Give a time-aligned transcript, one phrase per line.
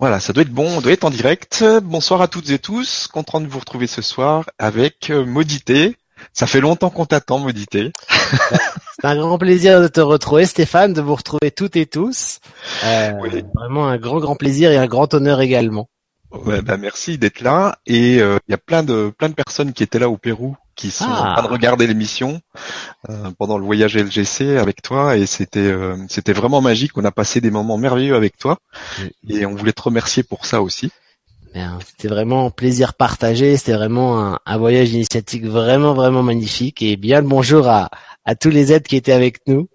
[0.00, 1.62] Voilà, ça doit être bon, on doit être en direct.
[1.82, 5.94] Bonsoir à toutes et tous, content de vous retrouver ce soir avec euh, Modité.
[6.32, 7.92] Ça fait longtemps qu'on t'attend, Modité.
[8.08, 12.40] C'est un grand plaisir de te retrouver, Stéphane, de vous retrouver toutes et tous.
[12.82, 13.12] Euh,
[13.54, 15.90] Vraiment un grand, grand plaisir et un grand honneur également.
[16.32, 17.76] Ouais, bah merci d'être là.
[17.84, 20.56] Et euh, il y a plein de plein de personnes qui étaient là au Pérou
[20.80, 21.52] qui sont en train de ah.
[21.52, 22.40] regarder l'émission
[23.10, 26.96] euh, pendant le voyage LGC avec toi et c'était euh, c'était vraiment magique.
[26.96, 28.58] On a passé des moments merveilleux avec toi
[29.28, 30.90] et on voulait te remercier pour ça aussi.
[31.86, 33.56] C'était vraiment un plaisir partagé.
[33.58, 37.90] C'était vraiment un, un, voyage initiatique vraiment vraiment magnifique et bien le bonjour à
[38.24, 39.68] à tous les aides qui étaient avec nous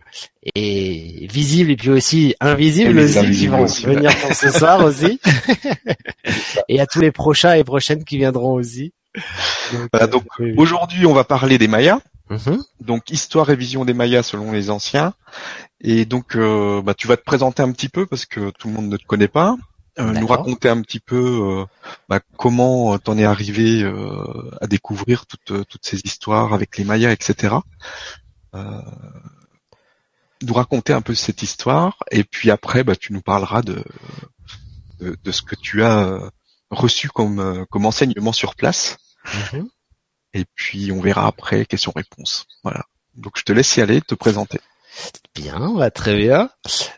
[0.56, 5.20] et visibles et puis aussi invisibles aussi qui vont venir ce soir aussi
[6.70, 8.94] et à tous les prochains et prochaines qui viendront aussi.
[10.12, 12.00] Donc, euh, aujourd'hui, on va parler des Mayas.
[12.30, 12.64] Mhm.
[12.80, 15.14] Donc histoire et vision des Mayas selon les anciens.
[15.80, 18.74] Et donc euh, bah, tu vas te présenter un petit peu parce que tout le
[18.74, 19.56] monde ne te connaît pas.
[19.98, 21.66] Euh, nous raconter un petit peu
[22.10, 23.90] bah, comment t'en es arrivé
[24.60, 27.56] à découvrir toutes, toutes ces histoires avec les Mayas, etc.
[28.54, 33.84] nous raconter un peu cette histoire et puis après bah, tu nous parleras de,
[35.00, 36.20] de, de ce que tu as
[36.72, 38.98] reçu comme, comme enseignement sur place.
[39.54, 39.68] Mhm.
[40.34, 42.46] Et puis on verra après questions-réponses.
[42.64, 42.86] Voilà.
[43.16, 44.60] Donc je te laisse y aller, te présenter.
[45.34, 46.50] Bien, va très bien.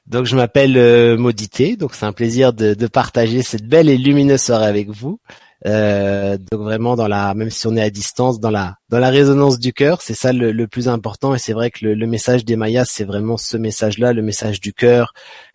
[0.05, 4.41] Donc je m'appelle euh, Maudité, donc c'est un plaisir de, partager cette belle et lumineuse
[4.41, 5.19] soirée avec vous.
[5.65, 9.09] Euh, donc vraiment dans la, même si on est à distance, dans la dans la
[9.09, 11.33] résonance du cœur, c'est ça le, plus important.
[11.33, 14.73] Et c'est vrai que le, message des Mayas, c'est vraiment ce message-là, le message du
[14.73, 15.13] cœur,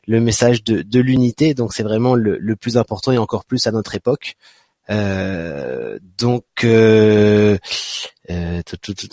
[0.08, 1.54] le message de, de l'unité.
[1.54, 4.36] Donc c'est vraiment le, le plus important et encore plus à notre époque.
[4.90, 7.56] Euh, donc, euh,
[8.30, 8.62] euh,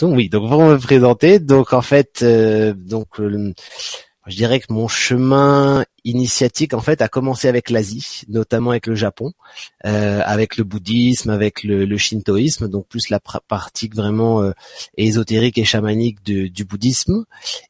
[0.03, 6.73] oui, donc pour me présenter, donc en fait, donc je dirais que mon chemin initiatique
[6.73, 9.33] en fait a commencé avec l'Asie, notamment avec le Japon,
[9.83, 14.51] avec le bouddhisme, avec le, shintoïsme, donc plus la pratique vraiment
[14.97, 17.25] ésotérique et chamanique du bouddhisme.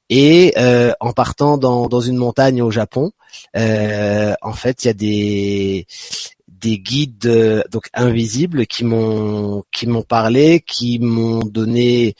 [0.10, 0.54] Et
[1.00, 3.12] en partant dans, dans une montagne au Japon,
[3.56, 5.88] en fait, il y a des
[6.60, 12.16] des guides euh, donc invisibles qui m'ont qui m'ont parlé, qui m'ont donné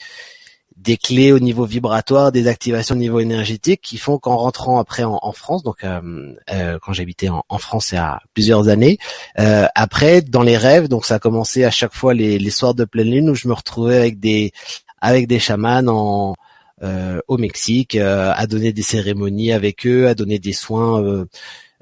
[0.76, 5.04] des clés au niveau vibratoire, des activations au niveau énergétique qui font qu'en rentrant après
[5.04, 8.98] en, France, donc euh, euh, quand j'habitais en, en, France il y a plusieurs années,
[9.36, 12.86] après dans les rêves, donc ça a commencé à chaque fois les, les soirs de
[12.86, 14.52] pleine lune où je me retrouvais avec des
[15.02, 16.34] avec des chamans en
[17.28, 21.26] au Mexique, à donner des cérémonies avec eux, à donner des soins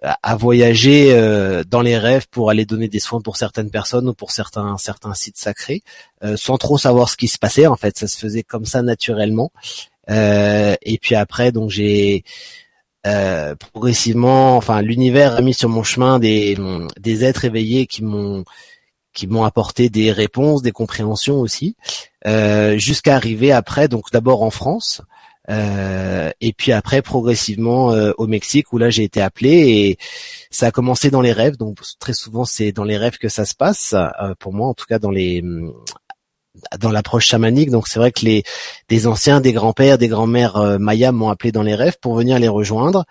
[0.03, 4.14] à voyager euh, dans les rêves pour aller donner des soins pour certaines personnes ou
[4.14, 5.82] pour certains certains sites sacrés,
[6.22, 7.66] euh, sans trop savoir ce qui se passait.
[7.66, 9.50] En fait, ça se faisait comme ça naturellement.
[10.10, 12.25] Euh, et puis après, donc j'ai
[13.59, 16.59] progressivement, enfin, l'univers a mis sur mon chemin des
[17.00, 18.44] des êtres éveillés qui m'ont
[19.15, 21.75] qui m'ont apporté des réponses, des compréhensions aussi,
[22.76, 25.00] jusqu'à arriver après, donc d'abord en France,
[25.50, 29.98] euh, et puis après progressivement euh, au Mexique où là j'ai été appelé et
[30.50, 31.56] ça a commencé dans les rêves.
[31.56, 34.75] Donc très souvent c'est dans les rêves que ça se passe euh, pour moi en
[34.75, 35.42] tout cas dans les
[36.78, 37.70] dans l'approche chamanique.
[37.70, 38.42] Donc c'est vrai que les
[38.88, 42.48] des anciens des grands-pères des grands-mères mayas m'ont appelé dans les rêves pour venir les
[42.48, 43.04] rejoindre.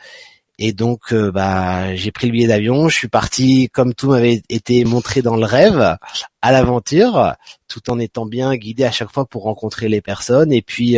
[0.60, 2.90] Et donc bah j'ai pris le billet d'avion.
[2.90, 5.98] Je suis parti comme tout m'avait été montré dans le rêve
[6.42, 7.34] à l'aventure
[7.68, 10.52] tout en étant bien guidé à chaque fois pour rencontrer les personnes.
[10.52, 10.98] Et puis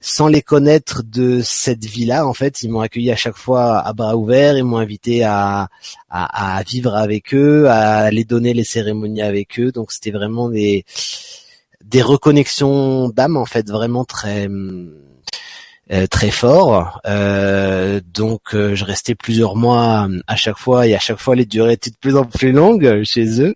[0.00, 3.92] sans les connaître de cette vie-là, en fait, ils m'ont accueilli à chaque fois à
[3.92, 5.68] bras ouverts, ils m'ont invité à,
[6.10, 9.72] à, vivre avec eux, à les donner les cérémonies avec eux.
[9.72, 10.84] Donc c'était vraiment des
[11.84, 14.48] des reconnexions d'âme, en fait, vraiment très
[15.92, 17.00] euh, très fort.
[17.06, 21.46] Euh, donc euh, je restais plusieurs mois à chaque fois et à chaque fois les
[21.46, 23.54] durées étaient de plus en plus longues chez eux.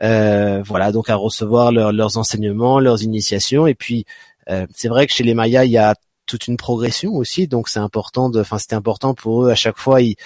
[0.00, 4.27] voilà, donc à recevoir leurs enseignements, leurs initiations et puis euh,
[4.74, 5.94] c'est vrai que chez les Mayas, il y a
[6.26, 9.78] toute une progression aussi, donc c'est important de, enfin c'était important pour eux à chaque
[9.78, 10.16] fois ils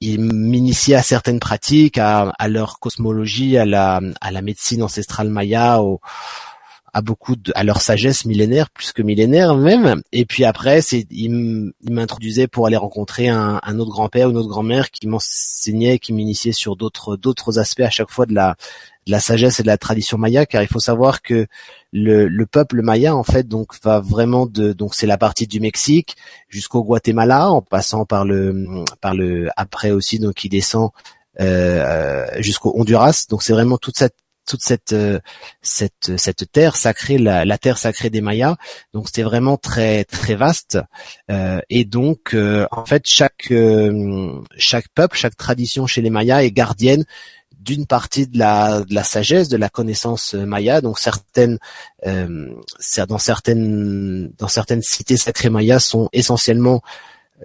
[0.00, 5.82] ils m'initiaient à certaines pratiques, à, leur cosmologie, à la, à la médecine ancestrale maya,
[5.82, 6.00] au,
[6.92, 10.02] à beaucoup de, à leur sagesse millénaire, plus que millénaire même.
[10.12, 14.38] Et puis après, c'est, ils m'introduisaient pour aller rencontrer un, un autre grand-père ou une
[14.38, 18.56] autre grand-mère qui m'enseignait, qui m'initiait sur d'autres, d'autres aspects à chaque fois de la,
[19.06, 21.46] de la sagesse et de la tradition maya, car il faut savoir que
[21.92, 25.60] le, le, peuple maya en fait donc va vraiment de donc c'est la partie du
[25.60, 26.16] Mexique
[26.48, 30.90] jusqu'au Guatemala en passant par le par le après aussi donc qui descend
[31.40, 34.14] euh, jusqu'au Honduras donc c'est vraiment toute cette
[34.46, 34.96] toute cette
[35.62, 38.56] cette cette terre sacrée, la, la terre sacrée des Mayas.
[38.92, 40.78] Donc c'était vraiment très très vaste.
[41.68, 42.36] et donc
[42.70, 43.52] en fait chaque
[44.56, 47.04] chaque peuple, chaque tradition chez les Mayas est gardienne
[47.60, 50.80] d'une partie de la, de la sagesse, de la connaissance maya.
[50.80, 51.58] Donc certaines,
[52.06, 52.54] euh,
[53.08, 56.82] dans certaines, dans certaines cités sacrées mayas sont essentiellement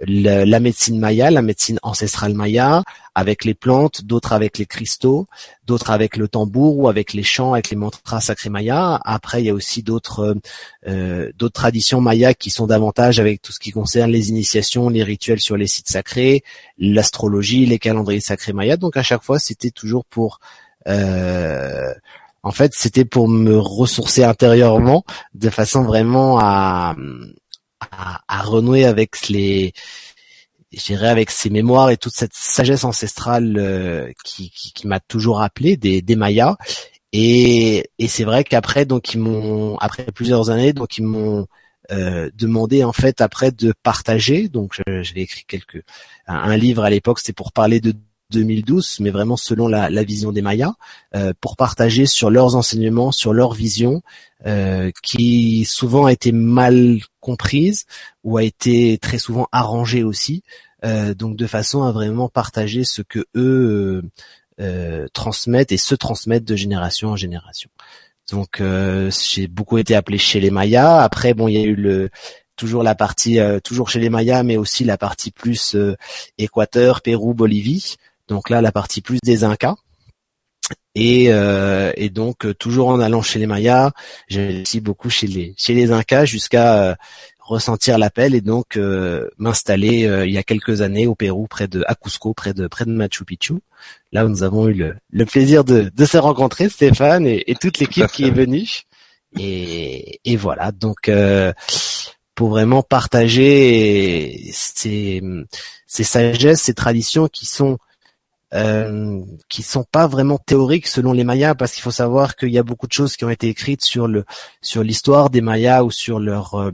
[0.06, 2.82] la médecine maya, la médecine ancestrale maya,
[3.14, 5.26] avec les plantes, d'autres avec les cristaux,
[5.66, 9.00] d'autres avec le tambour ou avec les chants, avec les mantras sacrés mayas.
[9.04, 10.36] Après, il y a aussi d'autres
[10.86, 15.40] euh, traditions mayas qui sont davantage avec tout ce qui concerne les initiations, les rituels
[15.40, 16.44] sur les sites sacrés,
[16.78, 18.76] l'astrologie, les calendriers sacrés mayas.
[18.76, 20.40] Donc à chaque fois, c'était toujours pour
[20.86, 21.92] euh,
[22.42, 25.04] en fait, c'était pour me ressourcer intérieurement
[25.34, 26.94] de façon vraiment à
[27.92, 29.72] à, renouer avec les
[30.72, 35.76] j'irais avec ses mémoires et toute cette sagesse ancestrale euh, qui, qui, m'a toujours appelé
[35.76, 36.56] des, des Mayas.
[37.12, 41.46] Et, et c'est vrai qu'après donc ils m'ont après plusieurs années donc ils m'ont
[41.92, 44.48] euh, demandé en fait après de partager.
[44.48, 45.82] Donc j'avais écrit quelques
[46.26, 47.94] un, livre à l'époque c'était pour parler de
[48.30, 50.74] 2012 mais vraiment selon la, la vision des Mayas
[51.14, 54.02] euh, pour partager sur leurs enseignements sur leur vision
[54.44, 57.86] euh, qui souvent a été mal comprise
[58.22, 60.42] ou a été très souvent arrangée aussi,
[60.84, 64.02] euh, donc de façon à vraiment partager ce que eux
[64.60, 67.70] euh, transmettent et se transmettent de génération en génération.
[68.30, 71.02] Donc j'ai beaucoup été appelé chez les Mayas.
[71.02, 72.10] Après bon, il y a eu le
[72.56, 75.76] toujours la partie toujours chez les Mayas, mais aussi la partie plus
[76.36, 77.96] Équateur, Pérou, Bolivie.
[78.28, 79.76] Donc là, la partie plus des Incas.
[80.94, 83.92] Et, euh, donc euh, toujours en allant chez les Mayas,
[84.28, 86.94] j'ai aussi beaucoup chez les chez les Incas jusqu'à euh,
[87.38, 88.78] ressentir l'appel et donc
[89.38, 92.86] m'installer il y a quelques années au Pérou près de à Cusco près de près
[92.86, 93.54] de Machu Picchu.
[94.10, 94.74] Là où nous avons eu
[95.10, 98.82] le, plaisir de, se rencontrer Stéphane et, toute l'équipe qui est venue.
[99.38, 101.10] Et, et voilà donc
[102.34, 105.22] pour vraiment partager ces,
[105.86, 107.78] ces sagesses, ces traditions qui sont
[108.54, 112.58] euh, qui sont pas vraiment théoriques selon les Mayas, parce qu'il faut savoir qu'il y
[112.58, 114.24] a beaucoup de choses qui ont été écrites sur le
[114.62, 116.70] sur l'histoire des Mayas ou sur leur euh,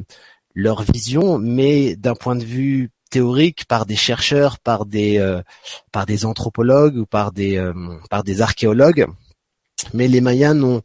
[0.54, 5.40] leur vision, mais d'un point de vue théorique par des chercheurs, par des euh,
[5.92, 7.72] par des anthropologues ou par des euh,
[8.10, 9.06] par des archéologues.
[9.94, 10.82] Mais les Mayas n'ont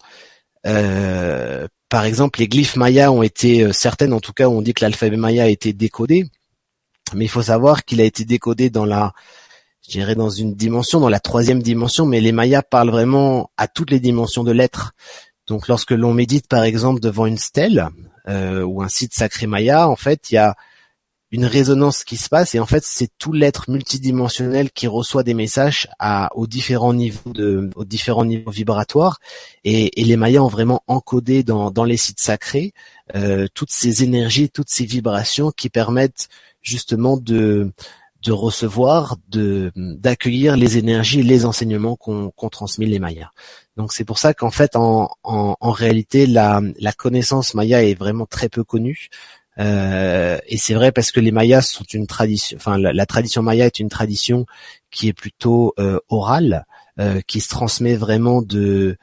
[1.90, 5.16] par exemple, les glyphes mayas ont été certaines, en tout cas, on dit que l'alphabet
[5.16, 6.26] maya a été décodé,
[7.14, 9.14] mais il faut savoir qu'il a été décodé dans la
[9.88, 13.68] je dirais dans une dimension, dans la troisième dimension, mais les Mayas parlent vraiment à
[13.68, 14.94] toutes les dimensions de l'être.
[15.48, 17.88] Donc lorsque l'on médite par exemple devant une stèle
[18.28, 20.56] euh, ou un site sacré Maya, en fait, il y a
[21.32, 25.34] une résonance qui se passe et en fait c'est tout l'être multidimensionnel qui reçoit des
[25.34, 29.20] messages à, aux différents niveaux de, aux différents niveaux vibratoires
[29.66, 32.72] et, les Mayas ont vraiment encodé dans, dans les sites sacrés
[33.14, 36.30] euh, toutes ces énergies, toutes ces vibrations qui permettent
[36.62, 37.74] justement de
[38.24, 43.30] de recevoir, de d'accueillir les énergies, les enseignements qu'ont qu transmis les Mayas.
[43.78, 47.94] Donc c'est pour ça qu'en fait, en, en, en, réalité, la, la connaissance Maya est
[47.94, 49.10] vraiment très peu connue.
[49.60, 53.66] Euh, et c'est vrai parce que les Mayas sont une tradition, enfin la, tradition Maya
[53.66, 54.46] est une tradition
[54.92, 56.66] qui est plutôt euh, orale,
[57.00, 58.98] euh, qui se transmet vraiment de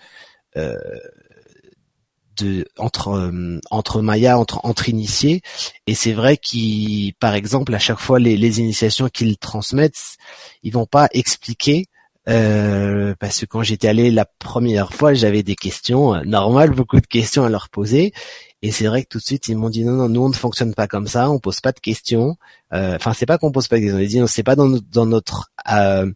[2.37, 5.43] de entre euh, entre Maya, entre entre initiés.
[5.87, 10.17] Et c'est vrai qu'ils, par exemple, à chaque fois les, les initiations qu'ils transmettent,
[10.63, 11.87] ils vont pas expliquer.
[12.29, 16.99] Euh, parce que quand j'étais allé la première fois, j'avais des questions euh, normales, beaucoup
[17.01, 18.15] de questions à leur poser,
[18.63, 20.35] et c'est vrai que tout de suite ils m'ont dit non non nous on ne
[20.35, 22.37] fonctionne pas comme ça, on pose pas de questions.
[22.73, 25.07] Euh, enfin c'est pas qu'on pose pas de questions, ils disent c'est pas dans, dans
[25.07, 26.11] notre euh,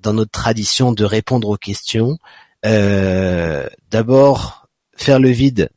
[0.00, 2.18] dans notre tradition de répondre aux questions.
[3.90, 4.67] D'abord
[4.98, 5.70] faire le vide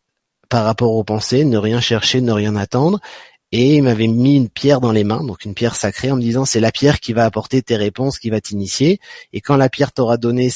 [0.50, 3.00] par rapport aux pensées, ne rien chercher, ne rien attendre.
[3.54, 6.22] Et il m'avait mis une pierre dans les mains, donc une pierre sacrée, en me
[6.22, 9.00] disant c'est la pierre qui va apporter tes réponses, qui va t'initier.
[9.34, 10.50] Et quand la pierre t'aura donné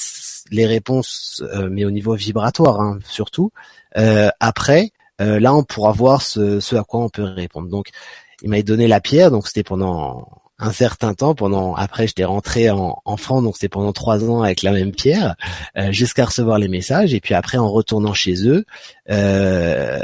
[0.51, 3.51] les réponses, euh, mais au niveau vibratoire hein, surtout,
[3.97, 4.91] euh, après,
[5.21, 7.67] euh, là on pourra voir ce, ce à quoi on peut répondre.
[7.67, 7.89] Donc
[8.41, 12.69] il m'avait donné la pierre, donc c'était pendant un certain temps pendant après j'étais rentré
[12.69, 15.35] en, en, France donc c'était pendant trois ans avec la même pierre
[15.77, 17.13] euh, jusqu'à recevoir les messages.
[17.13, 18.65] Et puis après en retournant chez eux
[19.09, 19.99] euh,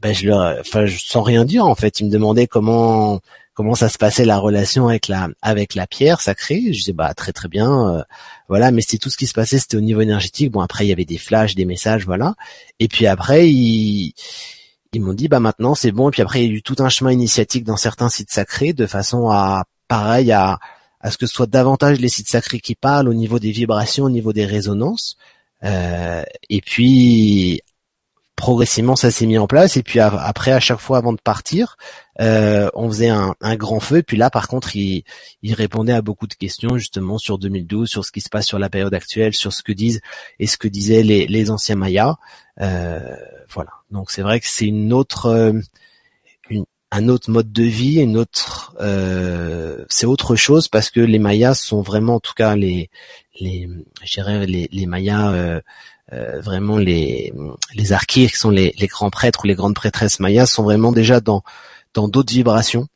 [0.00, 3.20] ben je leur enfin sans rien dire en fait ils me demandaient comment
[3.52, 6.62] comment ça se passait la relation avec la avec la pierre sacrée.
[6.72, 8.02] Je disais bah très très bien euh,
[8.48, 10.52] voilà mais c'était tout ce qui se passait c'était au niveau énergétique.
[10.52, 12.34] Bon après il y avait des flashs des messages voilà.
[12.80, 14.14] Et puis après ils
[14.96, 16.08] ils m'ont dit bah maintenant c'est bon.
[16.08, 18.72] Et puis après il y a eu tout un chemin initiatique dans certains sites sacrés
[18.72, 20.58] de façon à pareil à
[21.00, 24.04] à ce que ce soit davantage les sites sacrés qui parlent au niveau des vibrations,
[24.04, 25.16] au niveau des résonances.
[25.62, 27.60] et puis
[28.36, 29.76] progressivement ça s'est mis en place.
[29.76, 31.76] Et puis après à chaque fois avant de partir
[32.20, 33.98] euh, on faisait un, grand feu.
[33.98, 35.04] Et puis là par contre il,
[35.52, 38.70] répondait à beaucoup de questions justement sur 2012 sur ce qui se passe sur la
[38.70, 40.00] période actuelle sur ce que disent
[40.38, 42.16] et ce que disaient les, anciens mayas.
[42.60, 43.16] Euh,
[43.48, 45.52] voilà donc c'est vrai que c'est une autre euh,
[46.92, 48.74] un autre mode de vie une autre
[49.88, 52.90] c'est autre chose parce que les mayas sont vraiment en tout cas les
[53.40, 53.68] les
[54.04, 55.60] les, les mayas
[56.12, 57.32] euh, vraiment les
[57.74, 61.42] les qui sont les, grands prêtres ou les grandes prêtresses mayas sont vraiment déjà dans
[61.94, 62.86] dans d'autres vibrations.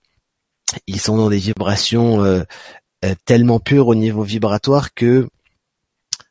[0.87, 2.43] Ils sont dans des vibrations euh,
[3.05, 5.29] euh, tellement pures au niveau vibratoire que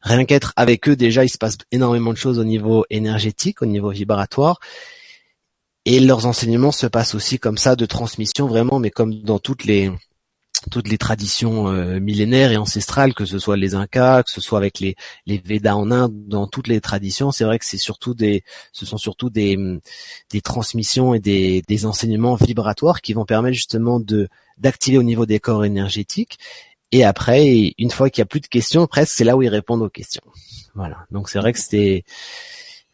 [0.01, 3.65] rien qu'être avec eux déjà il se passe énormément de choses au niveau énergétique, au
[3.65, 4.59] niveau vibratoire.
[5.85, 9.63] Et leurs enseignements se passent aussi comme ça de transmission vraiment, mais comme dans toutes
[9.63, 9.91] les
[10.71, 14.57] toutes les traditions euh, millénaires et ancestrales, que ce soit les Incas, que ce soit
[14.57, 18.13] avec les, les Védas en Inde, dans toutes les traditions, c'est vrai que c'est surtout
[18.13, 19.57] des, ce sont surtout des,
[20.31, 24.27] des transmissions et des, des enseignements vibratoires qui vont permettre justement de
[24.57, 26.37] d'activer au niveau des corps énergétiques.
[26.91, 29.49] Et après, une fois qu'il y a plus de questions, presque c'est là où ils
[29.49, 30.23] répondent aux questions.
[30.75, 30.97] Voilà.
[31.11, 32.03] Donc c'est vrai que c'était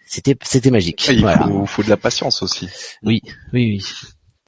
[0.06, 1.08] c'était c'était magique.
[1.08, 2.70] il faut, faut, de la patience aussi.
[3.04, 3.22] Oui,
[3.54, 3.86] oui, oui.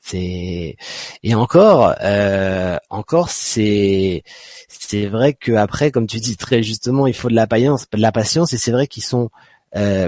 [0.01, 0.77] C'est
[1.23, 4.23] et encore, euh, encore c'est
[4.69, 8.01] c'est vrai que après, comme tu dis très justement, il faut de la patience, de
[8.01, 9.29] la patience, et c'est vrai qu'ils sont.
[9.75, 10.07] Euh,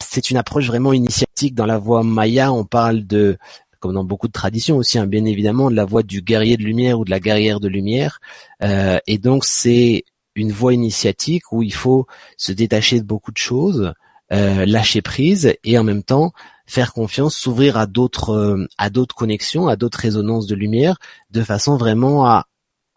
[0.00, 2.52] c'est une approche vraiment initiatique dans la voie maya.
[2.52, 3.38] On parle de
[3.80, 6.62] comme dans beaucoup de traditions aussi, hein, bien évidemment, de la voie du guerrier de
[6.62, 8.20] lumière ou de la guerrière de lumière.
[8.62, 10.04] Euh, et donc c'est
[10.34, 12.06] une voie initiatique où il faut
[12.36, 13.92] se détacher de beaucoup de choses,
[14.32, 16.32] euh, lâcher prise et en même temps
[16.66, 20.98] faire confiance, s'ouvrir à d'autres euh, à d'autres connexions, à d'autres résonances de lumière,
[21.30, 22.46] de façon vraiment à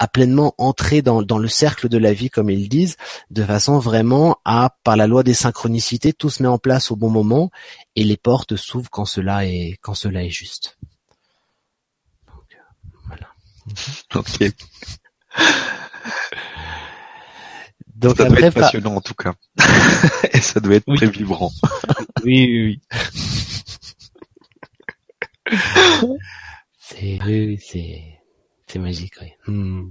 [0.02, 2.98] à pleinement entrer dans, dans le cercle de la vie, comme ils disent,
[3.30, 6.96] de façon vraiment à, par la loi des synchronicités, tout se met en place au
[6.96, 7.52] bon moment
[7.96, 10.80] et les portes s'ouvrent quand cela est quand cela est juste.
[12.26, 13.28] Donc, euh, voilà.
[14.16, 14.52] ok.
[17.94, 19.36] Donc ça doit être passionnant en tout cas.
[20.34, 21.52] et ça doit être très vibrant.
[22.24, 22.82] oui, oui,
[25.52, 25.58] oui.
[26.80, 28.21] c'est oui, c'est
[28.72, 29.32] c'est magique, oui.
[29.48, 29.90] Hmm.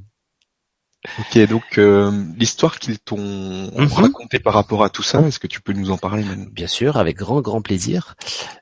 [1.19, 3.87] Ok, donc euh, l'histoire qu'ils t'ont mhm.
[3.87, 6.67] racontée par rapport à tout ça, est-ce que tu peux nous en parler maintenant Bien
[6.67, 8.17] sûr, avec grand grand plaisir.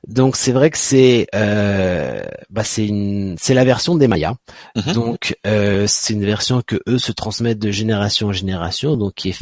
[0.07, 4.35] Donc c'est vrai que c'est euh, bah c'est une c'est la version des Mayas.
[4.77, 4.93] Mhm.
[4.93, 9.29] Donc euh, c'est une version que eux se transmettent de génération en génération, donc qui
[9.29, 9.39] est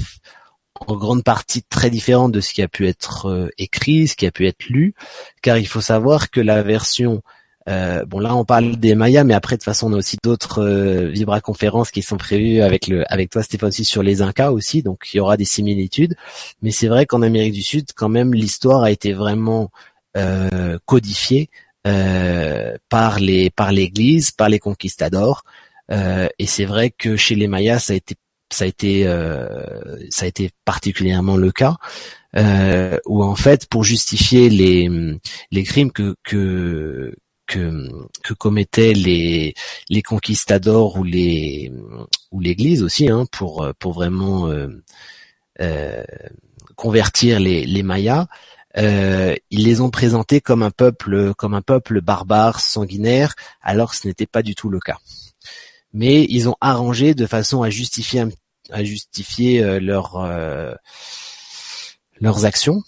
[0.88, 4.25] en grande partie très différente de ce qui a pu être euh, écrit, ce qui
[4.25, 4.96] a pu être lu,
[5.43, 7.22] car il faut savoir que la version
[7.67, 10.17] euh, bon là on parle des Mayas, mais après de toute façon on a aussi
[10.24, 14.51] d'autres euh, vibra-conférences qui sont prévues avec le avec toi Stéphane aussi sur les Incas
[14.51, 16.15] aussi, donc il y aura des similitudes.
[16.62, 19.71] Mais c'est vrai qu'en Amérique du Sud, quand même, l'histoire a été vraiment
[20.15, 21.50] euh, codifiée
[21.86, 25.43] euh, par les par l'Église, par les conquistadors.
[25.89, 28.15] et c'est vrai que chez les Mayas, ça a été
[28.50, 29.05] ça a été
[30.09, 31.77] ça a été particulièrement le cas.
[32.38, 34.89] Euh, où en fait pour justifier les
[35.51, 37.15] les crimes que que
[37.48, 37.89] que,
[38.24, 39.56] que commettaient les
[39.89, 41.72] les conquistadors ou les
[42.32, 44.68] ou l'Église aussi hein, pour pour vraiment euh,
[45.62, 46.04] euh,
[46.75, 48.27] convertir les, les Mayas.
[48.77, 54.06] Euh, ils les ont présentés comme un peuple comme un peuple barbare sanguinaire alors ce
[54.06, 54.98] n'était pas du tout le cas.
[55.94, 58.25] Mais ils ont arrangé de façon à justifier
[58.70, 60.18] à justifier leur
[62.21, 62.81] leurs actions.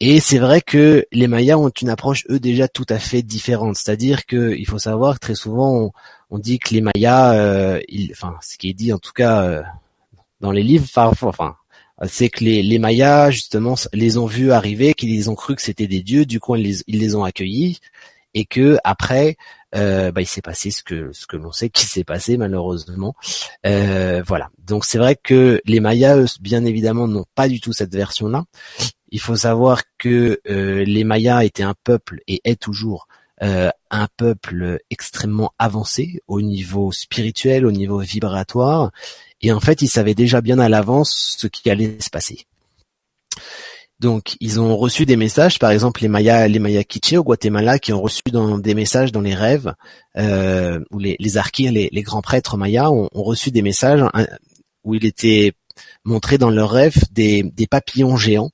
[0.00, 3.76] Et c'est vrai que les Mayas ont une approche eux déjà tout à fait différente.
[3.76, 5.92] C'est-à-dire que il faut savoir que très souvent
[6.30, 9.62] on, dit que les Mayas, euh, enfin ce qui est dit en tout cas euh,
[10.40, 11.54] dans les livres, enfin
[12.08, 15.86] c'est que les, les Mayas justement les ont vus arriver, qu'ils ont cru que c'était
[15.86, 17.78] des dieux, du coup ils ils les ont accueillis
[18.34, 19.36] et que après
[19.74, 23.14] euh, bah, il s'est passé ce que ce que l'on sait qui s'est passé malheureusement.
[23.66, 24.50] Euh, voilà.
[24.58, 28.44] Donc c'est vrai que les Mayas, bien évidemment, n'ont pas du tout cette version-là.
[29.10, 33.08] Il faut savoir que euh, les Mayas étaient un peuple et est toujours
[33.40, 38.90] un peuple extrêmement avancé au niveau spirituel, au niveau vibratoire,
[39.42, 42.46] et en fait ils savaient déjà bien à l'avance ce qui allait se passer.
[44.04, 47.78] Donc, ils ont reçu des messages, par exemple les Mayas, les Mayas Quiché au Guatemala,
[47.78, 49.72] qui ont reçu dans, des messages dans les rêves,
[50.18, 54.26] euh, où les, les les, grands prêtres mayas, ont, reçu des messages hein,
[54.84, 55.54] où il était
[56.04, 58.50] montré dans leurs rêves des, papillons géants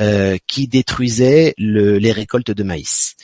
[0.00, 3.14] euh, qui détruisaient les récoltes de maïs.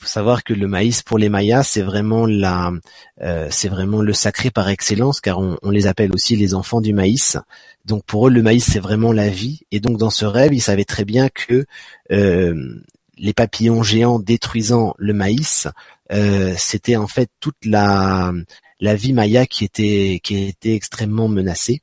[0.00, 2.72] Faut savoir que le maïs pour les Mayas, c'est vraiment la,
[3.20, 6.94] euh, c'est vraiment le sacré par excellence, car on, les appelle aussi les enfants du
[6.94, 7.36] maïs.
[7.84, 9.60] Donc pour eux, le maïs c'est vraiment la vie.
[9.72, 11.66] Et donc dans ce rêve, ils savaient très bien que
[12.12, 12.80] euh,
[13.18, 15.68] les papillons géants détruisant le maïs,
[16.12, 18.32] euh, c'était en fait toute la
[18.80, 21.82] la vie maya qui était qui était extrêmement menacée.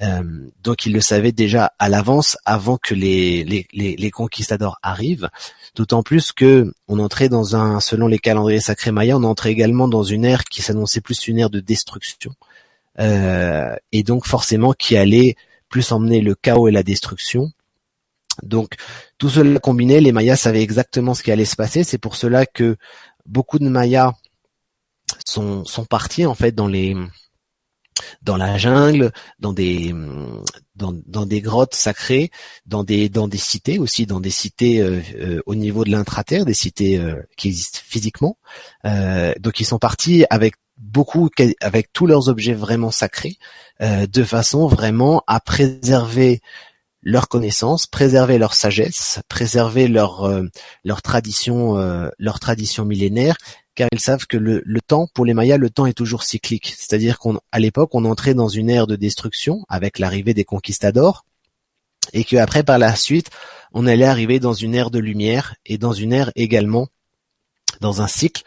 [0.00, 0.22] Euh,
[0.62, 5.28] donc ils le savaient déjà à l'avance avant que les, les, les, conquistadors arrivent.
[5.74, 9.88] D'autant plus que on entrait dans un, selon les calendriers sacrés mayas, on entrait également
[9.88, 12.32] dans une ère qui s'annonçait plus une ère de destruction,
[13.00, 15.34] euh, et donc forcément qui allait
[15.68, 17.50] plus emmener le chaos et la destruction.
[18.44, 18.74] Donc
[19.18, 21.82] tout cela combiné, les Mayas savaient exactement ce qui allait se passer.
[21.82, 22.76] C'est pour cela que
[23.26, 24.12] beaucoup de Mayas
[25.26, 26.96] sont, sont partis en fait dans les
[28.22, 29.94] dans la jungle, dans des
[30.78, 32.30] dans, dans des grottes sacrées,
[32.66, 36.44] dans des dans des cités aussi, dans des cités euh, euh, au niveau de l'intraterre,
[36.44, 38.38] des cités euh, qui existent physiquement.
[38.84, 41.28] donc ils sont partis avec beaucoup
[41.60, 43.36] avec tous leurs objets vraiment sacrés,
[43.80, 46.40] de façon vraiment à préserver
[47.02, 50.30] leur connaissance, préserver leur sagesse, préserver leur
[50.84, 51.74] leur tradition
[52.18, 53.36] leur tradition millénaire
[53.78, 56.74] car ils savent que le, temps, pour les Mayas, le temps est toujours cyclique.
[56.76, 61.24] C'est-à-dire qu'à l'époque, on entrait dans une ère de destruction avec l'arrivée des conquistadors,
[62.12, 63.30] et qu'après, par la suite,
[63.72, 66.88] on allait arriver dans une ère de lumière, et dans une ère également,
[67.80, 68.42] dans un cycle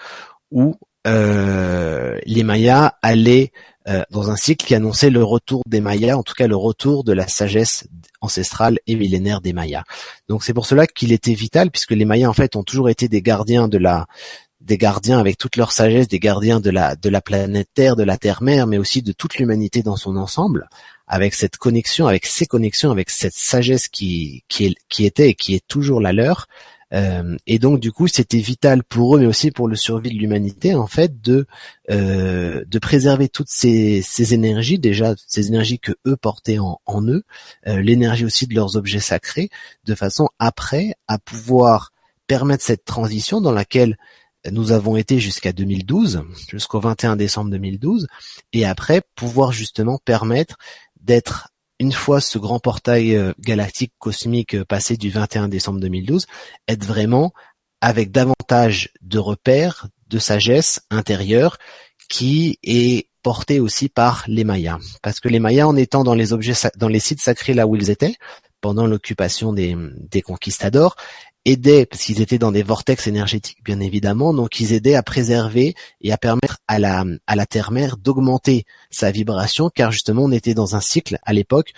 [0.51, 0.75] où
[1.07, 3.53] euh, les Mayas allaient
[3.87, 7.05] euh, dans un cycle qui annonçait le retour des Mayas, en tout cas le retour
[7.05, 7.87] de la sagesse
[8.19, 9.85] ancestrale et millénaire des Mayas.
[10.27, 13.07] Donc c'est pour cela qu'il était vital, puisque les Mayas en fait ont toujours été
[13.07, 14.07] des gardiens de la
[14.61, 18.67] des gardiens avec toute leur sagesse, des gardiens de la planète Terre, de la Terre-Mère,
[18.67, 20.69] mais aussi de toute l'humanité dans son ensemble,
[21.07, 24.43] avec cette connexion, avec ces connexions, avec cette sagesse qui
[24.99, 26.47] était et qui est toujours la leur.
[26.93, 30.19] Euh, et donc du coup, c'était vital pour eux, mais aussi pour le survie de
[30.19, 31.45] l'humanité, en fait, de
[31.89, 37.23] euh, préserver toutes ces, ces énergies, déjà ces énergies que eux portaient en, en eux,
[37.67, 39.49] euh, l'énergie aussi de leurs objets sacrés,
[39.85, 41.91] de façon après à pouvoir
[42.27, 43.97] permettre cette transition dans laquelle
[44.49, 48.07] nous avons été jusqu'à 2012, jusqu'au 21 décembre 2012,
[48.53, 50.57] et après pouvoir justement permettre
[50.99, 51.49] d'être
[51.79, 56.27] une fois ce grand portail euh, galactique cosmique euh, passé du 21 décembre 2012,
[56.67, 57.33] être vraiment
[57.81, 61.57] avec davantage de repères, de sagesse intérieure
[62.07, 64.77] qui est porté aussi par les Mayas.
[65.01, 67.75] Parce que les Mayas, en étant dans les objets, dans les sites sacrés là où
[67.75, 68.15] ils étaient,
[68.59, 70.95] pendant l'occupation des conquistadors,
[71.45, 75.75] aidaient, parce qu'ils étaient dans des vortex énergétiques bien évidemment, donc ils aidaient à préserver
[76.01, 80.53] et à permettre à la, à la Terre-Mère d'augmenter sa vibration, car justement on était
[80.53, 81.73] dans un cycle à l'époque,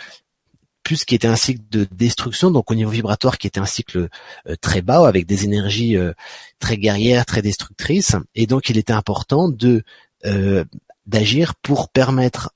[0.84, 4.10] plus qui était un cycle de destruction, donc au niveau vibratoire qui était un cycle
[4.48, 6.14] euh, très bas, avec des énergies euh,
[6.60, 9.84] très guerrières, très destructrices, et donc il était important de
[10.26, 10.66] euh,
[11.06, 12.54] d'agir pour permettre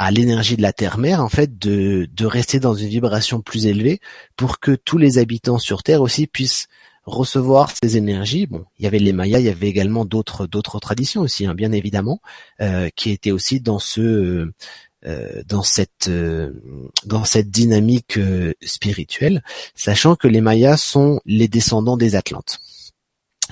[0.00, 4.00] à l'énergie de la Terre-Mère en fait de, de rester dans une vibration plus élevée
[4.34, 6.68] pour que tous les habitants sur Terre aussi puissent
[7.04, 8.46] recevoir ces énergies.
[8.46, 11.54] Bon, il y avait les Mayas, il y avait également d'autres d'autres traditions aussi, hein,
[11.54, 12.22] bien évidemment,
[12.62, 14.50] euh, qui étaient aussi dans ce
[15.04, 16.50] euh, dans cette euh,
[17.04, 18.18] dans cette dynamique
[18.62, 19.42] spirituelle,
[19.74, 22.58] sachant que les Mayas sont les descendants des Atlantes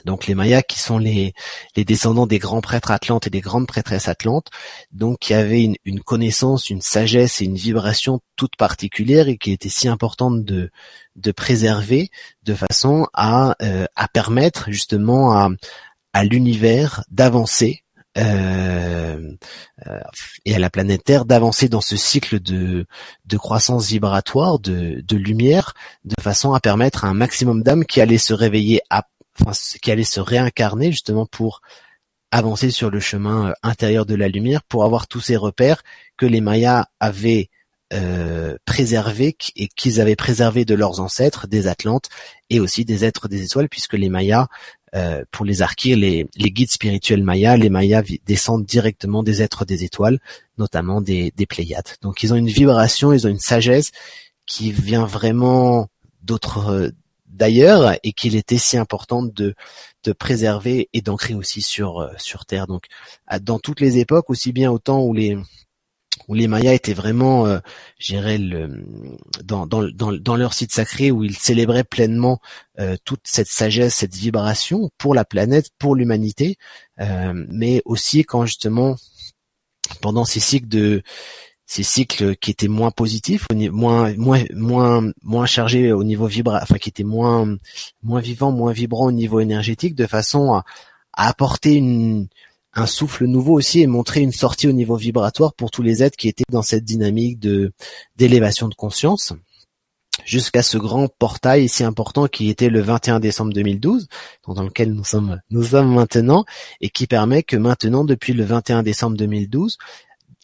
[0.09, 1.35] donc les Mayas qui sont les,
[1.77, 4.47] descendants des grands prêtres atlantes et des grandes prêtresses atlantes,
[4.91, 9.69] donc qui avaient une, connaissance, une sagesse et une vibration toute particulière et qui était
[9.69, 10.71] si importante de,
[11.37, 12.09] préserver
[12.43, 15.37] de façon à, euh, permettre justement
[16.15, 17.85] à, l'univers d'avancer
[18.17, 19.21] euh,
[19.87, 20.01] euh,
[20.47, 22.87] et à la planète Terre d'avancer dans ce cycle de,
[23.27, 28.01] de croissance vibratoire, de, de lumière, de façon à permettre à un maximum d'âmes qui
[28.01, 29.05] allaient se réveiller à
[29.83, 31.61] qui allait se réincarner justement pour
[32.31, 35.83] avancer sur le chemin euh, intérieur de la lumière, pour avoir tous ces repères
[36.17, 37.49] que les Mayas avaient
[37.95, 42.11] euh, préservés et qu'ils avaient préservés de leurs ancêtres, des Atlantes
[42.51, 44.49] et aussi des êtres des étoiles, puisque les Mayas,
[44.95, 49.85] euh, pour les archives, les, guides spirituels Mayas, les Mayas descendent directement des êtres des
[49.85, 50.19] étoiles,
[50.59, 51.97] notamment des, des Pléiades.
[52.03, 53.91] Donc ils ont une vibration, ils ont une sagesse
[54.45, 55.89] qui vient vraiment
[56.23, 56.93] d'autres
[57.29, 59.55] d'ailleurs et qu'il était si important de,
[60.05, 62.67] de préserver et d'ancrer aussi sur, euh, sur Terre.
[62.67, 62.85] Donc
[63.41, 65.39] dans toutes les époques, aussi bien au temps où les
[66.27, 67.59] où les Mayas étaient vraiment, euh,
[68.11, 68.85] le,
[69.45, 72.41] dans, dans, dans, dans, leur site sacré où ils célébraient pleinement
[72.79, 76.57] euh, toute cette sagesse, cette vibration pour la planète, pour l'humanité,
[77.01, 78.97] euh, mais aussi quand justement
[80.03, 81.03] pendant ces cycles de
[81.69, 86.79] ces cycles qui étaient moins positifs, moins moins moins moins chargés au niveau vibra, enfin
[86.79, 87.57] qui étaient moins
[88.03, 90.65] moins vivants, moins vibrants au niveau énergétique, de façon à,
[91.13, 92.27] apporter une
[92.73, 96.17] un souffle nouveau aussi et montrer une sortie au niveau vibratoire pour tous les êtres
[96.17, 97.73] qui étaient dans cette dynamique de
[98.17, 99.35] d'élévation de conscience.
[100.25, 104.09] Jusqu'à ce grand portail si important qui était le 21 décembre 2012,
[104.49, 106.45] dans lequel nous sommes, nous sommes maintenant,
[106.81, 109.79] et qui permet que maintenant, depuis le 21 décembre 2012,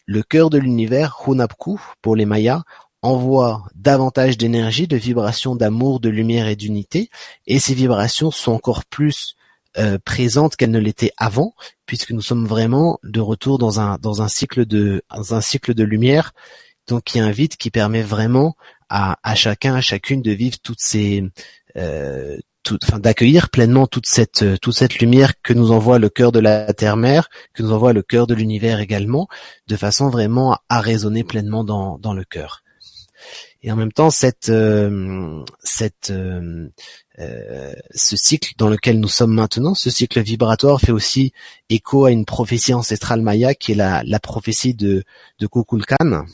[0.05, 2.63] le cœur de l'univers, Hunapku, pour les Mayas,
[3.01, 7.09] envoie davantage d'énergie, de vibrations d'amour, de lumière et d'unité,
[7.45, 9.35] et ces vibrations sont encore plus
[9.77, 11.53] euh, présentes qu'elles ne l'étaient avant,
[11.85, 15.73] puisque nous sommes vraiment de retour dans un dans un cycle de dans un cycle
[15.73, 16.33] de lumière,
[16.87, 18.55] donc qui invite, qui permet vraiment
[18.89, 21.23] à, à chacun, à chacune de vivre toutes ces,
[21.77, 22.37] euh,
[22.99, 26.73] d'accueillir pleinement toute cette euh, toute cette lumière que nous envoie le cœur de la
[26.73, 29.27] terre-mère, que nous envoie le cœur de l'univers également,
[29.67, 32.63] de façon vraiment à résonner pleinement dans dans le cœur.
[33.65, 36.69] Et en même temps, cette euh, cette euh,
[37.17, 41.33] euh, ce cycle dans lequel nous sommes maintenant, ce cycle vibratoire fait aussi
[41.69, 45.03] écho à une prophétie ancestrale maya qui est la, la prophétie de
[45.39, 46.25] de Kukulkan.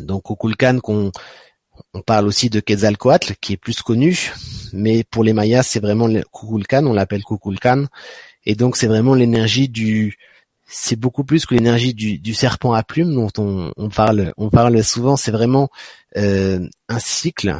[0.00, 1.12] Donc Kukulkan qu'on
[1.92, 4.32] on parle aussi de Quetzalcoatl, qui est plus connu,
[4.72, 7.86] mais pour les Mayas, c'est vraiment le Kukulkan, on l'appelle Kukulkan,
[8.46, 10.18] et donc c'est vraiment l'énergie du,
[10.66, 15.16] c'est beaucoup plus que l'énergie du, serpent à plumes dont on, parle, on parle souvent.
[15.16, 15.68] C'est vraiment
[16.16, 17.54] euh, un cycle.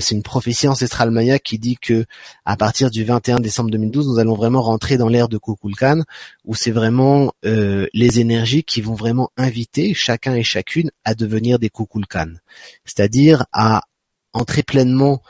[0.00, 2.06] C'est une prophétie ancestrale maya qui dit que
[2.44, 6.02] à partir du 21 décembre 2012, nous allons vraiment rentrer dans l'ère de Kukulkan,
[6.44, 11.58] où c'est vraiment euh, les énergies qui vont vraiment inviter chacun et chacune à devenir
[11.58, 12.34] des Kukulkan,
[12.84, 13.82] c'est-à-dire à
[14.32, 15.22] entrer pleinement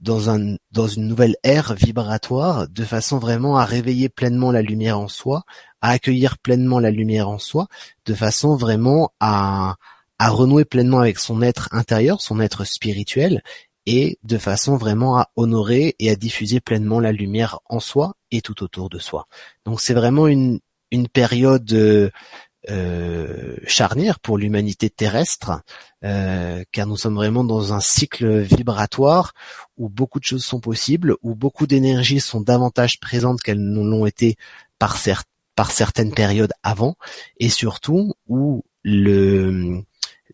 [0.00, 4.98] dans, un, dans une nouvelle ère vibratoire, de façon vraiment à réveiller pleinement la lumière
[4.98, 5.44] en soi,
[5.82, 7.68] à accueillir pleinement la lumière en soi,
[8.06, 9.76] de façon vraiment à,
[10.18, 13.42] à renouer pleinement avec son être intérieur, son être spirituel,
[13.86, 18.40] et de façon vraiment à honorer et à diffuser pleinement la lumière en soi et
[18.40, 19.26] tout autour de soi.
[19.66, 20.60] Donc c'est vraiment une,
[20.92, 22.10] une période euh,
[22.70, 25.62] euh, charnière pour l'humanité terrestre,
[26.04, 29.32] euh, car nous sommes vraiment dans un cycle vibratoire
[29.76, 34.06] où beaucoup de choses sont possibles, où beaucoup d'énergies sont davantage présentes qu'elles ne l'ont
[34.06, 34.36] été
[34.78, 34.96] par,
[35.54, 36.96] par certaines périodes avant,
[37.38, 39.84] et surtout où le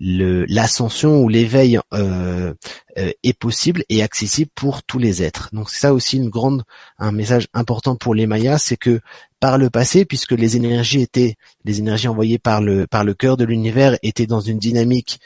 [0.01, 2.55] l'ascension ou l'éveil euh,
[2.99, 5.51] euh, est possible et accessible pour tous les êtres.
[5.53, 6.63] Donc c'est ça aussi une grande
[6.99, 9.01] un message important pour les Mayas, c'est que
[9.41, 13.37] par le passé, puisque les énergies étaient les énergies envoyées par le par le cœur
[13.37, 15.21] de l'univers étaient dans une dynamique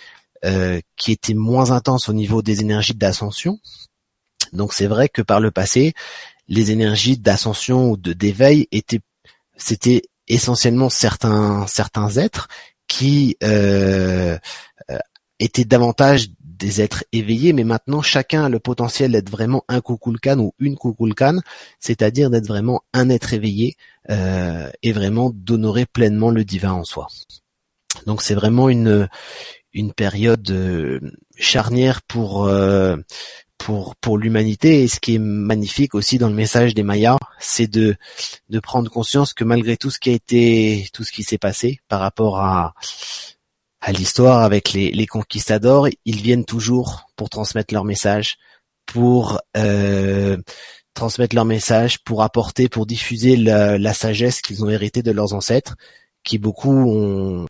[0.44, 3.58] euh, qui était moins intense au niveau des énergies d'ascension.
[4.52, 5.92] Donc c'est vrai que par le passé,
[6.48, 9.00] les énergies d'ascension ou de d'éveil étaient
[9.62, 12.48] c'était essentiellement certains certains êtres
[12.88, 14.38] qui euh,
[14.90, 14.98] euh,
[15.38, 20.38] étaient davantage des êtres éveillés, mais maintenant chacun a le potentiel d'être vraiment un Kukulkan
[20.38, 21.40] ou une Kukulkan,
[21.80, 23.76] c'est-à-dire d'être vraiment un être éveillé
[24.10, 27.08] euh, et vraiment d'honorer pleinement le divin en soi.
[28.06, 29.08] Donc c'est vraiment une
[29.72, 31.00] une période
[31.38, 32.46] charnière pour
[33.62, 37.68] pour pour l'humanité et ce qui est magnifique aussi dans le message des Mayas, c'est
[37.68, 37.96] de
[38.48, 41.78] de prendre conscience que malgré tout ce qui a été tout ce qui s'est passé
[41.88, 42.74] par rapport à
[43.80, 48.36] à l'histoire avec les, les conquistadors, ils viennent toujours pour transmettre leur message,
[48.86, 50.36] pour euh,
[50.94, 55.34] transmettre leur message, pour apporter, pour diffuser la, la sagesse qu'ils ont héritée de leurs
[55.34, 55.76] ancêtres,
[56.22, 57.48] qui beaucoup ont,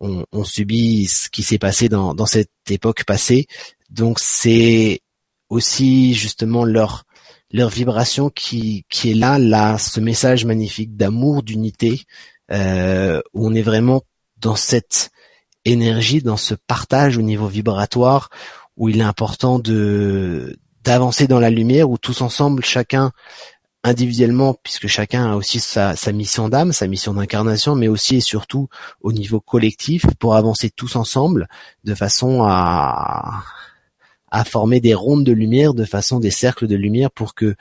[0.00, 3.46] ont, ont subi ce qui s'est passé dans, dans cette époque passée.
[3.90, 5.02] Donc c'est
[5.48, 7.04] aussi justement leur
[7.52, 12.02] leur vibration qui qui est là, là, ce message magnifique d'amour, d'unité,
[12.52, 14.02] euh, où on est vraiment
[14.38, 15.10] dans cette
[15.64, 18.30] énergie, dans ce partage au niveau vibratoire,
[18.76, 23.12] où il est important de d'avancer dans la lumière, où tous ensemble, chacun
[23.82, 28.20] individuellement, puisque chacun a aussi sa, sa mission d'âme, sa mission d'incarnation, mais aussi et
[28.20, 28.68] surtout
[29.00, 31.48] au niveau collectif, pour avancer tous ensemble,
[31.84, 33.44] de façon à,
[34.30, 37.54] à former des rondes de lumière de façon des cercles de lumière pour que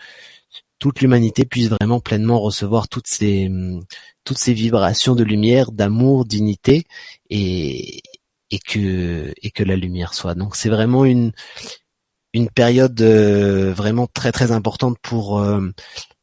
[0.80, 3.50] toute l'humanité puisse vraiment pleinement recevoir toutes ces
[4.24, 6.86] toutes ces vibrations de lumière, d'amour, d'unité
[7.30, 8.02] et
[8.52, 10.36] et que et que la lumière soit.
[10.36, 11.32] Donc c'est vraiment une
[12.34, 15.70] une période euh, vraiment très très importante pour euh,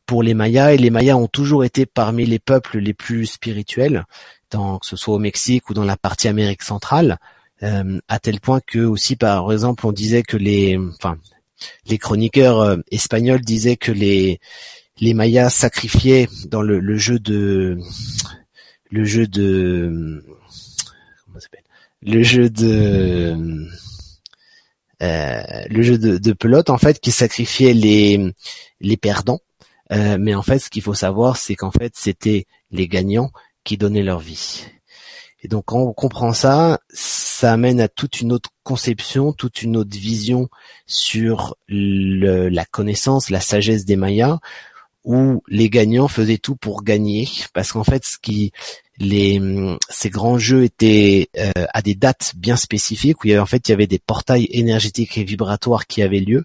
[0.07, 4.05] pour les Mayas et les Mayas ont toujours été parmi les peuples les plus spirituels,
[4.51, 7.19] tant que ce soit au Mexique ou dans la partie Amérique centrale.
[7.63, 11.17] Euh, à tel point que aussi par exemple on disait que les enfin
[11.87, 14.41] les chroniqueurs euh, espagnols disaient que les
[14.99, 17.79] les Mayas sacrifiaient dans le, le jeu de
[18.91, 20.25] le jeu de
[21.25, 21.63] comment s'appelle?
[22.03, 23.69] Le jeu de
[25.03, 28.35] euh, le jeu de, de, pelote en fait qui sacrifiait les
[28.81, 29.41] les perdants.
[29.93, 33.31] Euh, mais en fait, ce qu'il faut savoir, c'est qu'en fait, c'était les gagnants
[33.65, 34.65] qui donnaient leur vie.
[35.43, 36.81] Et donc, on comprend ça,
[37.43, 40.49] ça amène à toute une autre conception, toute une autre vision
[40.87, 44.39] sur le, la connaissance, la sagesse des Mayas,
[45.05, 48.53] où les gagnants faisaient tout pour gagner, parce qu'en fait, ce qui
[48.99, 49.41] les
[49.89, 53.47] ces grands jeux étaient euh, à des dates bien spécifiques où il y avait en
[53.47, 56.45] fait il y avait des portails énergétiques et vibratoires qui avaient lieu.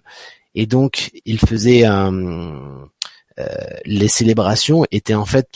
[0.56, 2.88] Et donc ils faisaient un
[3.84, 5.46] les célébrations étaient en fait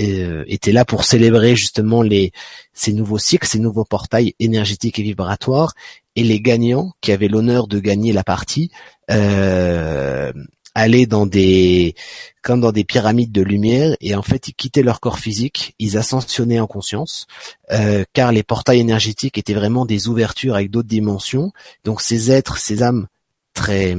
[0.00, 2.32] euh, étaient là pour célébrer justement les
[2.72, 5.74] ces nouveaux cycles, ces nouveaux portails énergétiques et vibratoires,
[6.16, 8.70] et les gagnants qui avaient l'honneur de gagner la partie
[9.10, 10.32] euh,
[10.74, 11.94] allaient dans des
[12.42, 15.96] comme dans des pyramides de lumière et en fait ils quittaient leur corps physique, ils
[15.96, 17.26] ascensionnaient en conscience
[17.70, 21.52] euh, car les portails énergétiques étaient vraiment des ouvertures avec d'autres dimensions.
[21.84, 23.06] Donc ces êtres, ces âmes
[23.54, 23.96] très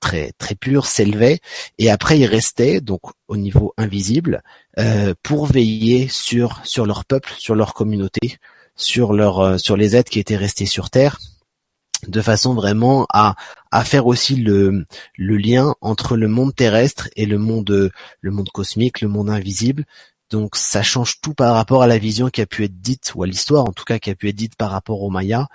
[0.00, 1.40] très très pur s'élevait
[1.78, 4.42] et après ils restaient donc au niveau invisible
[4.78, 8.38] euh, pour veiller sur sur leur peuple, sur leur communauté,
[8.76, 11.18] sur leur euh, sur les êtres qui étaient restés sur terre
[12.08, 13.34] de façon vraiment à
[13.70, 14.84] à faire aussi le
[15.16, 19.84] le lien entre le monde terrestre et le monde le monde cosmique, le monde invisible.
[20.30, 23.22] Donc ça change tout par rapport à la vision qui a pu être dite ou
[23.22, 25.46] à l'histoire en tout cas qui a pu être dite par rapport aux Mayas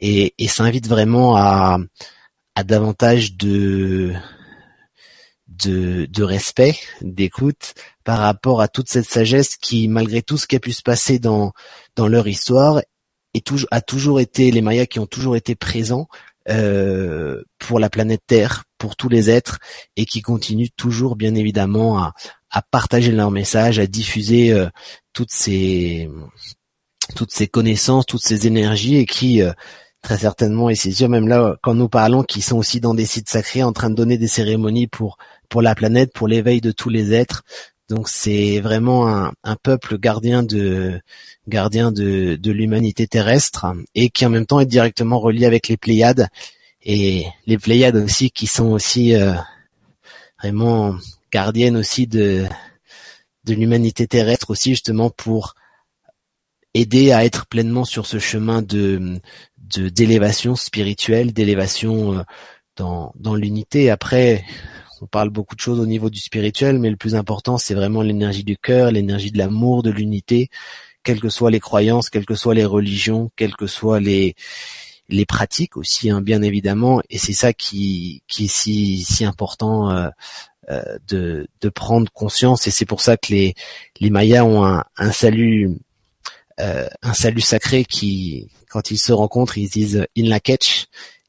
[0.00, 1.78] et, et ça invite vraiment à
[2.58, 4.12] à davantage de
[5.46, 10.56] de, de respect, d'écoute par rapport à toute cette sagesse qui, malgré tout ce qui
[10.56, 11.52] a pu se passer dans
[11.94, 12.82] dans leur histoire,
[13.32, 16.08] est toujours a toujours été les Mayas qui ont toujours été présents
[16.48, 19.60] euh, pour la planète Terre, pour tous les êtres,
[19.94, 22.12] et qui continuent toujours, bien évidemment, à,
[22.50, 24.68] à partager leur message, à diffuser euh,
[25.12, 26.10] toutes ces
[27.14, 29.52] toutes ces connaissances, toutes ces énergies, et qui euh,
[30.08, 33.04] très certainement, et c'est sûr, même là, quand nous parlons, qui sont aussi dans des
[33.04, 35.18] sites sacrés, en train de donner des cérémonies pour
[35.50, 37.44] pour la planète, pour l'éveil de tous les êtres.
[37.90, 40.98] Donc c'est vraiment un, un, peuple gardien de
[41.46, 45.76] gardien de, de l'humanité terrestre et qui en même temps est directement relié avec les
[45.76, 46.28] Pléiades
[46.82, 49.34] et les Pléiades aussi qui sont aussi euh,
[50.40, 50.96] vraiment
[51.30, 52.46] gardiennes aussi de
[53.44, 55.54] de l'humanité terrestre aussi justement pour
[56.74, 59.20] aider à être pleinement sur ce chemin de
[59.68, 62.22] d'élévation spirituelle, d'élévation euh,
[62.76, 63.90] dans, dans l'unité.
[63.90, 64.44] Après,
[65.00, 68.02] on parle beaucoup de choses au niveau du spirituel, mais le plus important, c'est vraiment
[68.02, 70.48] l'énergie du cœur, l'énergie de l'amour, de l'unité,
[71.02, 74.34] quelles que soient les croyances, quelles que soient les religions, quelles que soient les
[75.10, 77.00] les pratiques aussi, hein, bien évidemment.
[77.08, 80.08] Et c'est ça qui qui est si si important euh,
[80.70, 82.66] euh, de de prendre conscience.
[82.66, 83.54] Et c'est pour ça que les
[84.00, 85.78] les Mayas ont un, un salut
[86.58, 90.40] un salut sacré qui quand ils se rencontrent, ils disent In la.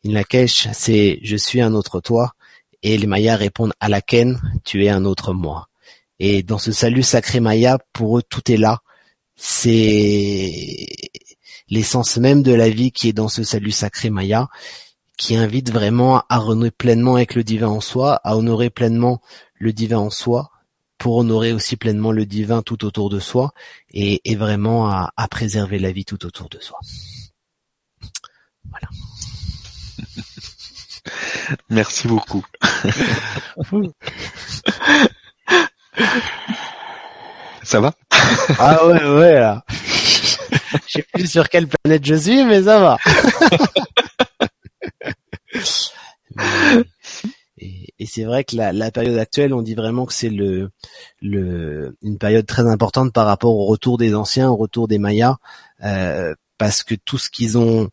[0.06, 2.34] In la c'est je suis un autre toi.
[2.82, 5.68] Et les Mayas répondent à la ken, tu es un autre moi.
[6.20, 8.82] Et dans ce salut sacré Maya, pour eux, tout est là.
[9.36, 10.88] C'est
[11.70, 14.50] l'essence même de la vie qui est dans ce salut sacré Maya,
[15.18, 19.22] qui invite vraiment à renouer pleinement avec le divin en soi, à honorer pleinement
[19.56, 20.52] le divin en soi,
[21.00, 23.54] pour honorer aussi pleinement le divin tout autour de soi,
[23.92, 26.80] et, vraiment à préserver la vie tout autour de soi.
[28.70, 28.88] Voilà.
[31.70, 32.46] Merci beaucoup.
[37.64, 37.94] ça va?
[38.60, 39.64] Ah ouais, ouais, là.
[40.88, 42.98] Je sais plus sur quelle planète je suis, mais ça va.
[47.60, 50.72] et, c'est vrai que la, période actuelle, on dit vraiment que c'est le,
[51.22, 55.38] le, une période très importante par rapport au retour des anciens, au retour des Mayas,
[55.84, 57.90] euh, parce que tout ce qu'ils ont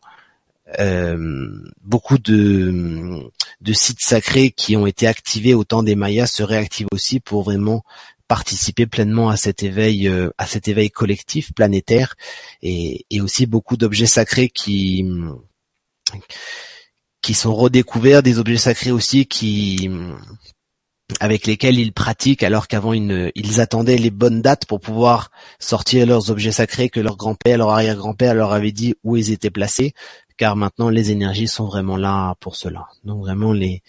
[0.79, 1.47] euh,
[1.81, 3.21] beaucoup de,
[3.61, 7.43] de sites sacrés qui ont été activés au temps des Mayas se réactivent aussi pour
[7.43, 7.83] vraiment
[8.27, 12.15] participer pleinement à cet éveil euh, à cet éveil collectif planétaire
[12.61, 15.05] et, et aussi beaucoup d'objets sacrés qui
[17.21, 19.89] qui sont redécouverts des objets sacrés aussi qui
[21.19, 26.29] avec lesquels ils pratiquent alors qu'avant ils, attendaient les bonnes dates pour pouvoir sortir leurs
[26.31, 29.93] objets sacrés que leur grand-père, leur arrière-grand-père leur avait dit où ils étaient placés
[30.37, 32.87] car maintenant les énergies sont vraiment là pour cela.
[33.03, 33.81] Donc vraiment les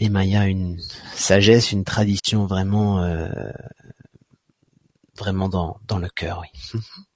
[0.00, 0.80] les Mayas une
[1.14, 3.28] sagesse, une tradition vraiment euh,
[5.16, 6.80] vraiment dans dans le cœur, oui.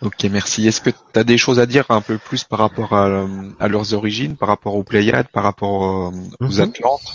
[0.00, 0.66] Ok, merci.
[0.66, 3.94] Est-ce que tu as des choses à dire un peu plus par rapport à, leurs
[3.94, 6.10] origines, par rapport aux Pléiades, par rapport euh,
[6.40, 6.60] aux mhm.
[6.60, 7.12] Atlantes?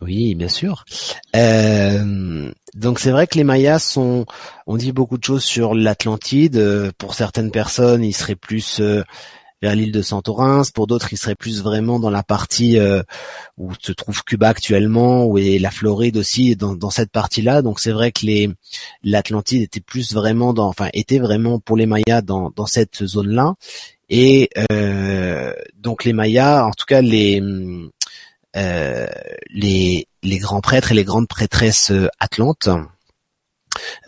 [0.00, 0.84] Oui, bien sûr.
[1.34, 4.26] Euh, donc c'est vrai que les Mayas sont,
[4.66, 6.56] on dit beaucoup de choses sur l'Atlantide.
[6.56, 9.02] Euh, pour certaines personnes, ils seraient plus euh,
[9.62, 10.62] vers l'île de Santorin.
[10.74, 12.78] Pour d'autres, ils seraient plus vraiment dans la partie
[13.56, 17.62] où se trouve Cuba actuellement, où est la Floride aussi, dans, cette partie-là.
[17.62, 18.26] Donc c'est vrai que
[19.02, 23.54] l'Atlantide était plus vraiment dans, enfin était vraiment pour les Mayas dans, dans cette zone-là.
[24.08, 24.50] Et
[25.78, 27.40] donc les Mayas, en tout cas les
[28.56, 29.06] euh,
[29.50, 32.70] les, les grands prêtres et les grandes prêtresses euh, atlantes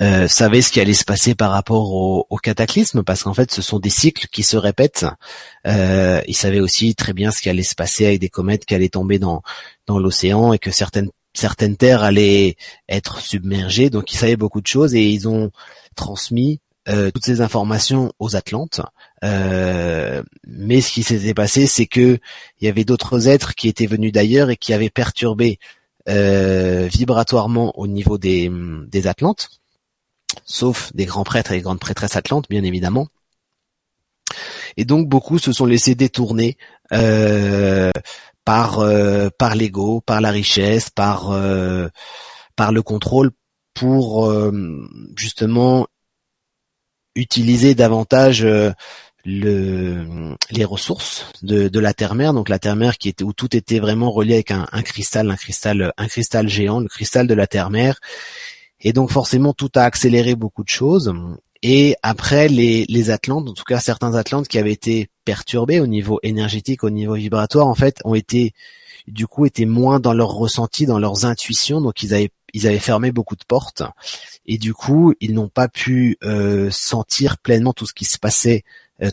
[0.01, 3.51] euh, savaient ce qui allait se passer par rapport au, au cataclysme, parce qu'en fait,
[3.51, 5.07] ce sont des cycles qui se répètent.
[5.67, 8.75] Euh, ils savaient aussi très bien ce qui allait se passer avec des comètes qui
[8.75, 9.43] allaient tomber dans
[9.87, 12.57] dans l'océan et que certaines certaines terres allaient
[12.89, 13.91] être submergées.
[13.91, 15.51] Donc, ils savaient beaucoup de choses et ils ont
[15.95, 18.81] transmis euh, toutes ces informations aux Atlantes.
[19.23, 22.19] Euh, mais ce qui s'était passé, c'est que
[22.61, 25.59] il y avait d'autres êtres qui étaient venus d'ailleurs et qui avaient perturbé
[26.09, 28.51] vibratoirement au niveau des,
[28.87, 29.51] des Atlantes,
[30.45, 33.09] sauf des grands prêtres et des grandes prêtresses atlantes, bien évidemment.
[34.77, 36.57] Et donc beaucoup se sont laissés détourner
[38.45, 38.85] par
[39.39, 41.33] par l'ego, par la richesse, par
[42.57, 43.31] par le contrôle
[43.75, 44.31] pour
[45.17, 45.87] justement
[47.19, 48.71] utiliser davantage euh,
[49.29, 53.79] le, les ressources de, de la terre-mère, donc la terre-mère qui était où tout était
[53.79, 57.47] vraiment relié avec un, un, cristal, un cristal, un cristal géant, le cristal de la
[57.47, 58.01] terre-mère,
[58.81, 61.13] et donc forcément tout a accéléré beaucoup de choses.
[61.63, 65.87] Et après les, les Atlantes, en tout cas certains Atlantes qui avaient été perturbés au
[65.87, 68.55] niveau énergétique, au niveau vibratoire, en fait, ont été
[69.09, 72.79] du coup étaient moins dans leurs ressentis, dans leurs intuitions, donc ils avaient ils avaient
[72.79, 73.83] fermé beaucoup de portes.
[74.47, 78.65] Et du coup ils n'ont pas pu euh, sentir pleinement tout ce qui se passait,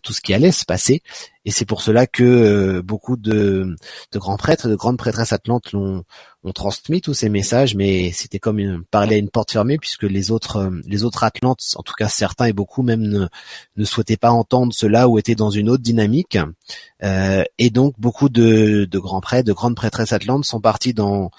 [0.02, 1.02] tout ce qui allait se passer.
[1.45, 3.76] Et c'est pour cela que euh, beaucoup de,
[4.13, 6.04] grands prêtres, de grandes prêtresses atlantes l'ont
[6.43, 10.30] ont transmis tous ces messages, mais c'était comme parler à une porte fermée puisque les
[10.30, 13.28] autres les autres atlantes, en tout cas certains et beaucoup même
[13.76, 16.38] ne, souhaitaient pas entendre cela ou étaient dans une autre dynamique.
[17.02, 21.32] et donc beaucoup de, grands prêtres, de grandes prêtresses atlantes sont partis dans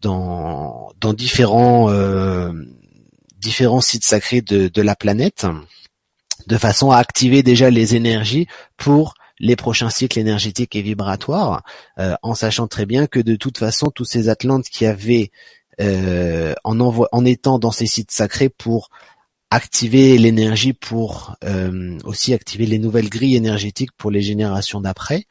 [0.00, 2.52] dans, dans différents, euh,
[3.38, 5.46] différents sites sacrés de la planète,
[6.48, 11.62] de façon à activer déjà les énergies pour les prochains cycles énergétiques et vibratoires,
[11.98, 15.30] euh, en sachant très bien que de toute façon, tous ces Atlantes qui avaient,
[15.80, 18.90] euh, en, étant dans ces sites sacrés pour
[19.50, 25.26] activer l'énergie, pour euh, aussi activer les nouvelles grilles énergétiques pour les générations d'après,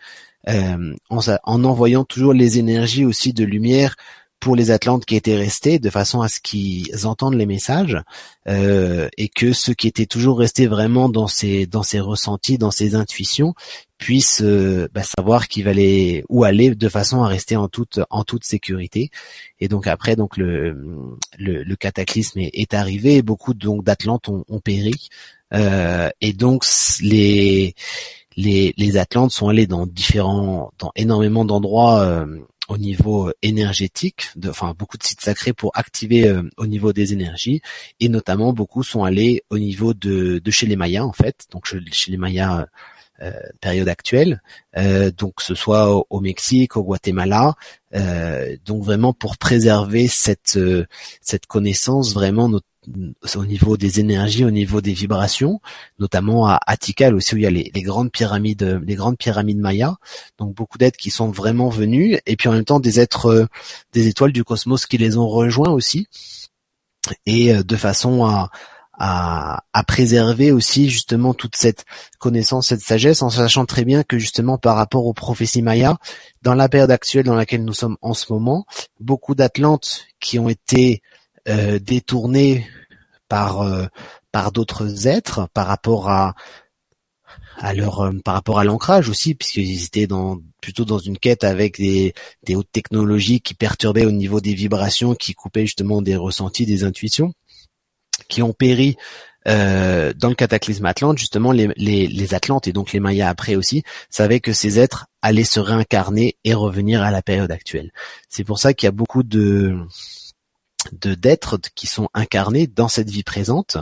[0.47, 1.19] en,
[1.65, 3.97] envoyant toujours les énergies aussi de lumière
[4.39, 7.97] pour les Atlantes qui étaient restés, de façon à ce qu'ils entendent les messages
[8.47, 12.71] euh, et que ceux qui étaient toujours restés vraiment dans ces dans ces ressentis, dans
[12.71, 13.56] ces intuitions,
[13.97, 18.23] puissent euh, bah, savoir qu'il aller où aller de façon à rester en toute en
[18.23, 19.10] toute sécurité.
[19.60, 24.60] Et donc après donc le le, cataclysme est, arrivé, et beaucoup donc d'Atlantes ont, ont
[24.60, 25.10] péri
[25.54, 26.65] euh, et donc
[27.02, 27.73] les
[28.38, 34.30] les, les Atlantes sont allés dans différents, dans énormément d'endroits euh, au niveau euh, énergétique,
[34.36, 37.62] de, enfin beaucoup de sites sacrés pour activer euh, au niveau des énergies,
[37.99, 41.65] et notamment beaucoup sont allés au niveau de, de chez les Mayas en fait, donc
[41.65, 42.67] chez les Mayas
[43.21, 44.41] euh, période actuelle,
[45.17, 47.56] donc ce soit au, Mexique, au Guatemala,
[48.63, 50.60] donc vraiment pour préserver cette
[51.19, 52.47] cette connaissance vraiment
[53.36, 55.60] au niveau des énergies, au niveau des vibrations,
[56.00, 59.95] notamment à Tikal aussi où il y a les, grandes pyramides, les grandes pyramides mayas.
[60.38, 63.45] Donc beaucoup d'êtres qui sont vraiment venus, et puis en même temps des êtres, euh,
[63.93, 66.08] des étoiles du cosmos qui les ont rejoints aussi,
[67.26, 68.50] et euh, de façon à,
[68.93, 71.86] à, à, préserver aussi justement toute cette
[72.19, 75.97] connaissance, cette sagesse, en sachant très bien que justement par rapport aux prophéties mayas,
[76.41, 78.65] dans la période actuelle dans laquelle nous sommes en ce moment,
[79.00, 81.02] beaucoup d'Atlantes qui ont été
[81.47, 82.65] euh, détournés
[83.27, 83.85] par euh,
[84.31, 86.35] par d'autres êtres par rapport à
[87.57, 91.43] à leur euh, par rapport à l'ancrage aussi puisqu'ils étaient dans plutôt dans une quête
[91.43, 92.13] avec des,
[92.43, 96.83] des hautes technologies qui perturbaient au niveau des vibrations qui coupaient justement des ressentis des
[96.83, 97.33] intuitions
[98.27, 98.97] qui ont péri
[99.47, 103.55] euh, dans le cataclysme Atlante, justement, les, les, les, Atlantes et donc les Mayas après
[103.55, 107.91] aussi savaient que ces êtres allaient se réincarner et revenir à la période actuelle.
[108.29, 109.77] C'est pour ça qu'il y a beaucoup de
[110.93, 113.78] de d'êtres qui sont incarnés dans cette vie présente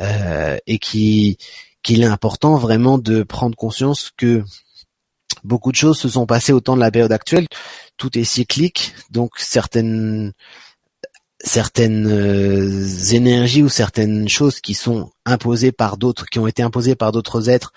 [0.00, 1.38] euh, et qui
[1.82, 4.44] qu'il est important vraiment de prendre conscience que
[5.44, 7.46] beaucoup de choses se sont passées au temps de la période actuelle.
[7.96, 10.32] Tout est cyclique, donc certaines
[11.40, 16.96] certaines euh, énergies ou certaines choses qui sont imposées par d'autres, qui ont été imposées
[16.96, 17.72] par d'autres êtres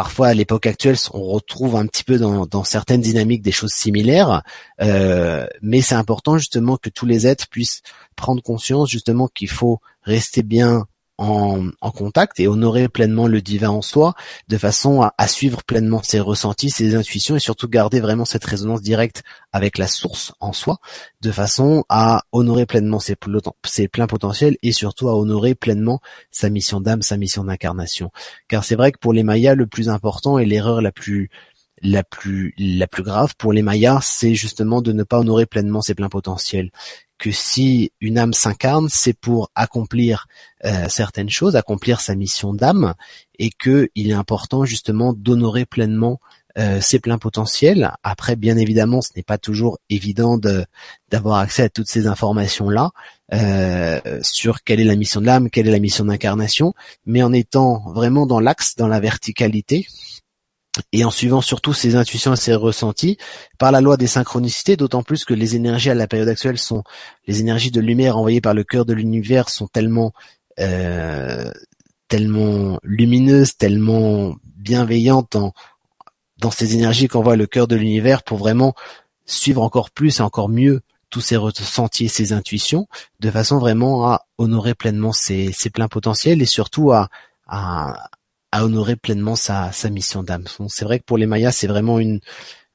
[0.00, 4.42] parfois à l'époque actuelle, on retrouve un petit peu dans, certaines dynamiques des choses similaires,
[4.80, 7.82] euh, mais c'est important justement que tous les êtres puissent
[8.16, 10.86] prendre conscience justement qu'il faut rester bien
[11.20, 14.14] en, contact et honorer pleinement le divin en soi,
[14.48, 18.80] de façon à, suivre pleinement ses ressentis, ses intuitions et surtout garder vraiment cette résonance
[18.80, 20.78] directe avec la source en soi,
[21.20, 23.16] de façon à honorer pleinement ses,
[23.64, 26.00] ses pleins potentiels et surtout à honorer pleinement
[26.30, 28.10] sa mission d'âme, sa mission d'incarnation.
[28.48, 31.28] Car c'est vrai que pour les Mayas, le plus important et l'erreur la plus
[31.82, 35.82] la plus la plus grave pour les Mayas, c'est justement de ne pas honorer pleinement
[35.82, 36.70] ses pleins potentiels
[37.20, 40.26] que si une âme s'incarne, c'est pour accomplir
[40.64, 42.94] euh, certaines choses, accomplir sa mission d'âme,
[43.38, 46.18] et que il est important justement d'honorer pleinement
[46.58, 47.92] euh, ses pleins potentiels.
[48.02, 50.64] Après, bien évidemment, ce n'est pas toujours évident de
[51.10, 52.90] d'avoir accès à toutes ces informations là
[53.34, 56.74] euh, sur quelle est la mission de l'âme, quelle est la mission d'incarnation,
[57.04, 59.86] mais en étant vraiment dans l'axe, dans la verticalité,
[60.92, 63.18] et en suivant surtout ses intuitions et ses ressentis
[63.58, 66.84] par la loi des synchronicités, d'autant plus que les énergies à la période actuelle sont
[67.26, 70.12] les énergies de lumière envoyées par le cœur de l'univers sont tellement
[70.58, 71.50] euh,
[72.08, 75.36] tellement lumineuses, tellement bienveillantes
[76.38, 78.74] dans ces énergies qu'envoie le cœur de l'univers pour vraiment
[79.26, 82.86] suivre encore plus et encore mieux tous ces ressentis et ses intuitions,
[83.18, 87.08] de façon vraiment à honorer pleinement ses, ses pleins potentiels et surtout à,
[87.46, 88.10] à,
[88.52, 90.44] à honorer pleinement sa, mission d'âme.
[90.68, 92.20] c'est vrai que pour les Mayas, c'est vraiment une,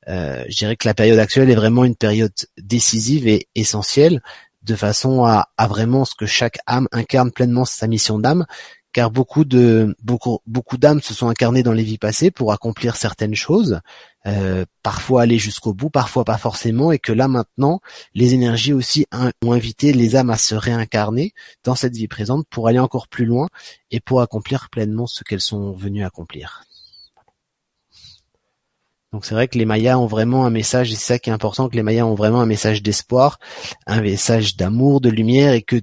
[0.07, 4.21] euh, je dirais que la période actuelle est vraiment une période décisive et essentielle,
[4.63, 8.45] de façon à, à vraiment ce que chaque âme incarne pleinement sa mission d'âme,
[8.93, 12.95] car beaucoup de beaucoup beaucoup d'âmes se sont incarnées dans les vies passées pour accomplir
[12.95, 13.81] certaines choses,
[14.27, 17.79] euh, parfois aller jusqu'au bout, parfois pas forcément, et que là maintenant,
[18.13, 19.05] les énergies aussi
[19.43, 23.25] ont invité les âmes à se réincarner dans cette vie présente pour aller encore plus
[23.25, 23.47] loin
[23.91, 26.63] et pour accomplir pleinement ce qu'elles sont venues accomplir.
[29.13, 31.33] Donc c'est vrai que les Mayas ont vraiment un message, et c'est ça qui est
[31.33, 33.39] important, que les Mayas ont vraiment un message d'espoir,
[33.87, 35.81] un message d'amour, de lumière, et que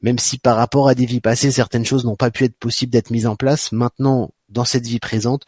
[0.00, 2.92] même si par rapport à des vies passées, certaines choses n'ont pas pu être possibles
[2.92, 5.44] d'être mises en place, maintenant, dans cette vie présente,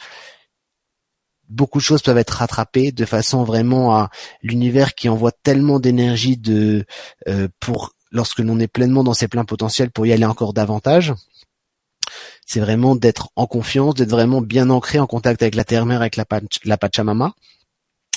[1.51, 4.11] beaucoup de choses peuvent être rattrapées de façon vraiment à
[4.43, 6.87] l'univers qui envoie tellement d'énergie de
[7.29, 11.13] euh, pour lorsque l'on est pleinement dans ses pleins potentiels pour y aller encore davantage.
[12.47, 16.17] C'est vraiment d'être en confiance, d'être vraiment bien ancré en contact avec la terre-mère, avec
[16.17, 16.25] la,
[16.65, 17.35] la Pachamama,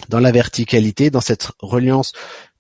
[0.10, 2.14] dans la verticalité, dans cette reliance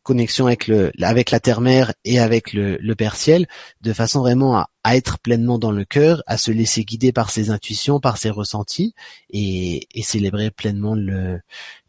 [0.04, 3.47] connexion avec le avec la terre-mère et avec le, le Père ciel,
[3.82, 7.49] de façon vraiment à, être pleinement dans le cœur, à se laisser guider par ses
[7.49, 8.93] intuitions, par ses ressentis,
[9.30, 11.39] et, et célébrer pleinement le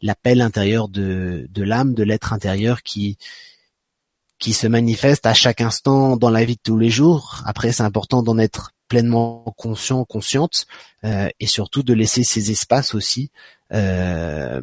[0.01, 3.17] l'appel intérieur de, de l'âme, de l'être intérieur qui
[4.39, 7.41] qui se manifeste à chaque instant dans la vie de tous les jours.
[7.45, 10.67] Après, c'est important d'en être pleinement conscient, consciente,
[11.03, 13.31] euh, et surtout de laisser ces espaces aussi
[13.73, 14.61] euh,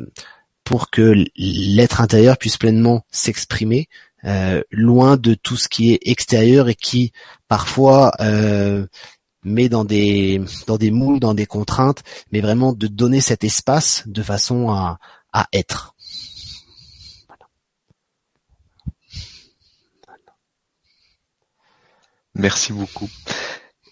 [0.64, 3.88] pour que l'être intérieur puisse pleinement s'exprimer,
[4.24, 7.12] euh, loin de tout ce qui est extérieur et qui
[7.48, 8.86] parfois euh,
[9.42, 14.04] met dans des dans des moules, dans des contraintes, mais vraiment de donner cet espace
[14.06, 14.98] de façon à,
[15.32, 15.94] à être.
[22.34, 23.10] Merci beaucoup.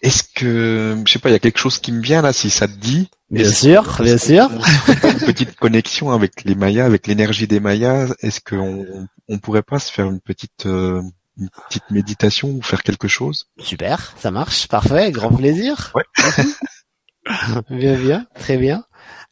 [0.01, 2.49] Est-ce que, je sais pas, il y a quelque chose qui me vient là, si
[2.49, 3.09] ça te dit?
[3.31, 4.49] Bien sûr, bien sûr.
[4.51, 8.13] Une petite connexion avec les Mayas, avec l'énergie des Mayas.
[8.19, 8.85] Est-ce qu'on
[9.29, 11.01] on pourrait pas se faire une petite euh,
[11.37, 13.47] une petite méditation ou faire quelque chose?
[13.57, 15.93] Super, ça marche, parfait, grand plaisir.
[15.95, 16.03] Ouais.
[17.69, 18.83] bien, bien, très bien.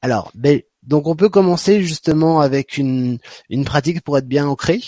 [0.02, 3.20] Alors, ben, donc on peut commencer justement avec une
[3.50, 4.82] une pratique pour être bien ancré.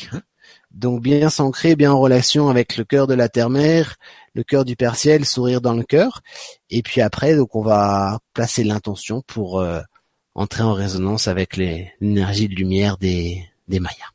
[0.74, 3.98] Donc bien s'ancrer, bien en relation avec le cœur de la terre-mère,
[4.34, 6.22] le cœur du Père Ciel, sourire dans le cœur.
[6.70, 9.82] Et puis après, donc on va placer l'intention pour euh,
[10.34, 14.12] entrer en résonance avec l'énergie de lumière des, des Mayas.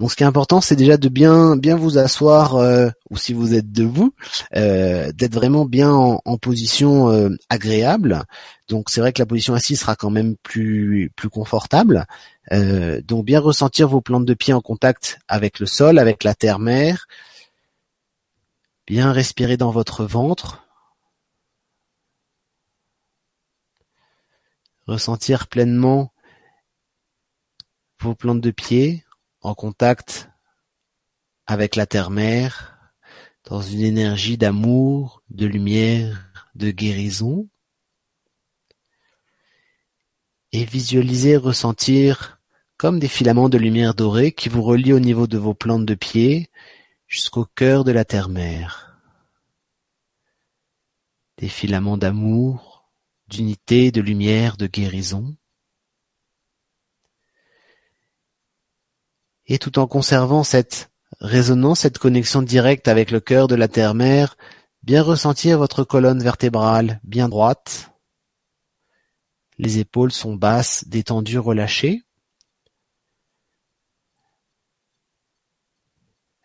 [0.00, 3.34] Donc ce qui est important, c'est déjà de bien bien vous asseoir, euh, ou si
[3.34, 4.14] vous êtes debout,
[4.56, 8.22] euh, d'être vraiment bien en, en position euh, agréable.
[8.68, 12.06] Donc c'est vrai que la position assise sera quand même plus plus confortable.
[13.04, 17.06] donc bien ressentir vos plantes de pied en contact avec le sol, avec la terre-mère,
[18.90, 20.66] Bien respirer dans votre ventre.
[24.88, 26.12] Ressentir pleinement
[28.00, 29.04] vos plantes de pied
[29.40, 30.28] en contact
[31.46, 32.76] avec la terre-mère,
[33.44, 37.48] dans une énergie d'amour, de lumière, de guérison.
[40.52, 42.40] Et visualiser, ressentir
[42.76, 45.94] comme des filaments de lumière dorée qui vous relient au niveau de vos plantes de
[45.94, 46.50] pied
[47.06, 48.98] jusqu'au cœur de la terre-mère.
[51.38, 52.90] Des filaments d'amour,
[53.28, 55.36] d'unité, de lumière, de guérison.
[59.52, 64.36] Et tout en conservant cette résonance, cette connexion directe avec le cœur de la terre-mère,
[64.84, 67.90] bien ressentir votre colonne vertébrale bien droite.
[69.58, 72.04] Les épaules sont basses, détendues, relâchées.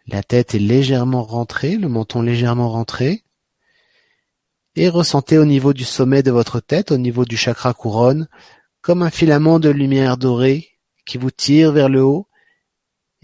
[0.08, 3.24] La tête est légèrement rentrée, le menton légèrement rentré.
[4.76, 8.28] Et ressentez au niveau du sommet de votre tête, au niveau du chakra couronne,
[8.82, 10.72] comme un filament de lumière dorée
[11.06, 12.28] qui vous tire vers le haut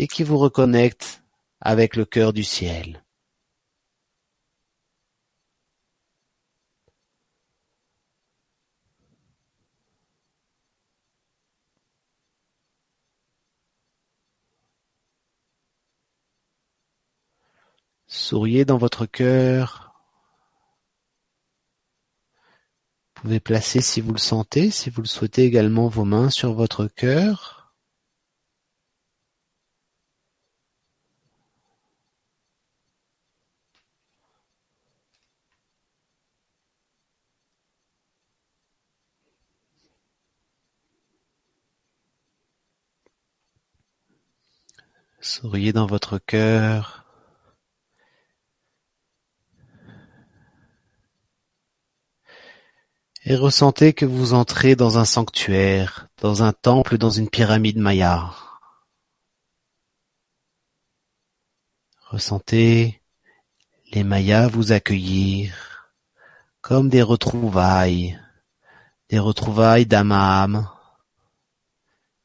[0.01, 1.23] et qui vous reconnecte
[1.59, 3.03] avec le cœur du ciel.
[18.07, 19.93] Souriez dans votre cœur.
[23.15, 26.53] Vous pouvez placer, si vous le sentez, si vous le souhaitez également, vos mains sur
[26.53, 27.60] votre cœur.
[45.21, 47.05] Souriez dans votre cœur.
[53.23, 58.31] Et ressentez que vous entrez dans un sanctuaire, dans un temple, dans une pyramide maya.
[62.07, 63.01] Ressentez
[63.91, 65.93] les Mayas vous accueillir
[66.61, 68.19] comme des retrouvailles,
[69.09, 70.67] des retrouvailles d'âme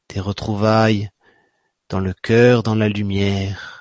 [0.08, 1.10] des retrouvailles
[1.88, 3.76] dans le cœur, dans la lumière.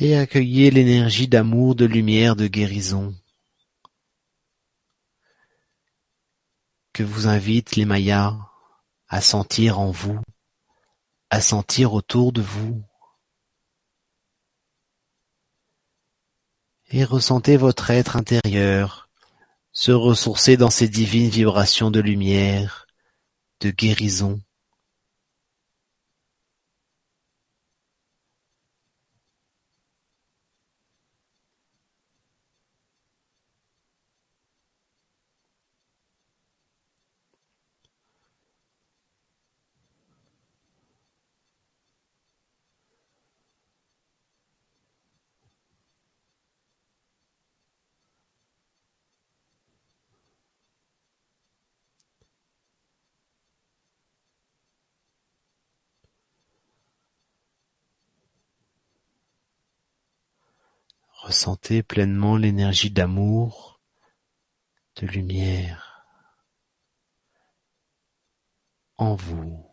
[0.00, 3.14] et accueillez l'énergie d'amour, de lumière, de guérison
[6.92, 8.36] que vous invitent les Mayas
[9.08, 10.18] à sentir en vous,
[11.28, 12.82] à sentir autour de vous.
[16.90, 19.08] Et ressentez votre être intérieur
[19.72, 22.86] se ressourcer dans ces divines vibrations de lumière,
[23.60, 24.40] de guérison,
[61.70, 63.80] Pleinement l'énergie d'amour,
[64.96, 66.04] de lumière
[68.96, 69.70] en vous.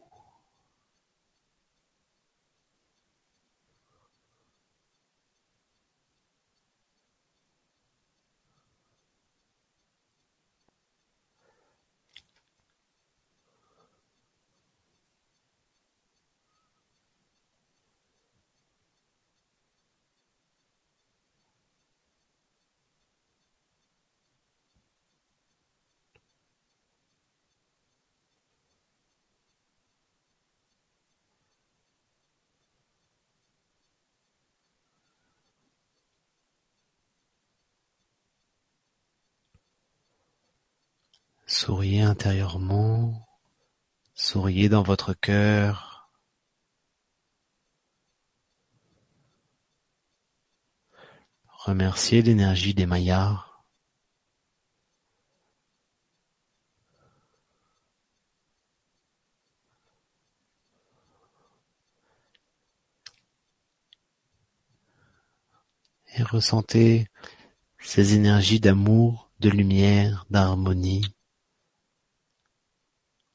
[41.50, 43.26] Souriez intérieurement,
[44.14, 46.12] souriez dans votre cœur.
[51.48, 53.46] Remerciez l'énergie des Mayas.
[66.18, 67.08] Et ressentez
[67.80, 71.17] ces énergies d'amour, de lumière, d'harmonie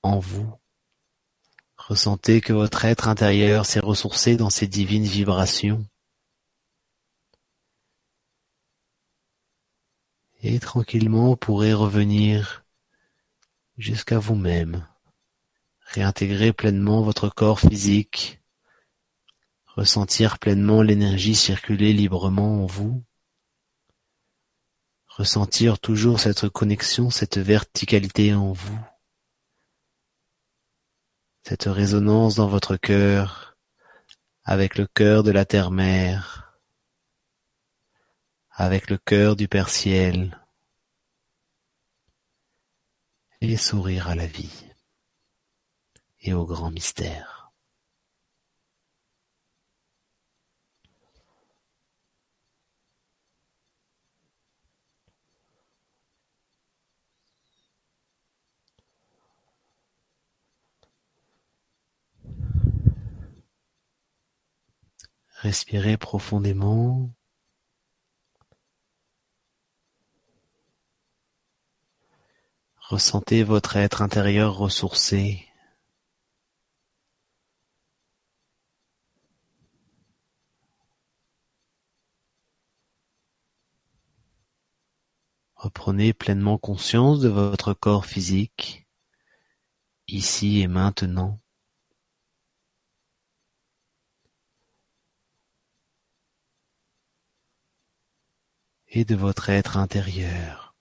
[0.02, 0.52] en vous,
[1.76, 5.86] ressentez que votre être intérieur s'est ressourcé dans ces divines vibrations.
[10.42, 12.64] Et tranquillement vous pourrez revenir
[13.78, 14.86] jusqu'à vous-même,
[15.82, 18.40] réintégrer pleinement votre corps physique,
[19.66, 23.04] ressentir pleinement l'énergie circuler librement en vous,
[25.06, 28.91] ressentir toujours cette connexion, cette verticalité en vous
[31.52, 33.58] cette résonance dans votre cœur
[34.42, 36.58] avec le cœur de la terre-mère,
[38.52, 40.40] avec le cœur du Père Ciel,
[43.42, 44.64] et sourire à la vie
[46.22, 47.41] et au grand mystère.
[65.42, 67.12] Respirez profondément.
[72.76, 75.48] Ressentez votre être intérieur ressourcé.
[85.56, 88.86] Reprenez pleinement conscience de votre corps physique,
[90.06, 91.41] ici et maintenant.
[98.92, 100.74] Et de votre être intérieur.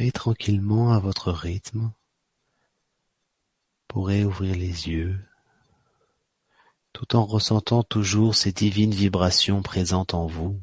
[0.00, 1.92] Et tranquillement à votre rythme,
[3.86, 5.18] pourrez ouvrir les yeux
[6.98, 10.60] tout en ressentant toujours ces divines vibrations présentes en vous.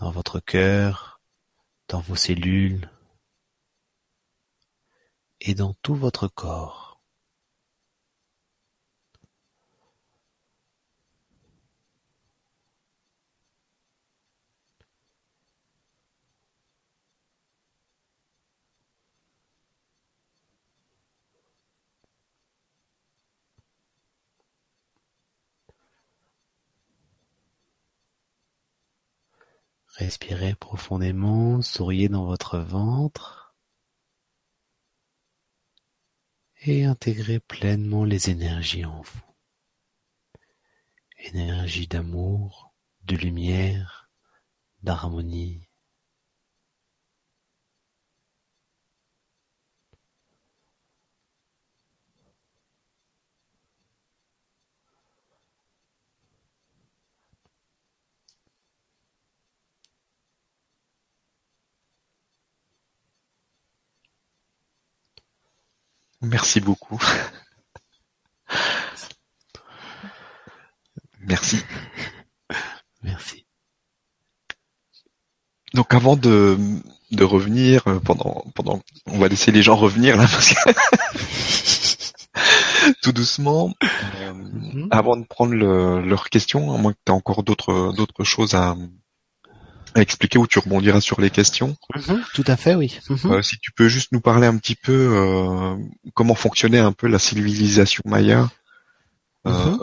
[0.00, 1.20] Dans votre cœur,
[1.88, 2.90] dans vos cellules
[5.40, 6.83] et dans tout votre corps.
[29.96, 33.54] Respirez profondément, souriez dans votre ventre
[36.62, 39.22] et intégrez pleinement les énergies en vous.
[41.18, 44.10] Énergie d'amour, de lumière,
[44.82, 45.68] d'harmonie,
[66.24, 67.00] Merci beaucoup.
[71.20, 71.58] Merci.
[73.02, 73.46] Merci.
[75.74, 76.58] Donc avant de,
[77.10, 80.70] de revenir euh, pendant pendant on va laisser les gens revenir là parce que
[83.02, 84.88] tout doucement euh, mhm.
[84.90, 88.76] avant de prendre leurs questions à moins que tu aies encore d'autres d'autres choses à
[89.94, 91.76] à expliquer où tu rebondiras sur les questions.
[91.94, 92.98] Mhm, tout à fait, oui.
[93.08, 93.32] Mhm.
[93.32, 95.76] Euh, si tu peux juste nous parler un petit peu euh,
[96.14, 98.50] comment fonctionnait un peu la civilisation maya,
[99.46, 99.78] euh, mhm.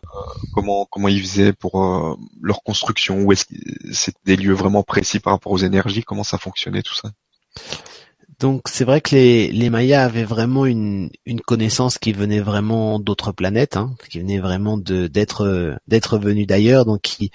[0.53, 3.55] comment comment ils faisaient pour euh, leur construction, où est-ce que
[3.93, 7.11] c'était des lieux vraiment précis par rapport aux énergies, comment ça fonctionnait tout ça?
[8.39, 12.99] Donc c'est vrai que les, les Mayas avaient vraiment une, une connaissance qui venait vraiment
[12.99, 17.31] d'autres planètes, hein, qui venait vraiment de d'être d'être venu d'ailleurs, donc qui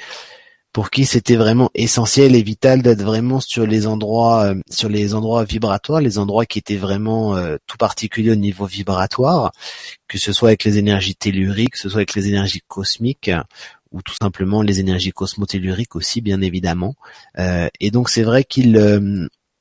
[0.77, 5.15] pour qui c'était vraiment essentiel et vital d'être vraiment sur les endroits euh, sur les
[5.15, 9.53] endroits vibratoires, les endroits qui étaient vraiment euh, tout particuliers au niveau vibratoire,
[10.07, 13.31] que ce soit avec les énergies telluriques, que ce soit avec les énergies cosmiques
[13.91, 16.95] ou tout simplement les énergies cosmotelluriques aussi bien évidemment.
[17.39, 18.79] Euh, et donc c'est vrai qu'ils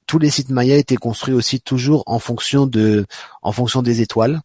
[0.07, 3.05] tous les sites mayas étaient construits aussi toujours en fonction de
[3.41, 4.41] en fonction des étoiles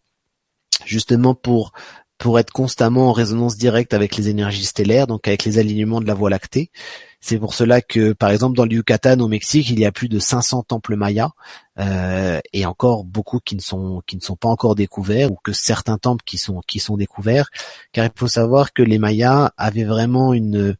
[0.84, 1.72] justement pour
[2.20, 6.06] pour être constamment en résonance directe avec les énergies stellaires, donc avec les alignements de
[6.06, 6.70] la Voie lactée.
[7.18, 10.10] C'est pour cela que, par exemple, dans le Yucatan, au Mexique, il y a plus
[10.10, 11.30] de 500 temples mayas
[11.78, 15.52] euh, et encore beaucoup qui ne sont qui ne sont pas encore découverts ou que
[15.52, 17.48] certains temples qui sont qui sont découverts,
[17.92, 20.76] car il faut savoir que les mayas avaient vraiment une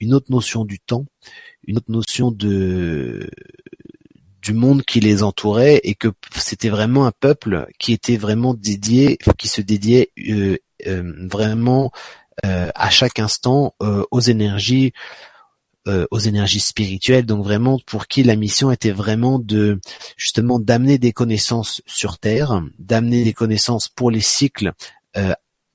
[0.00, 1.06] une autre notion du temps,
[1.66, 3.30] une autre notion de
[4.42, 9.16] du monde qui les entourait et que c'était vraiment un peuple qui était vraiment dédié,
[9.38, 11.92] qui se dédiait euh, vraiment
[12.44, 14.92] euh, à chaque instant euh, aux énergies
[16.10, 19.80] aux énergies spirituelles, donc vraiment pour qui la mission était vraiment de
[20.16, 24.72] justement d'amener des connaissances sur Terre, d'amener des connaissances pour les cycles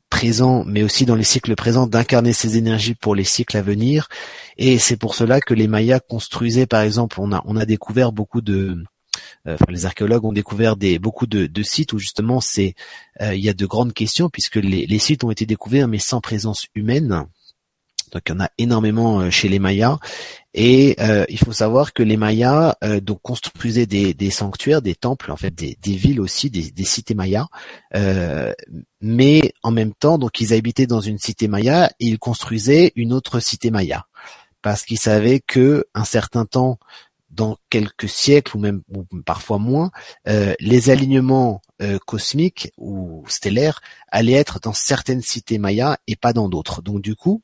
[0.10, 4.08] présents, mais aussi dans les cycles présents, d'incarner ces énergies pour les cycles à venir.
[4.58, 8.84] Et c'est pour cela que les Mayas construisaient, par exemple, on a découvert beaucoup de
[9.70, 12.76] les archéologues ont découvert beaucoup de, sites où justement c'est
[13.22, 16.68] il y a de grandes questions puisque les, sites ont été découverts mais sans présence
[16.76, 17.26] humaine.
[18.12, 20.00] Donc il y en a énormément chez les Mayas
[20.56, 25.32] et euh, il faut savoir que les Mayas euh, donc construisaient des, sanctuaires, des temples,
[25.32, 27.48] en fait des, villes aussi, des, cités mayas.
[27.96, 28.54] Euh,
[29.00, 33.14] mais en même temps, donc ils habitaient dans une cité maya et ils construisaient une
[33.14, 34.08] autre cité maya
[34.62, 36.80] parce qu'ils savaient que un certain temps,
[37.40, 38.82] dans quelques siècles ou même
[39.26, 39.92] parfois moins,
[40.28, 43.80] euh, les alignements euh, cosmiques ou stellaires
[44.10, 46.82] allaient être dans certaines cités mayas et pas dans d'autres.
[46.82, 47.42] Donc du coup,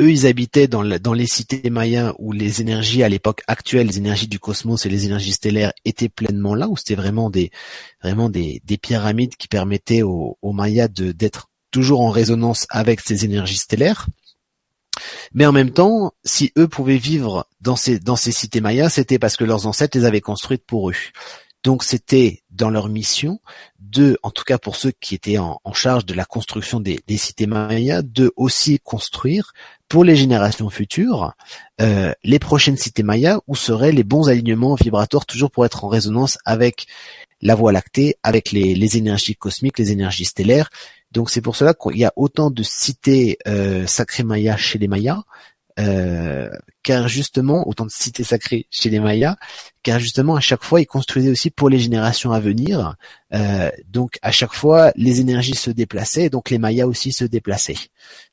[0.00, 4.28] eux, ils habitaient dans, les cités mayas où les énergies à l'époque actuelle, les énergies
[4.28, 7.50] du cosmos et les énergies stellaires étaient pleinement là, où c'était vraiment des
[8.80, 14.06] pyramides qui permettaient aux, aux mayas de d'être toujours en résonance avec ces énergies stellaires.
[15.34, 19.18] Mais en même temps, si eux pouvaient vivre dans ces dans ces cités mayas, c'était
[19.18, 20.94] parce que leurs ancêtres les avaient construites pour eux.
[21.66, 23.40] Donc c'était dans leur mission
[23.80, 27.48] de, en tout cas pour ceux qui étaient en, charge de la construction des, cités
[27.48, 29.52] mayas, de aussi construire
[29.88, 31.32] pour les générations futures
[31.80, 35.88] euh, les prochaines cités mayas où seraient les bons alignements vibratoires toujours pour être en
[35.88, 36.86] résonance avec
[37.42, 40.70] la Voie lactée, avec les, énergies cosmiques, les énergies stellaires.
[41.16, 44.86] Donc c'est pour cela qu'il y a autant de cités euh, sacrées mayas chez les
[44.86, 45.22] mayas,
[45.78, 46.50] euh,
[46.82, 49.36] car justement, autant de cités sacrées chez les Mayas,
[49.82, 52.96] car justement à chaque fois ils construisaient aussi pour les générations à venir.
[53.32, 57.88] Euh, donc à chaque fois les énergies se déplaçaient, donc les Mayas aussi se déplaçaient.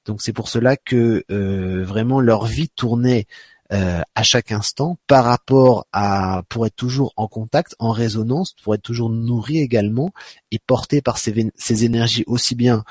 [0.05, 3.27] Donc c'est pour cela que vraiment leur vie tournait
[3.73, 8.83] à chaque instant par rapport à pour être toujours en contact, en résonance, pour être
[8.83, 10.11] toujours nourri également
[10.51, 12.83] et porté par ces, ces énergies aussi bien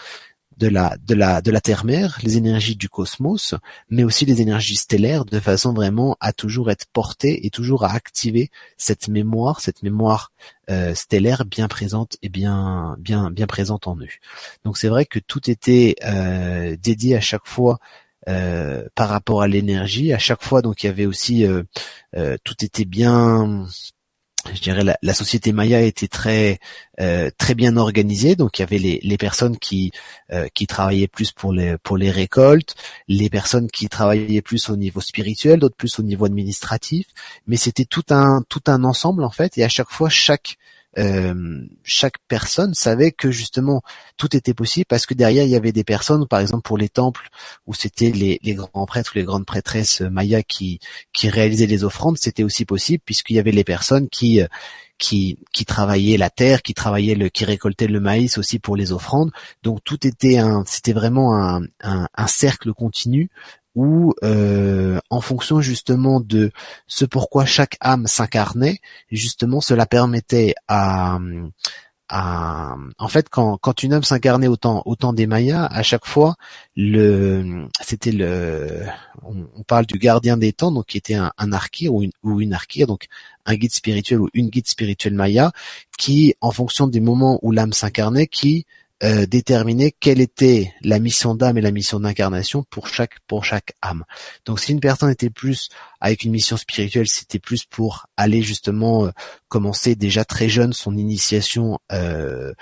[0.63, 3.55] de la de la de la terre-mère, les énergies du cosmos,
[3.91, 7.93] mais aussi les énergies stellaires, de façon vraiment à toujours être porté et toujours à
[7.93, 10.31] activer cette mémoire, cette mémoire
[10.71, 14.09] euh, stellaire bien présente et bien bien bien présente en eux.
[14.65, 17.79] Donc c'est vrai que tout était euh, dédié à chaque fois
[18.29, 20.13] euh, par rapport à l'énergie.
[20.13, 21.47] À chaque fois, donc il y avait aussi
[22.45, 23.67] tout était bien
[24.53, 26.59] je dirais la, la, société Maya était très
[27.01, 28.35] euh, très bien organisée.
[28.37, 29.93] Donc il y avait les, les personnes qui
[30.33, 32.75] euh, qui travaillaient plus pour les pour les récoltes
[33.09, 37.07] les personnes qui travaillaient plus au niveau spirituel d'autres plus au niveau administratif.
[37.47, 39.59] Mais c'était tout un tout un ensemble en fait.
[39.59, 40.57] Et à chaque fois chaque
[40.99, 43.83] euh, chaque personne savait que justement
[44.17, 46.89] tout était possible parce que derrière il y avait des personnes, par exemple pour les
[46.89, 47.29] temples
[47.67, 50.81] où c'était les, grands prêtres ou les grandes prêtresses mayas qui
[51.13, 54.41] qui réalisaient les offrandes, c'était aussi possible puisqu'il y avait les personnes qui
[54.99, 58.93] qui, qui travaillaient la terre, qui travaillaient le, qui récoltaient le maïs aussi pour les
[58.93, 59.33] offrandes.
[59.65, 63.29] Donc tout était un, c'était vraiment un, un cercle continu
[63.75, 66.51] où euh, en fonction justement de
[66.87, 71.19] ce pourquoi chaque âme s'incarnait, justement cela permettait à,
[72.99, 76.37] en fait quand, quand une âme s'incarnait autant autant des Mayas, à chaque fois
[76.77, 78.83] le c'était le
[79.23, 81.51] on, parle du gardien des temps donc qui était un, un
[81.89, 82.57] ou une ou une
[82.87, 83.07] donc
[83.47, 85.53] un guide spirituel ou une guide spirituelle Maya
[85.97, 88.67] qui en fonction des moments où l'âme s'incarnait qui
[89.05, 93.73] euh, déterminer quelle était la mission d'âme et la mission d'incarnation pour chaque pour chaque
[93.83, 94.05] âme.
[94.45, 99.07] Donc si une personne était plus avec une mission spirituelle, c'était plus pour aller justement
[99.07, 99.11] euh,
[99.49, 102.53] commencer déjà très jeune son initiation euh,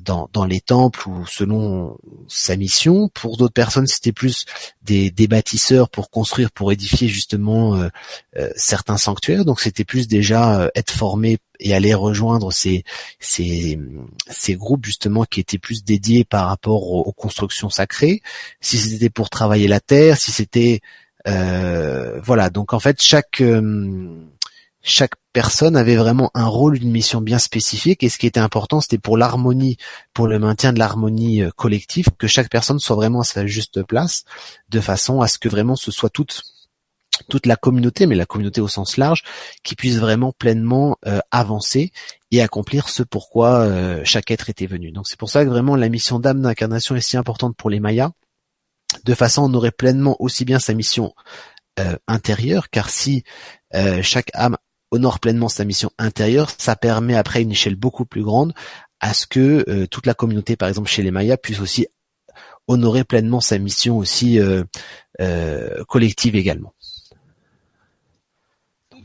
[0.00, 1.96] dans, dans les temples ou selon
[2.28, 3.08] sa mission.
[3.08, 4.44] Pour d'autres personnes, c'était plus
[4.82, 7.88] des, des bâtisseurs pour construire, pour édifier justement euh,
[8.36, 9.44] euh, certains sanctuaires.
[9.44, 12.84] Donc c'était plus déjà euh, être formé et aller rejoindre ces,
[13.20, 13.78] ces,
[14.28, 18.22] ces groupes justement qui étaient plus dédiés par rapport aux, constructions sacrées.
[18.60, 20.80] Si c'était pour travailler la terre, si c'était
[21.24, 22.50] voilà.
[22.50, 23.40] Donc en fait chaque
[24.86, 28.82] chaque personne avait vraiment un rôle, une mission bien spécifique et ce qui était important
[28.82, 29.78] c'était pour l'harmonie,
[30.12, 33.82] pour le maintien de l'harmonie euh, collective, que chaque personne soit vraiment à sa juste
[33.82, 34.24] place,
[34.68, 36.42] de façon à ce que vraiment ce soit toute
[37.28, 39.22] toute la communauté, mais la communauté au sens large,
[39.62, 41.92] qui puisse vraiment pleinement euh, avancer
[42.32, 44.90] et accomplir ce pourquoi euh, chaque être était venu.
[44.90, 47.80] Donc c'est pour ça que vraiment la mission d'âme d'incarnation est si importante pour les
[47.80, 48.10] Mayas,
[49.04, 51.14] de façon on aurait pleinement aussi bien sa mission
[52.06, 53.24] intérieure, car si
[54.02, 54.56] chaque âme
[54.94, 58.54] honore pleinement sa mission intérieure, ça permet après une échelle beaucoup plus grande
[59.00, 61.86] à ce que euh, toute la communauté, par exemple chez les Mayas, puisse aussi
[62.68, 64.64] honorer pleinement sa mission aussi euh,
[65.20, 66.72] euh, collective également.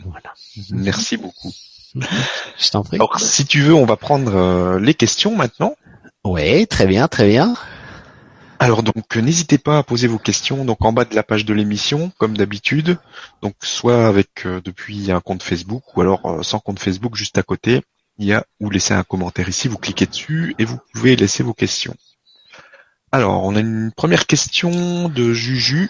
[0.06, 0.34] Voilà.
[0.72, 1.52] Merci beaucoup.
[1.96, 2.98] Je t'en prie.
[2.98, 5.76] Alors, si tu veux, on va prendre les questions maintenant.
[6.24, 7.56] Oui, très bien, très bien.
[8.60, 11.54] Alors donc n'hésitez pas à poser vos questions donc en bas de la page de
[11.54, 12.98] l'émission comme d'habitude.
[13.42, 17.82] Donc soit avec depuis un compte Facebook ou alors sans compte Facebook juste à côté
[18.18, 21.42] il y a ou laisser un commentaire ici vous cliquez dessus et vous pouvez laisser
[21.42, 21.96] vos questions.
[23.14, 25.90] Alors on a une première question de Juju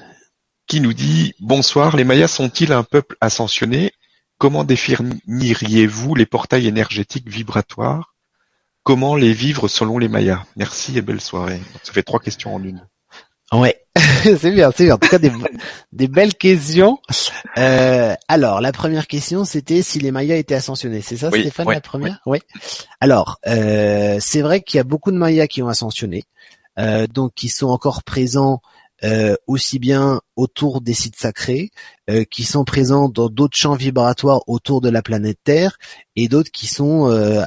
[0.67, 3.91] qui nous dit Bonsoir, les Mayas sont-ils un peuple ascensionné?
[4.38, 8.09] Comment définiriez-vous les portails énergétiques vibratoires?
[8.89, 11.61] Comment les vivre selon les Mayas Merci et belle soirée.
[11.83, 12.87] ça fait trois questions en une.
[13.51, 13.79] Ouais,
[14.23, 14.95] c'est bien, c'est bien.
[14.95, 15.19] En tout cas,
[15.91, 16.97] des, belles questions.
[17.59, 21.01] Euh, alors, la première question, c'était si les Mayas étaient ascensionnés.
[21.01, 22.39] C'est ça, Stéphane, la première Oui.
[22.99, 26.23] Alors, euh, c'est vrai qu'il y a beaucoup de Mayas qui ont ascensionné,
[26.79, 28.59] euh, donc qui sont encore présents
[29.03, 31.71] euh, aussi bien autour des sites sacrés,
[32.09, 35.77] euh, qui sont présents dans d'autres champs vibratoires autour de la planète Terre,
[36.17, 37.43] et d'autres qui sont euh,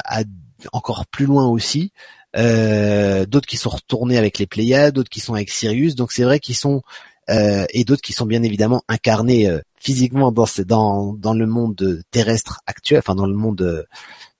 [0.72, 1.92] encore plus loin aussi,
[2.34, 5.94] d'autres qui sont retournés avec les Pléiades, d'autres qui sont avec Sirius.
[5.94, 6.82] Donc c'est vrai qu'ils sont
[7.28, 12.98] et d'autres qui sont bien évidemment incarnés physiquement dans, dans dans le monde terrestre actuel,
[12.98, 13.86] enfin dans le monde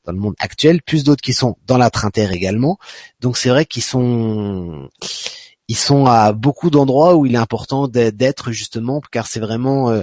[0.05, 2.79] dans le monde actuel, plus d'autres qui sont dans la Trinterre également.
[3.21, 4.89] Donc c'est vrai qu'ils sont
[5.73, 10.03] ils sont à beaucoup d'endroits où il est important d'être justement, car c'est vraiment euh,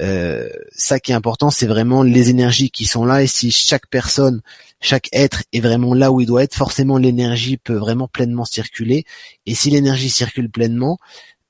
[0.00, 3.22] euh, ça qui est important, c'est vraiment les énergies qui sont là.
[3.22, 4.40] Et si chaque personne,
[4.80, 9.04] chaque être est vraiment là où il doit être, forcément l'énergie peut vraiment pleinement circuler.
[9.44, 10.96] Et si l'énergie circule pleinement,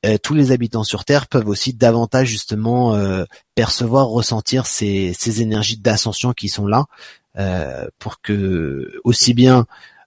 [0.05, 2.99] euh, tous les habitants sur Terre peuvent aussi davantage justement
[3.55, 6.87] percevoir, ressentir ces, ces énergies d'ascension qui sont là,
[8.01, 9.65] pour que aussi bien euh,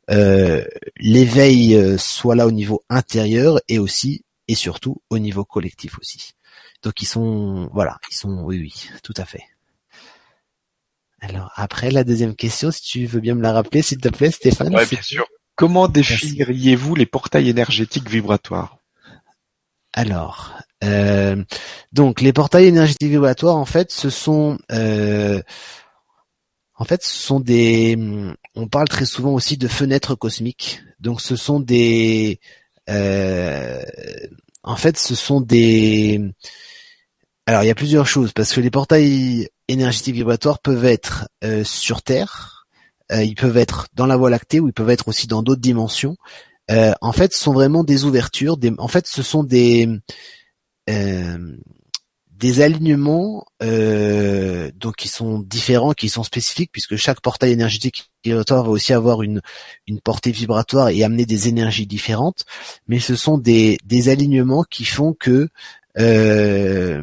[0.07, 6.33] l'éveil euh, soit là au niveau intérieur et aussi et surtout au niveau collectif aussi.
[6.81, 9.43] Donc ils sont voilà, ils sont oui oui, tout à fait.
[11.21, 14.31] Alors après la deuxième question, si tu veux bien me la rappeler, s'il te plaît,
[14.31, 14.75] Stéphane.
[14.75, 15.25] Oui, bien sûr.
[15.55, 18.79] Comment définiriez-vous les portails énergétiques vibratoires?
[19.93, 21.41] Alors, euh,
[21.91, 25.41] donc les portails énergétiques vibratoires, en fait, ce sont euh,
[26.75, 27.97] en fait, ce sont des.
[28.55, 30.81] On parle très souvent aussi de fenêtres cosmiques.
[30.99, 32.39] Donc, ce sont des.
[32.89, 33.81] Euh,
[34.63, 36.21] en fait, ce sont des.
[37.45, 41.63] Alors, il y a plusieurs choses parce que les portails énergétiques vibratoires peuvent être euh,
[41.63, 42.65] sur Terre,
[43.11, 45.61] euh, ils peuvent être dans la Voie lactée ou ils peuvent être aussi dans d'autres
[45.61, 46.17] dimensions.
[46.69, 48.57] en fait, ce sont vraiment des ouvertures.
[48.79, 49.89] En fait, ce sont des
[52.37, 58.63] des alignements euh, donc qui sont différents, qui sont spécifiques, puisque chaque portail énergétique vibratoire
[58.63, 59.41] va aussi avoir une,
[59.87, 62.43] une portée vibratoire et amener des énergies différentes,
[62.87, 65.49] mais ce sont des, des alignements qui font que
[65.99, 67.01] euh,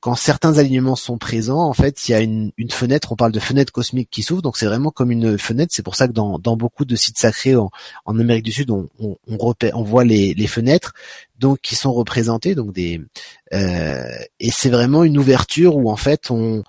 [0.00, 3.32] quand certains alignements sont présents, en fait, il y a une, une fenêtre, on parle
[3.32, 5.72] de fenêtre cosmique qui s'ouvre, donc c'est vraiment comme une fenêtre.
[5.74, 7.70] C'est pour ça que dans, dans beaucoup de sites sacrés en,
[8.04, 10.92] en Amérique du Sud, on, on, on, on voit les, les, fenêtres,
[11.38, 13.00] donc qui sont représentées, donc des
[13.54, 14.02] euh,
[14.40, 16.62] et c'est vraiment une ouverture où en fait on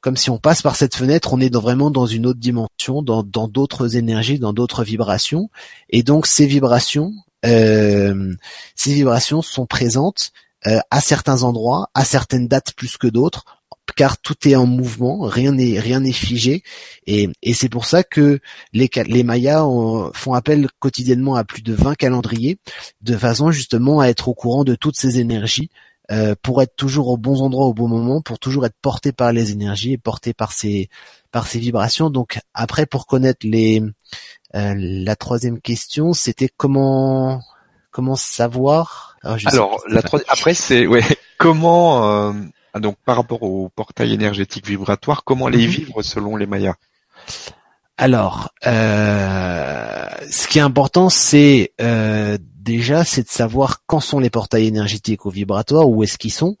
[0.00, 3.22] comme si on passe par cette fenêtre, on est vraiment dans une autre dimension, dans
[3.22, 5.50] d'autres énergies, dans d'autres vibrations,
[5.90, 7.12] et donc ces vibrations,
[7.44, 8.32] euh,
[8.76, 10.32] ces vibrations sont présentes
[10.66, 13.44] euh, à certains endroits, à certaines dates plus que d'autres,
[13.96, 16.62] car tout est en mouvement, rien n'est rien n'est figé,
[17.06, 18.38] et, c'est pour ça que
[18.72, 19.64] les, les Mayas
[20.12, 22.58] font appel quotidiennement à plus de 20 calendriers,
[23.00, 25.70] de façon justement à être au courant de toutes ces énergies,
[26.10, 29.30] euh, pour être toujours au bon endroit au bon moment, pour toujours être porté par
[29.30, 30.88] les énergies porté par ces
[31.32, 32.08] par ces vibrations.
[32.08, 33.82] Donc après, pour connaître les
[34.54, 37.42] euh, la troisième question, c'était comment
[37.90, 41.02] comment savoir alors, la après c'est ouais
[41.38, 42.32] comment euh,
[42.78, 45.72] donc par rapport au portail énergétique vibratoire, comment les mhm.
[45.72, 46.74] vivre selon les Mayas?
[47.96, 54.30] Alors, euh, ce qui est important, c'est euh, déjà c'est de savoir quand sont les
[54.30, 56.56] portails énergétiques ou vibratoires, où est-ce qu'ils sont.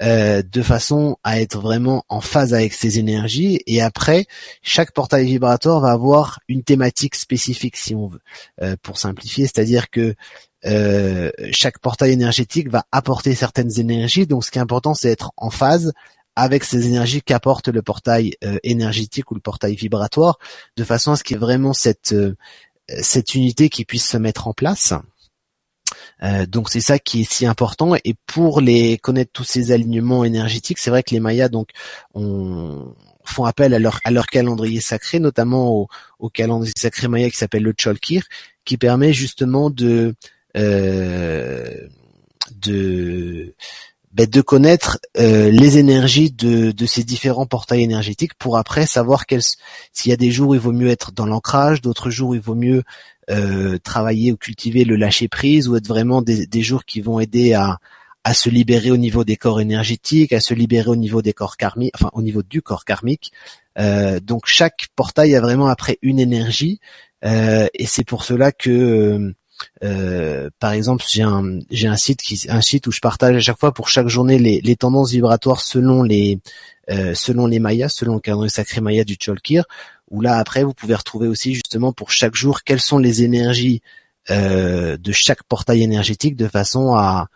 [0.00, 4.26] De façon à être vraiment en phase avec ces énergies et après
[4.62, 10.14] chaque portail vibratoire va avoir une thématique spécifique si on veut pour simplifier c'est-à-dire que
[10.66, 14.26] euh, chaque portail énergétique va apporter certaines énergies.
[14.26, 15.92] Donc, ce qui est important, c'est d'être en phase
[16.36, 20.38] avec ces énergies qu'apporte le portail euh, énergétique ou le portail vibratoire,
[20.76, 22.34] de façon à ce qu'il y ait vraiment cette euh,
[23.02, 24.94] cette unité qui puisse se mettre en place.
[26.48, 27.94] Donc c'est ça qui est si important.
[28.04, 31.70] Et pour les connaître tous ces alignements énergétiques, c'est vrai que les Mayas donc
[33.24, 37.36] font appel à leur à leur calendrier sacré, notamment au, au calendrier sacré maya qui
[37.36, 38.24] s'appelle le Cholkir,
[38.64, 40.14] qui permet justement de
[40.56, 41.88] euh,
[42.56, 43.54] de
[44.12, 49.24] ben, de connaître euh, les énergies de, ces différents portails énergétiques pour après savoir
[49.92, 52.34] s'il y a des jours où il vaut mieux être dans l'ancrage, d'autres jours où
[52.34, 52.82] il vaut mieux
[53.30, 57.54] euh, travailler ou cultiver le lâcher prise ou être vraiment des, jours qui vont aider
[57.54, 57.78] à,
[58.34, 61.92] se libérer au niveau des corps énergétiques, à se libérer au niveau des corps karmiques,
[61.94, 63.32] enfin au niveau du corps karmique.
[63.78, 66.80] Euh, donc chaque portail a vraiment après une énergie
[67.22, 69.34] et c'est pour cela que
[69.80, 73.58] par exemple, j'ai un j'ai un site qui un site où je partage à chaque
[73.58, 76.40] fois pour chaque journée les, les tendances vibratoires selon les
[76.90, 79.64] euh, selon les mayas, selon le calendrier sacré maya du Cholkir.
[80.10, 83.80] Où là après vous pouvez retrouver aussi justement pour chaque jour quelles sont les énergies
[84.30, 87.28] euh, de chaque portail énergétique de façon à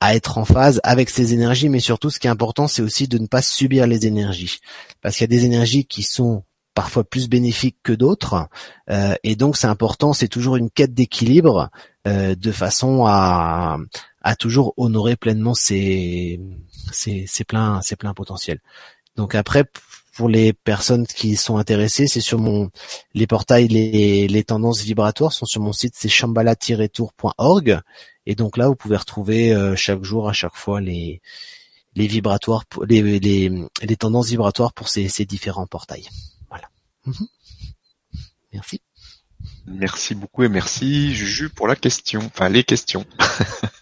[0.00, 3.08] à être en phase avec ces énergies, mais surtout ce qui est important, c'est aussi
[3.08, 4.58] de ne pas subir les énergies,
[5.00, 6.44] parce qu'il y a des énergies qui sont
[6.74, 8.48] parfois plus bénéfiques que d'autres.
[8.90, 11.70] Euh, et donc c'est important, c'est toujours une quête d'équilibre
[12.06, 13.78] euh, de façon à,
[14.22, 16.40] à toujours honorer pleinement ses,
[16.92, 18.60] ses, ses pleins pleins potentiels.
[19.16, 19.64] Donc après
[20.14, 22.70] pour les personnes qui sont intéressées, c'est sur mon
[23.14, 27.80] les portails, les, les tendances vibratoires sont sur mon site, c'est chambala-tour.org.
[28.26, 31.20] Et donc là, vous pouvez retrouver euh, chaque jour, à chaque fois, les
[31.96, 33.50] les vibratoires, les, les,
[33.82, 36.08] les tendances vibratoires pour ces, ces différents portails.
[37.06, 37.28] Mhm.
[38.52, 38.80] Merci.
[39.66, 43.04] Merci beaucoup et merci Juju pour la question, enfin les questions.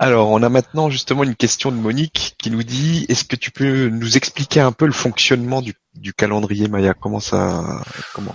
[0.00, 3.50] Alors, on a maintenant justement une question de Monique qui nous dit est-ce que tu
[3.50, 5.74] peux nous expliquer un peu le fonctionnement du,
[6.14, 6.94] calendrier Maya?
[6.94, 7.82] Comment ça
[8.14, 8.32] comment?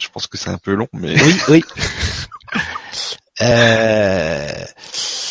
[0.00, 1.64] Je pense que c'est un peu long, mais oui, oui.
[3.42, 4.64] Euh,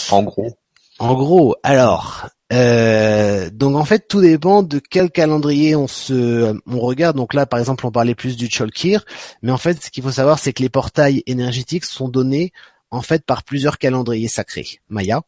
[0.10, 0.58] en gros.
[0.98, 6.80] En gros, alors, euh, donc en fait, tout dépend de quel calendrier on se, on
[6.80, 7.16] regarde.
[7.16, 9.06] Donc là, par exemple, on parlait plus du Cholkir,
[9.42, 12.52] mais en fait, ce qu'il faut savoir, c'est que les portails énergétiques sont donnés
[12.92, 15.22] en fait par plusieurs calendriers sacrés Maya.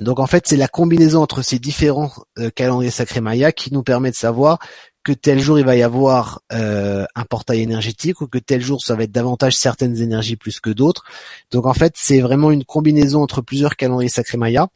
[0.00, 3.84] Donc en fait, c'est la combinaison entre ces différents euh, calendriers sacrés Maya qui nous
[3.84, 4.58] permet de savoir
[5.04, 8.82] que tel jour il va y avoir euh, un portail énergétique ou que tel jour
[8.82, 11.04] ça va être davantage certaines énergies plus que d'autres.
[11.52, 14.68] Donc en fait, c'est vraiment une combinaison entre plusieurs calendriers sacrés Maya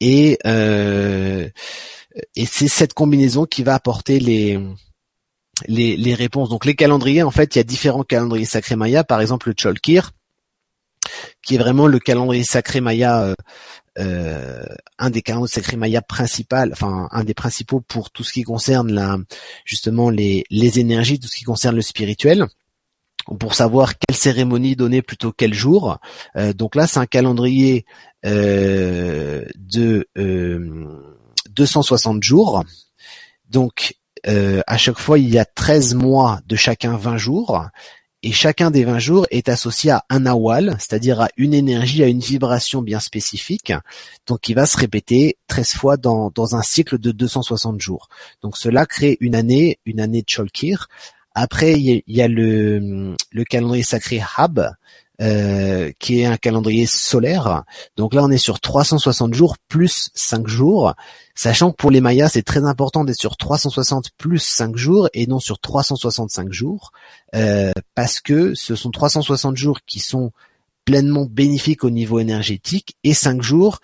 [0.00, 1.48] et euh,
[2.34, 4.58] et c'est cette combinaison qui va apporter les,
[5.66, 6.48] les, les réponses.
[6.48, 9.04] Donc les calendriers, en fait, il y a différents calendriers sacrés Maya.
[9.04, 10.12] Par exemple, le Cholkir,
[11.42, 13.34] qui est vraiment le calendrier sacré Maya, euh,
[13.98, 14.64] euh,
[14.98, 18.92] un des calendriers sacrés Maya principal, enfin un des principaux pour tout ce qui concerne
[18.92, 19.18] la,
[19.64, 22.46] justement les, les énergies, tout ce qui concerne le spirituel
[23.38, 25.98] pour savoir quelle cérémonie donner plutôt quel jour.
[26.36, 27.84] Euh, donc là, c'est un calendrier
[28.26, 30.08] euh, de
[31.50, 32.64] 260 euh, jours.
[33.48, 37.66] Donc à chaque fois, il y a 13 mois de chacun 20 jours.
[38.22, 42.06] Et chacun des 20 jours est associé à un awal, c'est-à-dire à une énergie, à
[42.06, 43.72] une vibration bien spécifique,
[44.26, 48.10] donc qui va se répéter 13 fois dans, dans un cycle de 260 jours.
[48.42, 50.88] Donc cela crée une année, une année de Cholkir,
[51.40, 54.74] après, il y, a le, le calendrier sacré Hab,
[55.22, 57.64] euh, qui est un calendrier solaire.
[57.96, 60.94] Donc là, on est sur 360 jours plus 5 jours,
[61.34, 65.26] sachant que pour les Mayas, c'est très important d'être sur 360 plus 5 jours et
[65.26, 66.92] non sur 365 jours,
[67.34, 70.32] euh, parce que ce sont 360 jours qui sont
[70.84, 73.80] pleinement bénéfiques au niveau énergétique et 5 jours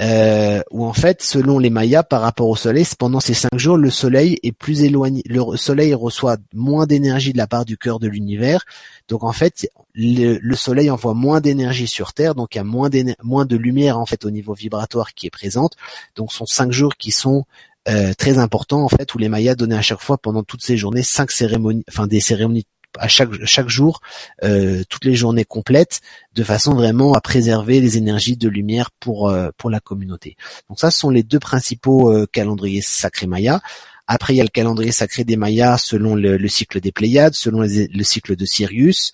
[0.00, 3.76] euh, où en fait, selon les Mayas, par rapport au Soleil, pendant ces cinq jours,
[3.76, 5.22] le Soleil est plus éloigné.
[5.26, 8.64] Le Soleil reçoit moins d'énergie de la part du cœur de l'univers.
[9.08, 12.88] Donc en fait, le, Soleil envoie moins d'énergie sur Terre, donc il y a moins,
[12.90, 15.74] de lumière en fait au niveau vibratoire qui est présente.
[16.14, 17.44] Donc ce sont cinq jours qui sont
[17.88, 20.76] euh, très importants en fait, où les Mayas donnaient à chaque fois pendant toutes ces
[20.76, 22.66] journées cinq cérémonies, enfin des cérémonies
[22.98, 24.00] à chaque chaque jour,
[24.44, 26.00] euh, toutes les journées complètes,
[26.34, 30.36] de façon vraiment à préserver les énergies de lumière pour euh, pour la communauté.
[30.68, 33.60] Donc ça, ce sont les deux principaux euh, calendriers sacrés mayas.
[34.06, 37.60] Après, il y a le calendrier sacré des Mayas selon le, cycle des Pléiades, selon
[37.60, 39.12] le cycle de Sirius.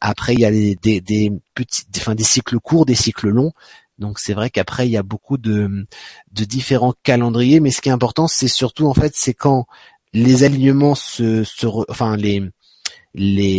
[0.00, 3.52] après, il y a des, des, petits, enfin, des cycles courts, des cycles longs.
[3.98, 5.86] Donc c'est vrai qu'après il y a beaucoup de,
[6.32, 9.66] de différents calendriers, mais ce qui est important, c'est surtout en fait, c'est quand
[10.12, 12.42] les alignements se, se enfin les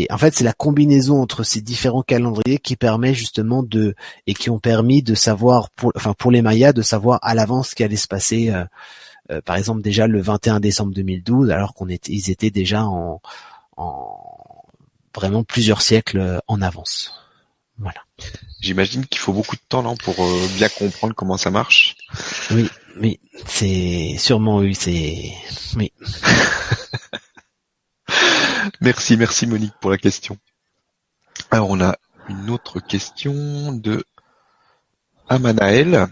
[0.10, 3.96] en fait, c'est la combinaison entre ces différents calendriers qui permet justement de
[4.28, 7.70] et qui ont permis de savoir, pour, enfin pour les Mayas, de savoir à l'avance
[7.70, 8.50] ce qui allait se passer.
[8.50, 8.66] Euh,
[9.32, 13.22] euh, par exemple, déjà le 21 décembre 2012, alors qu'on était, ils étaient déjà en,
[15.16, 17.14] vraiment plusieurs siècles en avance.
[17.80, 18.02] Voilà.
[18.60, 21.96] J'imagine qu'il faut beaucoup de temps non pour euh, bien comprendre comment ça marche.
[22.52, 25.32] Oui, oui, c'est sûrement oui, c'est
[25.78, 25.94] oui.
[28.82, 30.38] Merci, merci Monique pour la question.
[31.52, 31.96] Alors on a
[32.28, 34.04] une autre question de
[35.28, 36.08] Amanaël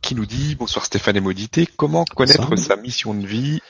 [0.00, 3.60] qui nous dit bonsoir Stéphane et Modité, comment connaître sa mission de vie?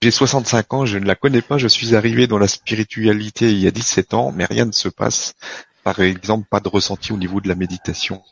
[0.00, 3.58] J'ai 65 ans, je ne la connais pas, je suis arrivé dans la spiritualité il
[3.58, 5.34] y a 17 ans, mais rien ne se passe.
[5.82, 8.22] Par exemple, pas de ressenti au niveau de la méditation.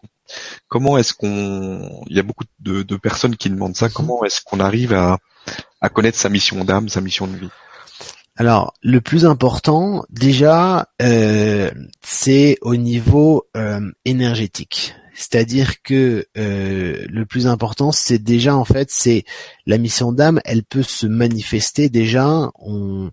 [0.69, 4.61] Comment est-ce qu'on il y a beaucoup de, personnes qui demandent ça, comment est-ce qu'on
[4.61, 5.19] arrive à,
[5.93, 7.51] connaître sa mission d'âme, sa mission de vie?
[8.41, 11.71] Alors, le plus important, déjà, euh,
[12.01, 14.95] c'est au niveau euh, énergétique.
[15.13, 19.25] C'est-à-dire que euh, le plus important, c'est déjà en fait, c'est
[19.67, 20.41] la mission d'âme.
[20.47, 22.51] Elle peut se manifester déjà.
[22.55, 23.11] On,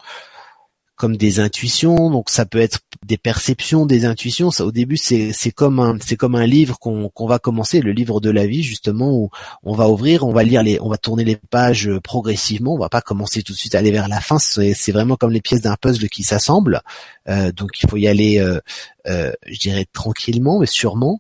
[0.98, 4.52] comme des intuitions, donc ça peut être des perceptions, des intuitions.
[4.52, 7.92] Ça, au début, c'est comme un c'est comme un livre qu'on qu'on va commencer, le
[7.92, 9.30] livre de la vie justement où
[9.64, 12.74] on va ouvrir, on va lire les, on va tourner les pages progressivement.
[12.74, 14.40] On va pas commencer tout de suite à aller vers la fin.
[14.40, 16.82] C'est vraiment comme les pièces d'un puzzle qui s'assemblent.
[17.30, 18.60] Euh, donc il faut y aller, euh,
[19.08, 21.20] euh, je dirais tranquillement, mais sûrement.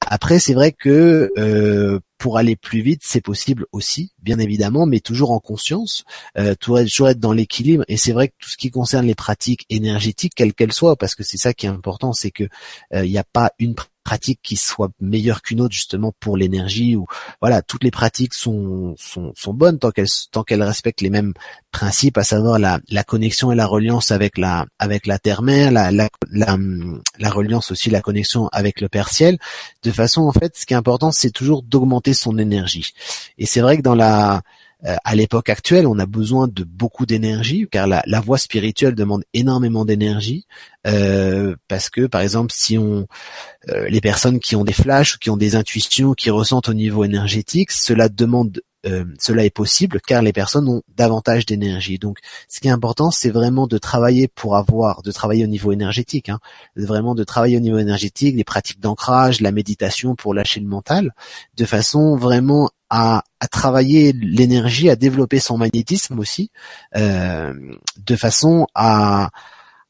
[0.00, 5.30] après, c'est vrai que pour aller plus vite, c'est possible aussi, bien évidemment, mais toujours
[5.30, 6.04] en conscience,
[6.36, 7.84] euh, toujours être dans l'équilibre.
[7.88, 11.14] Et c'est vrai que tout ce qui concerne les pratiques énergétiques, quelles qu'elles soient, parce
[11.14, 12.48] que c'est ça qui est important, c'est que
[12.92, 13.74] il n'y a pas une
[14.08, 17.04] pratique qui soit meilleure qu'une autre justement pour l'énergie ou
[17.42, 21.34] voilà toutes les pratiques sont sont, sont bonnes tant qu'elles tant qu'elles respectent les mêmes
[21.72, 25.70] principes à savoir la, la connexion et la reliance avec la avec la terre mère
[25.72, 26.56] la, la la
[27.18, 29.36] la reliance aussi la connexion avec le père ciel.
[29.82, 32.94] De façon en fait ce qui est important c'est toujours d'augmenter son énergie.
[33.36, 34.40] Et c'est vrai que dans la
[34.84, 39.24] à l'époque actuelle, on a besoin de beaucoup d'énergie, car la, la, voie spirituelle demande
[39.34, 40.46] énormément d'énergie,
[40.86, 43.06] euh, parce que, par exemple, si on,
[43.68, 47.04] euh, les personnes qui ont des flashs, qui ont des intuitions, qui ressentent au niveau
[47.04, 51.98] énergétique, cela demande euh, cela est possible car les personnes ont davantage d'énergie.
[51.98, 52.18] Donc,
[52.48, 56.28] ce qui est important, c'est vraiment de travailler pour avoir, de travailler au niveau énergétique,
[56.28, 56.38] hein,
[56.76, 61.12] vraiment de travailler au niveau énergétique, les pratiques d'ancrage, la méditation pour lâcher le mental,
[61.56, 66.50] de façon vraiment à, travailler l'énergie, à développer son magnétisme aussi,
[66.96, 67.52] euh,
[67.96, 69.30] de façon à,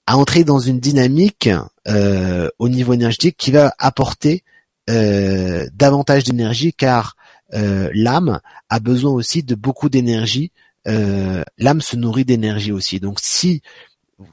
[0.06, 1.50] entrer dans une dynamique
[1.86, 4.42] euh, au niveau énergétique qui va apporter
[4.86, 7.14] davantage d'énergie car
[7.54, 10.52] euh, l'âme a besoin aussi de beaucoup d'énergie.
[10.86, 13.00] Euh, l'âme se nourrit d'énergie aussi.
[13.00, 13.62] Donc si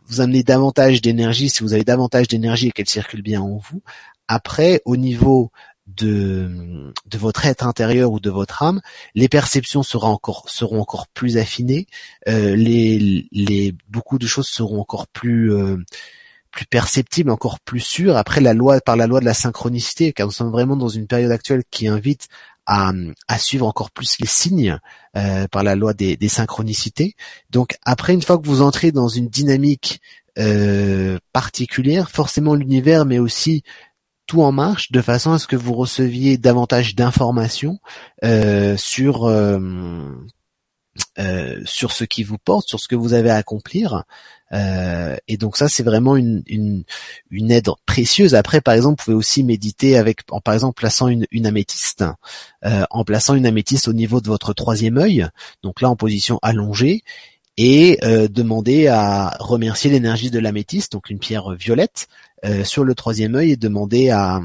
[0.07, 3.81] vous amenez davantage d'énergie, si vous avez davantage d'énergie et qu'elle circule bien en vous,
[4.27, 5.51] après au niveau
[5.87, 8.81] de, votre être intérieur ou de votre âme,
[9.13, 10.19] les perceptions seront
[10.79, 11.85] encore plus affinées,
[12.27, 13.21] euh,
[13.87, 15.51] beaucoup de choses seront encore plus
[16.55, 18.17] plus perceptibles, encore plus sûres.
[18.17, 18.41] Après
[18.85, 21.87] par la loi de la synchronicité, car nous sommes vraiment dans une période actuelle qui
[21.87, 22.29] invite
[22.65, 22.91] à,
[23.37, 24.79] suivre encore plus les signes
[25.15, 27.15] euh, par la loi des, synchronicités.
[27.49, 30.01] Donc après, une fois que vous entrez dans une dynamique
[30.37, 33.63] euh, particulière, forcément l'univers, mais aussi
[34.27, 37.77] tout en marche de façon à ce que vous receviez davantage d'informations
[38.23, 39.29] euh, sur
[41.65, 44.05] sur ce qui vous porte, sur ce que vous avez à accomplir,
[44.53, 46.83] euh, et donc ça, c'est vraiment une,
[47.31, 48.35] aide précieuse.
[48.35, 52.03] Après, par exemple, vous pouvez aussi méditer avec, en par exemple plaçant une, une améthyste,
[52.65, 55.27] euh, en plaçant une améthyste au niveau de votre troisième œil,
[55.63, 57.03] donc là en position allongée,
[57.57, 62.07] et euh, demander à remercier l'énergie de l'améthyste, donc une pierre violette,
[62.63, 64.39] sur le troisième œil, et demander à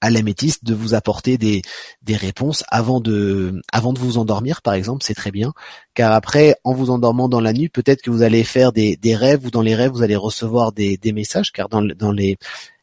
[0.00, 1.62] à l'améthyste de vous apporter des,
[2.02, 5.52] des réponses avant de, avant de vous endormir, par exemple, c'est très bien.
[5.94, 9.16] Car après, en vous endormant dans la nuit, peut-être que vous allez faire des, des
[9.16, 12.38] rêves ou dans les rêves, vous allez recevoir des, des messages, car dans, dans les,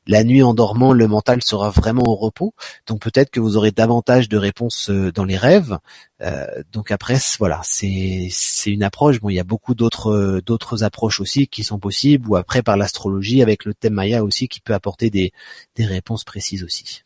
[0.08, 2.54] la nuit en dormant, le mental sera vraiment au repos.
[2.86, 5.78] Donc peut-être que vous aurez davantage de réponses euh, dans les rêves.
[6.22, 9.20] Euh, donc après, voilà, c'est c'est une approche.
[9.20, 12.30] Bon, il y a beaucoup d'autres d'autres approches aussi qui sont possibles.
[12.30, 15.32] Ou après par l'astrologie avec le thème Maya aussi qui peut apporter des
[15.76, 17.05] des réponses précises aussi.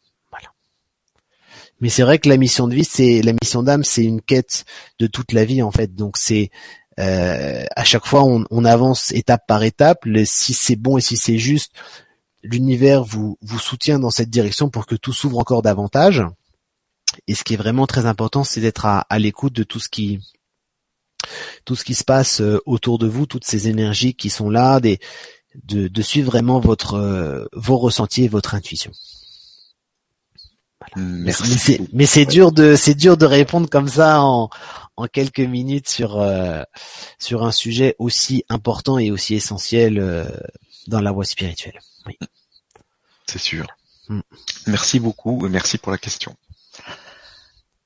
[1.82, 4.66] Mais c'est vrai que la mission de vie, c'est la mission d'âme, c'est une quête
[5.00, 5.96] de toute la vie en fait.
[5.96, 6.52] Donc c'est
[7.00, 10.06] euh, à chaque fois on, on, avance étape par étape.
[10.26, 11.72] si c'est bon et si c'est juste,
[12.44, 16.24] l'univers vous, vous soutient dans cette direction pour que tout s'ouvre encore davantage.
[17.28, 20.20] Et ce qui est vraiment très important, c'est d'être à, l'écoute de tout ce qui
[21.66, 24.80] tout ce qui se passe euh, autour de vous, toutes ces énergies qui sont là,
[24.80, 25.00] des,
[25.66, 28.92] de, suivre vraiment votre euh, vos ressentis et votre intuition.
[30.96, 31.82] Merci.
[31.94, 34.50] Mais c'est dur de c'est dur de répondre comme ça en,
[34.96, 36.64] en quelques minutes sur euh,
[37.20, 40.26] sur un sujet aussi important et aussi essentiel
[40.88, 41.80] dans la voie spirituelle.
[43.28, 43.68] C'est sûr.
[44.10, 44.22] Mm.
[44.68, 46.36] Merci beaucoup et merci pour la question.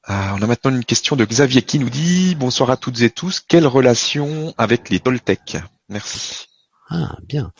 [0.09, 3.09] Euh, on a maintenant une question de Xavier qui nous dit bonsoir à toutes et
[3.09, 3.39] tous.
[3.39, 5.57] Quelle relation avec les Toltecs?
[5.87, 6.47] Merci.
[6.89, 7.51] Ah bien.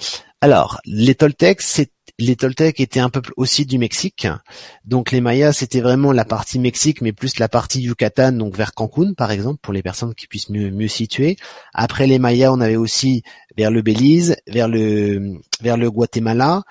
[0.42, 4.28] Alors les Toltecs c'est les Toltecs étaient un peuple aussi du Mexique.
[4.86, 8.74] Donc les Mayas, c'était vraiment la partie Mexique, mais plus la partie Yucatan, donc vers
[8.74, 11.38] Cancun, par exemple, pour les personnes qui puissent mieux, mieux situer.
[11.74, 13.24] Après les Mayas, on avait aussi
[13.58, 16.64] vers le Belize, vers le, vers le Guatemala,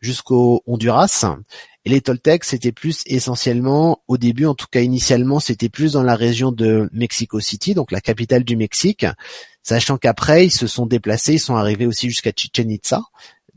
[0.00, 1.26] jusqu'au Honduras.
[1.84, 6.02] Et les Toltecs, c'était plus essentiellement, au début, en tout cas initialement, c'était plus dans
[6.02, 9.06] la région de Mexico City, donc la capitale du Mexique,
[9.62, 13.02] sachant qu'après, ils se sont déplacés, ils sont arrivés aussi jusqu'à Chichen Itza,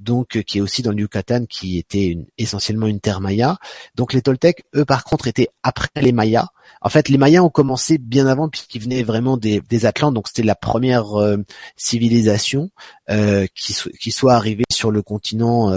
[0.01, 3.57] donc euh, qui est aussi dans le Yucatan, qui était essentiellement une terre maya.
[3.95, 6.49] Donc les Toltecs, eux par contre, étaient après les Mayas.
[6.81, 10.43] En fait, les Mayas ont commencé bien avant puisqu'ils venaient vraiment des, Atlantes, donc c'était
[10.43, 11.37] la première euh,
[11.75, 12.69] civilisation
[13.09, 15.71] euh, qui, qui, soit arrivée sur le continent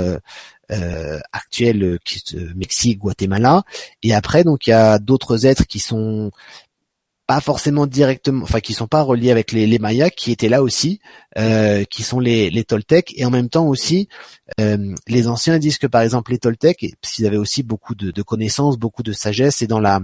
[1.33, 2.23] actuel, qui
[2.55, 3.65] Mexique, Guatemala.
[4.03, 6.31] Et après, donc il y a d'autres êtres qui sont
[7.27, 10.63] pas forcément directement, enfin qui sont pas reliés avec les, les Mayas, qui étaient là
[10.63, 11.01] aussi,
[11.39, 14.09] euh, qui sont les, les Toltecs, et en même temps aussi,
[14.61, 18.23] euh, les anciens disent que par exemple les Toltecs, qu'ils avaient aussi beaucoup de, de,
[18.23, 20.01] connaissances, beaucoup de sagesse, et dans la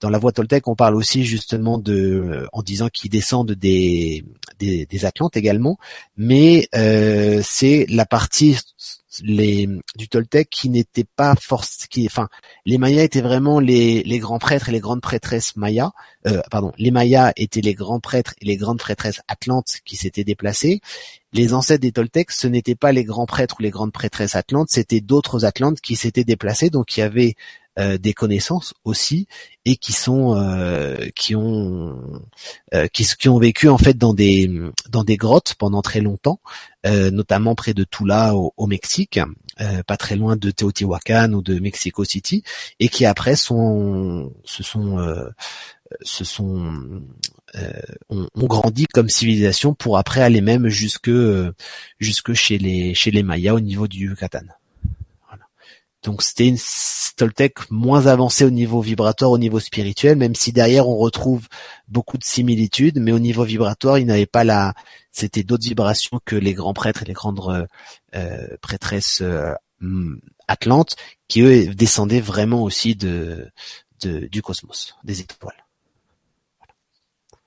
[0.00, 4.24] dans la voie Toltec, on parle aussi justement de, en disant qu'ils descendent des,
[4.58, 5.78] des, des Atlantes également,
[6.16, 8.58] mais euh, c'est la partie
[9.22, 12.28] les du Toltec qui n'était pas force qui enfin
[12.64, 15.92] les Mayas étaient vraiment les, les grands prêtres et les grandes prêtresses mayas.
[16.26, 20.24] Euh, pardon les Mayas étaient les grands prêtres et les grandes prêtresses atlantes qui s'étaient
[20.24, 20.80] déplacés
[21.32, 24.68] les ancêtres des Toltecs ce n'étaient pas les grands prêtres ou les grandes prêtresses atlantes
[24.70, 27.34] c'était d'autres atlantes qui s'étaient déplacés donc il y avait
[27.78, 29.26] euh, des connaissances aussi
[29.64, 32.20] et qui sont euh, qui ont
[32.74, 34.50] euh, qui, ont vécu en fait dans des
[34.90, 36.38] dans des grottes pendant très longtemps,
[36.84, 39.20] notamment près de Tula au, Mexique,
[39.86, 42.42] pas très loin de Teotihuacan ou de Mexico City,
[42.78, 44.98] et qui après sont se sont
[46.02, 47.02] se sont
[48.10, 51.10] ont, ont, grandi comme civilisation pour après aller même jusque
[51.98, 54.44] jusque chez les chez les Mayas au niveau du Yucatan.
[56.02, 56.58] Donc c'était une
[57.16, 61.46] Toltec moins avancée au niveau vibratoire, au niveau spirituel, même si derrière on retrouve
[61.88, 64.74] beaucoup de similitudes, mais au niveau vibratoire, il n'avait pas la,
[65.12, 67.68] c'était d'autres vibrations que les grands prêtres et les grandes
[68.14, 69.54] euh, prêtresses euh,
[70.48, 70.96] atlantes,
[71.28, 73.50] qui eux descendaient vraiment aussi de,
[74.02, 75.64] de du cosmos, des étoiles.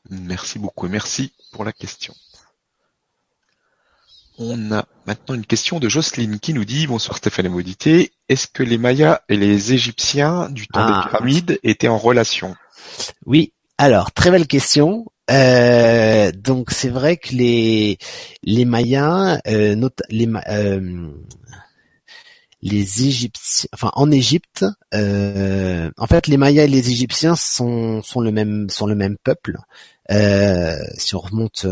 [0.10, 2.14] Merci beaucoup et merci pour la question.
[4.38, 8.12] On a maintenant une question de Jocelyne qui nous dit Bonsoir Stéphane et Maudité.
[8.28, 11.08] Est-ce que les Mayas et les Égyptiens du temps des ah.
[11.10, 12.56] pyramides étaient en relation?
[13.26, 13.54] Oui.
[13.78, 15.06] Alors, très belle question.
[15.32, 17.98] Euh, donc c'est vrai que les
[18.44, 21.10] les Mayas, euh, les euh,
[22.62, 28.22] les Égyptiens, enfin en Égypte, euh, en fait les Mayas et les Égyptiens sont sont
[28.22, 29.58] le même sont le même peuple.
[30.10, 31.66] si on remonte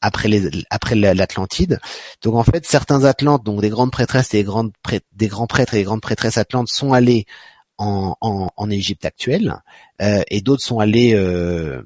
[0.00, 1.78] après les, après l'Atlantide.
[2.22, 4.72] Donc en fait, certains Atlantes, donc des grandes prêtresses et des grandes
[5.12, 7.26] des grands prêtres et des grandes prêtresses atlantes sont allés
[7.78, 8.16] en,
[8.56, 9.56] en, Égypte actuelle,
[10.00, 11.82] euh, et d'autres sont allés euh,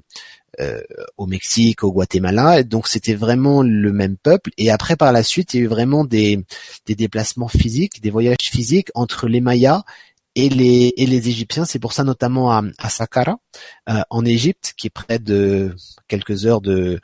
[0.61, 0.81] euh,
[1.17, 2.63] au Mexique, au Guatemala.
[2.63, 4.51] Donc c'était vraiment le même peuple.
[4.57, 6.45] Et après, par la suite, il y a eu vraiment des,
[6.87, 9.83] des déplacements physiques, des voyages physiques entre les Mayas
[10.37, 11.65] et les, et les Égyptiens.
[11.65, 13.39] C'est pour ça notamment à, à Saqqara,
[14.11, 15.75] en Égypte, qui est près de
[16.07, 17.01] quelques heures de,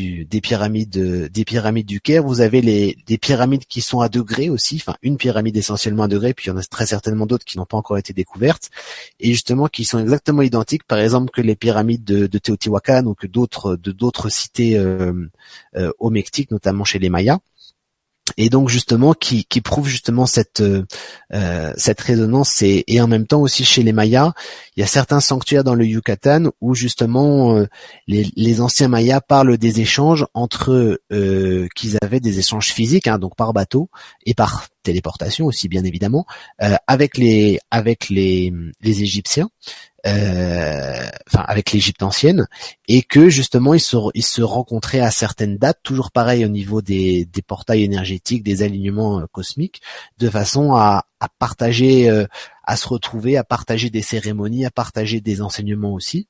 [0.00, 4.50] des pyramides des pyramides du Caire, vous avez les des pyramides qui sont à degrés
[4.50, 7.44] aussi, enfin une pyramide essentiellement à degrés, puis il y en a très certainement d'autres
[7.44, 8.70] qui n'ont pas encore été découvertes
[9.20, 13.14] et justement qui sont exactement identiques, par exemple que les pyramides de, de Teotihuacan ou
[13.14, 15.12] que d'autres de d'autres cités euh,
[15.76, 17.38] euh, au Mexique, notamment chez les Mayas
[18.36, 20.84] et donc justement qui, prouve justement cette euh,
[21.32, 24.32] euh, cette résonance et, en même temps aussi chez les Mayas
[24.76, 27.66] il y a certains sanctuaires dans le Yucatan où justement euh,
[28.06, 33.18] les, les, anciens Mayas parlent des échanges entre euh, qu'ils avaient des échanges physiques hein,
[33.18, 33.90] donc par bateau
[34.24, 36.26] et par téléportation aussi bien évidemment
[36.86, 38.52] avec les avec les
[38.82, 39.48] les Égyptiens
[40.06, 42.46] euh, avec l'Égypte ancienne,
[42.88, 46.82] et que justement ils se, ils se rencontraient à certaines dates, toujours pareil au niveau
[46.82, 49.80] des, des portails énergétiques, des alignements euh, cosmiques,
[50.18, 52.26] de façon à, à partager, euh,
[52.64, 56.28] à se retrouver, à partager des cérémonies, à partager des enseignements aussi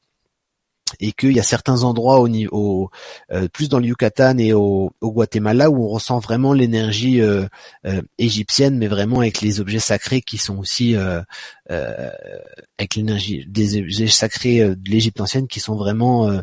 [1.01, 2.91] et qu'il y a certains endroits au niveau
[3.33, 7.47] euh, plus dans le Yucatan et au, Guatemala où on ressent vraiment l'énergie euh,
[7.87, 10.97] euh, égyptienne mais vraiment avec les objets sacrés qui sont aussi
[11.67, 16.41] avec l'énergie des objets sacrés de l'Égypte ancienne qui sont vraiment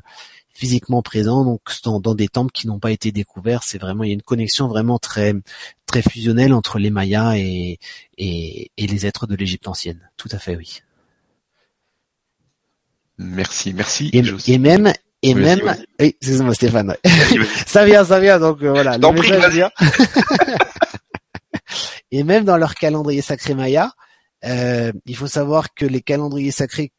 [0.53, 1.43] physiquement présents.
[1.43, 4.21] Donc dans, des temples qui n'ont pas été découverts c'est vraiment il y a une
[4.21, 5.33] connexion vraiment très
[5.85, 7.79] très fusionnelle entre les Mayas et
[8.17, 10.09] les êtres de l'Égypte ancienne.
[10.17, 10.81] Tout à fait oui
[13.21, 14.09] Merci, merci.
[14.13, 14.91] Et, et même,
[15.21, 15.59] et même,
[15.99, 16.95] oui, excuse-moi Stéphane.
[17.67, 19.69] ça vient, ça vient, donc euh, voilà, le vient.
[22.11, 23.91] et même dans leur calendrier sacré maya,
[24.43, 26.91] euh, il faut savoir que les calendriers sacrés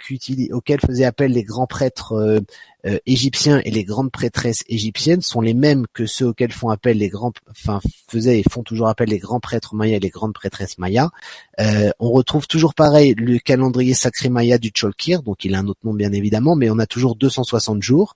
[0.53, 2.41] auxquels faisaient appel les grands prêtres euh,
[2.87, 6.99] euh, égyptiens et les grandes prêtresses égyptiennes sont les mêmes que ceux auxquels font appel
[6.99, 10.35] les grands, enfin faisaient et font toujours appel les grands prêtres mayas et les grandes
[10.35, 11.11] prêtresses mayas.
[11.59, 15.81] on retrouve toujours pareil le calendrier sacré maya du Cholkir, donc il a un autre
[15.85, 18.15] nom bien évidemment, mais on a toujours 260 jours,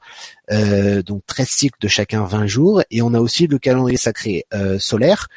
[0.51, 4.47] donc 13 cycles de chacun 20 jours, et on a aussi le calendrier sacré
[4.79, 5.29] solaire.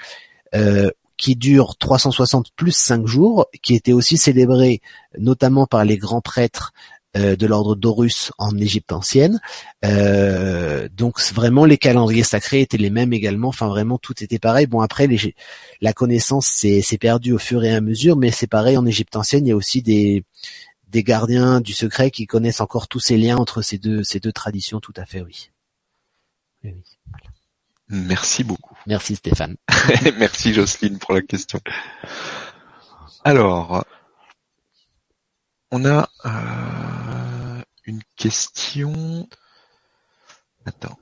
[0.56, 4.82] Euh, qui dure 360 plus 5 jours, qui était aussi célébré
[5.18, 6.72] notamment par les grands prêtres
[7.18, 9.42] euh, de l'ordre d'Horus en Égypte ancienne.
[9.84, 13.50] Euh, donc vraiment les calendriers sacrés étaient les mêmes également.
[13.50, 14.66] Enfin vraiment tout était pareil.
[14.66, 15.08] Bon après
[15.82, 19.46] la connaissance s'est perdue au fur et à mesure, mais c'est pareil en Égypte ancienne.
[19.46, 20.24] Il y a aussi des
[20.88, 24.32] des gardiens du secret qui connaissent encore tous ces liens entre ces deux ces deux
[24.32, 24.80] traditions.
[24.80, 25.50] Tout à fait oui.
[27.90, 28.78] Merci beaucoup.
[28.86, 29.58] Merci Stéphane.
[30.18, 31.60] Merci Jocelyne pour la question.
[33.24, 33.84] Alors,
[35.72, 39.28] on a euh, une question.
[40.66, 40.98] Attends.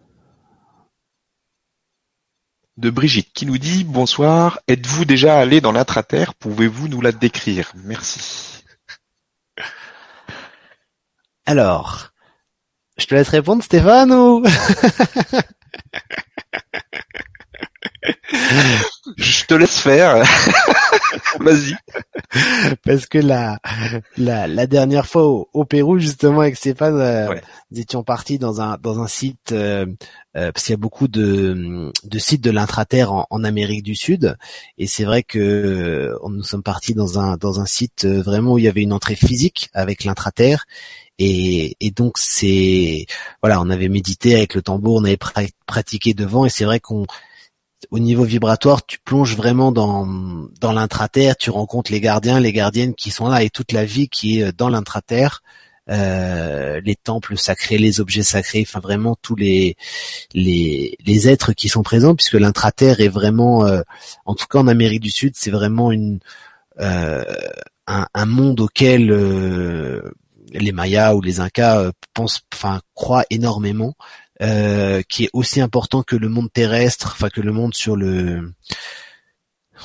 [2.77, 4.59] De Brigitte qui nous dit bonsoir.
[4.67, 6.35] Êtes-vous déjà allé dans l'intraterre?
[6.35, 7.71] Pouvez-vous nous la décrire?
[7.75, 8.63] Merci.
[11.45, 12.11] Alors,
[12.97, 14.43] je te laisse répondre Stéphane ou?
[19.17, 20.17] Je te laisse faire.
[21.39, 21.75] Vas-y.
[22.83, 23.59] Parce que la,
[24.17, 27.35] la, la dernière fois au, Pérou, justement, avec Stéphane, euh,
[27.71, 29.85] nous étions partis dans un, dans un site, euh,
[30.35, 33.95] euh, parce qu'il y a beaucoup de, de sites de l'intraterre en, en, Amérique du
[33.95, 34.35] Sud.
[34.77, 38.65] Et c'est vrai que nous sommes partis dans un, dans un site vraiment où il
[38.65, 40.65] y avait une entrée physique avec l'intraterre.
[41.19, 43.05] Et, et, donc c'est
[43.41, 45.17] voilà, on avait médité avec le tambour, on avait
[45.65, 47.05] pratiqué devant, et c'est vrai qu'on
[47.91, 50.05] au niveau vibratoire, tu plonges vraiment dans
[50.59, 54.09] dans l'intraterre, tu rencontres les gardiens, les gardiennes qui sont là et toute la vie
[54.09, 55.41] qui est euh, dans l'intraterre,
[55.89, 59.77] euh, les temples sacrés, les objets sacrés, enfin vraiment tous les
[60.33, 63.81] les les êtres qui sont présents, puisque l'intraterre est vraiment, euh,
[64.25, 66.19] en tout cas en Amérique du Sud, c'est vraiment une
[66.81, 67.23] euh,
[67.87, 69.11] un, un, monde auquel
[70.51, 73.95] les Mayas ou les Incas pensent, enfin croient énormément.
[74.39, 78.53] Euh, qui est aussi important que le monde terrestre, enfin que le monde sur le.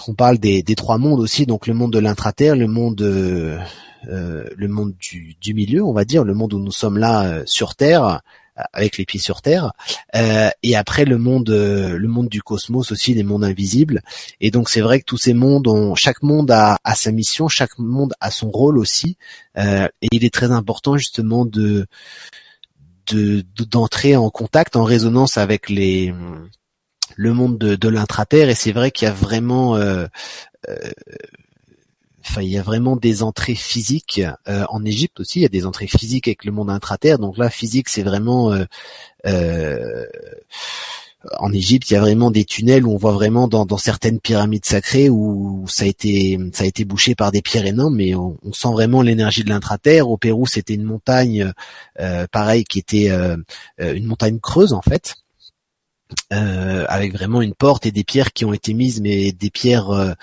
[0.09, 3.59] On parle des, trois mondes aussi, donc le monde de l'intraterre, le monde euh,
[4.09, 7.77] euh, le monde du, milieu, on va dire, le monde où nous sommes là sur
[7.77, 8.21] Terre,
[8.73, 9.73] avec les pieds sur Terre,
[10.63, 14.03] et après le monde le monde du cosmos aussi, les mondes invisibles.
[14.41, 17.49] Et donc c'est vrai que tous ces mondes ont, chaque monde a, a, sa mission,
[17.49, 19.17] chaque monde a son rôle aussi,
[19.57, 21.87] et il est très important justement de
[23.71, 26.15] d'entrer en contact, en résonance avec les
[27.17, 28.49] le monde de, de l'intraterre.
[28.49, 30.07] Et c'est vrai qu'il y a vraiment euh,
[30.69, 30.91] euh,
[32.29, 35.41] Enfin, il y a vraiment des entrées physiques euh, en Égypte aussi.
[35.41, 37.19] Il y a des entrées physiques avec le monde intraterre.
[37.19, 38.53] Donc là, physique, c'est vraiment
[39.27, 40.07] euh,
[41.39, 44.65] en Égypte, il y a vraiment des tunnels où on voit vraiment dans, certaines pyramides
[44.65, 48.37] sacrées où ça a été ça a été bouché par des pierres énormes, mais on,
[48.53, 50.09] sent vraiment l'énergie de l'intraterre.
[50.09, 51.53] Au Pérou, c'était une montagne,
[52.01, 53.37] euh, pareil, qui était euh,
[53.81, 55.17] euh, une montagne creuse en fait,
[56.31, 60.15] avec vraiment une porte et des pierres qui ont été mises, mais des pierres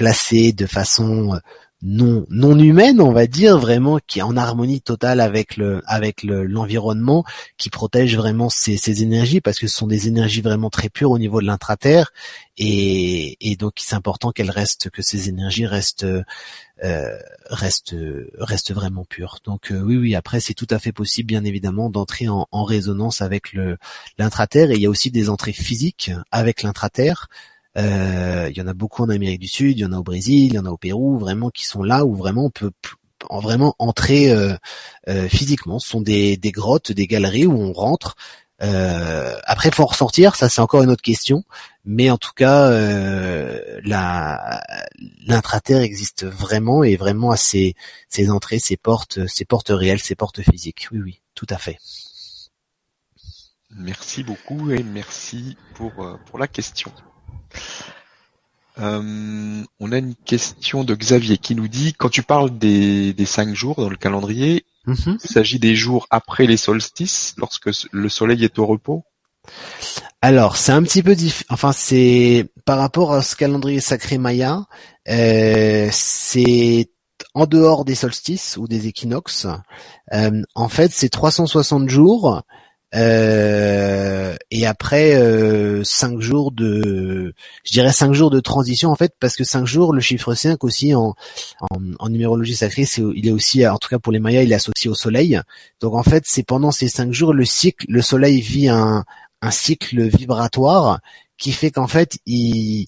[0.00, 1.38] placées de façon
[1.82, 6.22] non non humaine, on va dire vraiment qui est en harmonie totale avec le avec
[6.22, 7.24] l'environnement,
[7.58, 11.10] qui protège vraiment ces, ces énergies parce que ce sont des énergies vraiment très pures
[11.10, 12.12] au niveau de l'intraterre.
[12.56, 16.06] Et, et donc c'est important qu'elles restent que ces énergies restent
[16.82, 17.18] euh,
[17.50, 17.94] restent
[18.38, 19.38] restent vraiment pures.
[19.44, 23.20] Donc euh, oui oui après c'est tout à fait possible bien évidemment d'entrer en, résonance
[23.20, 23.76] avec le
[24.18, 24.70] l'intraterre.
[24.70, 27.28] Et il y a aussi des entrées physiques avec l'intraterre.
[27.28, 30.02] euh, il y en a beaucoup en Amérique du Sud, il y en a au
[30.02, 32.72] Brésil, il y en a au Pérou, vraiment qui sont là où vraiment on peut
[33.28, 34.56] vraiment entrer euh,
[35.08, 35.78] euh, physiquement.
[35.78, 38.16] Ce sont des, des, grottes, des galeries où on rentre.
[38.62, 41.44] Euh, après, faut en ressortir, ça c'est encore une autre question.
[41.84, 47.74] Mais en tout cas, euh, l'intraterre existe vraiment et vraiment à ses,
[48.08, 50.88] ses entrées, ses portes, ses portes réelles, ses portes physiques.
[50.92, 51.78] Oui, oui, tout à fait.
[53.70, 55.92] Merci beaucoup et merci pour,
[56.26, 56.92] pour la question.
[58.80, 63.54] Euh, on a une question de Xavier qui nous dit quand tu parles des, cinq
[63.54, 65.18] jours dans le calendrier, mhm.
[65.22, 69.04] il s'agit des jours après les solstices, lorsque le soleil est au repos?
[70.22, 71.46] Alors c'est un petit peu différent.
[71.50, 74.66] Enfin c'est par rapport à ce calendrier sacré maya,
[75.08, 76.90] euh, c'est
[77.34, 79.46] en dehors des solstices ou des équinoxes.
[80.12, 82.42] Euh, en fait c'est 360 jours
[82.94, 87.34] euh, et après euh, cinq jours de,
[87.64, 90.64] je dirais cinq jours de transition en fait, parce que cinq jours, le chiffre 5
[90.64, 91.14] aussi en,
[91.70, 94.56] en, numérologie sacrée, c'est, il est aussi, en tout cas pour les Mayas, il est
[94.56, 95.40] associé au Soleil.
[95.80, 99.04] Donc en fait, c'est pendant ces cinq jours, le cycle, le Soleil vit un,
[99.42, 101.00] un cycle vibratoire
[101.38, 102.86] qui fait qu'en fait, il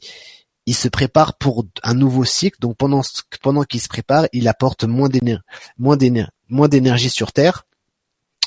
[0.67, 2.59] il se prépare pour un nouveau cycle.
[2.61, 3.03] Donc pendant
[3.43, 5.43] pendant qu'il se prépare, il apporte moins d'énergie,
[5.79, 7.65] moins d'énergie sur Terre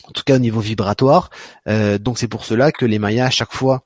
[0.07, 1.29] en tout cas au niveau vibratoire.
[1.67, 3.85] Euh, donc c'est pour cela que les Mayas à chaque fois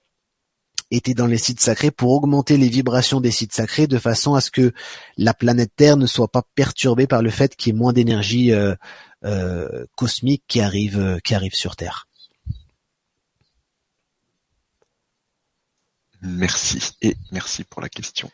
[0.92, 4.42] étaient dans les sites sacrés pour augmenter les vibrations des sites sacrés de façon à
[4.42, 4.74] ce que
[5.18, 8.52] la planète Terre ne soit pas perturbée par le fait qu'il y ait moins d'énergie
[8.52, 8.76] euh,
[9.24, 12.08] euh, cosmique qui arrive qui arrive sur Terre.
[16.22, 18.30] Merci et merci pour la question.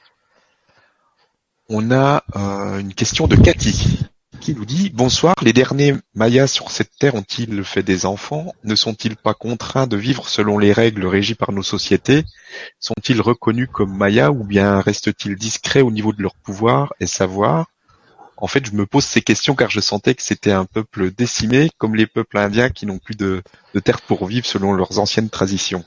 [1.68, 2.24] On a
[2.80, 4.05] une question de Cathy
[4.46, 8.54] qui nous dit Bonsoir, les derniers Mayas sur cette terre ont-ils fait des enfants?
[8.64, 12.24] Ne sont-ils pas contraints de vivre selon les règles régies par nos sociétés?
[12.80, 17.66] Sont-ils reconnus comme Mayas ou bien restent-ils discrets au niveau de leur pouvoir et savoir?
[18.38, 21.72] En fait, je me pose ces questions car je sentais que c'était un peuple décimé,
[21.80, 23.42] comme les peuples indiens qui n'ont plus de,
[23.74, 25.84] de terre pour vivre selon leurs anciennes traditions.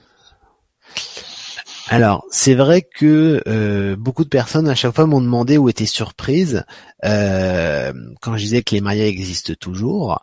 [1.90, 5.86] Alors, c'est vrai que euh, beaucoup de personnes à chaque fois m'ont demandé ou étaient
[5.86, 6.64] surprises
[7.04, 10.22] euh, quand je disais que les Mayas existent toujours.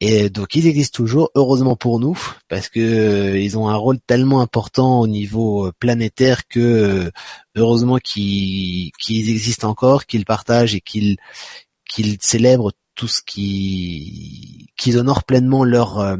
[0.00, 2.18] Et donc ils existent toujours, heureusement pour nous,
[2.48, 7.12] parce que euh, ils ont un rôle tellement important au niveau planétaire que
[7.56, 11.18] heureusement qu'ils existent encore, qu'ils partagent et qu'ils
[11.88, 16.16] qu'ils célèbrent tout ce qui qu'ils honorent pleinement leur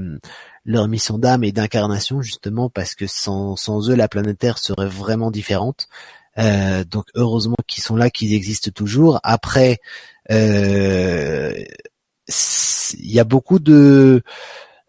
[0.64, 4.88] leur mission d'âme et d'incarnation justement parce que sans, sans eux la planète Terre serait
[4.88, 5.88] vraiment différente.
[6.38, 9.20] Euh, donc heureusement qu'ils sont là, qu'ils existent toujours.
[9.22, 9.80] Après,
[10.30, 11.52] euh,
[12.28, 14.22] il y a beaucoup de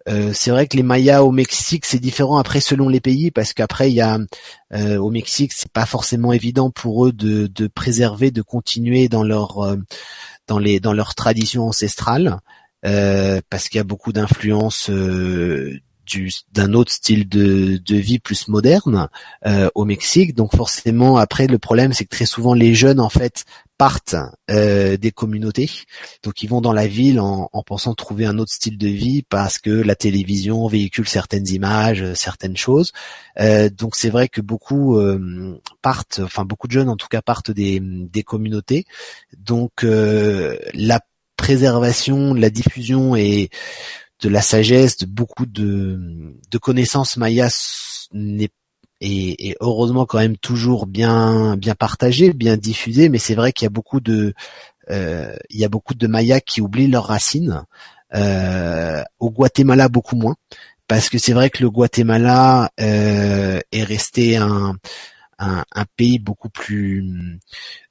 [0.09, 3.53] euh, c'est vrai que les Mayas au Mexique c'est différent après selon les pays parce
[3.53, 4.19] qu'après il y a
[4.99, 9.77] au Mexique c'est pas forcément évident pour eux de, de préserver de continuer dans leur
[10.47, 12.39] dans les dans leur tradition ancestrale
[12.85, 15.79] euh, parce qu'il y a beaucoup d'influence euh,
[16.51, 19.07] d'un autre style de, de, vie plus moderne
[19.45, 20.35] euh, au Mexique.
[20.35, 23.45] Donc forcément, après, le problème, c'est que très souvent, les jeunes, en fait,
[23.77, 24.15] partent
[24.49, 25.69] euh, des communautés.
[26.23, 29.23] Donc ils vont dans la ville en, en, pensant trouver un autre style de vie
[29.23, 32.91] parce que la télévision véhicule certaines images, certaines choses.
[33.39, 37.21] Euh, donc c'est vrai que beaucoup euh, partent, enfin beaucoup de jeunes en tout cas
[37.21, 38.85] partent des, des communautés.
[39.37, 40.99] Donc la
[41.37, 43.49] préservation, de la diffusion et
[44.21, 48.49] de la sagesse, de beaucoup de, connaissances mayas n'est
[49.01, 53.67] et, heureusement quand même toujours bien bien partagé, bien diffusé, mais c'est vrai qu'il y
[53.67, 54.33] a beaucoup de
[54.89, 57.63] euh, il y a beaucoup de Mayas qui oublient leurs racines.
[58.15, 60.35] Euh, au Guatemala beaucoup moins,
[60.87, 64.75] parce que c'est vrai que le Guatemala euh, est resté un
[65.39, 67.39] un, pays beaucoup plus,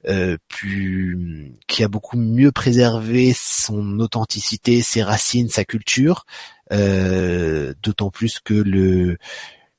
[0.07, 6.25] euh, plus, qui a beaucoup mieux préservé son authenticité, ses racines, sa culture.
[6.71, 9.17] Euh, d'autant plus que le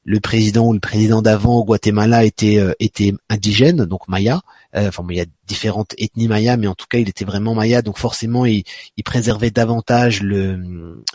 [0.07, 4.43] le président ou le président d'avant au Guatemala était euh, était indigène, donc maya.
[4.75, 7.81] enfin, il y a différentes ethnies maya, mais en tout cas, il était vraiment maya.
[7.81, 8.65] Donc forcément, il,
[8.99, 10.57] il préservait davantage le,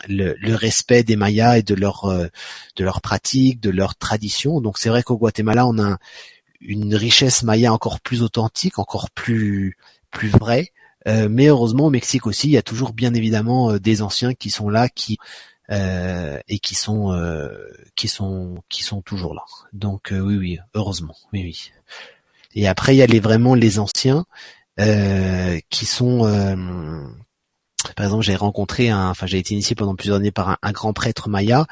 [0.08, 2.12] le, le respect des mayas et de leur
[2.76, 4.60] de leurs pratiques, de leurs traditions.
[4.60, 5.98] Donc c'est vrai qu'au Guatemala, on a
[6.60, 9.76] une richesse maya encore plus authentique, encore plus
[10.10, 10.72] plus vraie.
[11.08, 14.34] Euh, mais heureusement au Mexique aussi, il y a toujours bien évidemment euh, des anciens
[14.34, 15.18] qui sont là, qui
[15.70, 17.16] euh, et qui sont
[17.94, 19.44] qui sont qui sont toujours là.
[19.72, 21.72] Donc oui oui, heureusement, oui oui.
[22.54, 24.24] Et après il y a les vraiment les anciens
[24.78, 26.24] qui sont
[27.96, 30.72] par exemple, j'ai rencontré un, enfin, j'ai été initié pendant plusieurs années par un, un
[30.72, 31.66] grand prêtre maya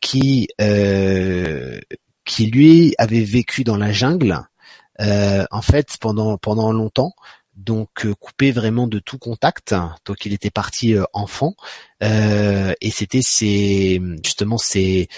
[0.00, 1.80] qui euh,
[2.24, 4.40] qui lui avait vécu dans la jungle,
[5.00, 7.14] euh, en fait pendant pendant longtemps,
[7.56, 9.74] donc euh, coupé vraiment de tout contact.
[10.04, 11.54] Donc il était parti euh, enfant
[12.00, 15.08] et c'était ses justement ses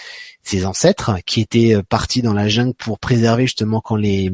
[0.42, 4.30] ses ancêtres qui étaient partis dans la jungle pour préserver justement quand les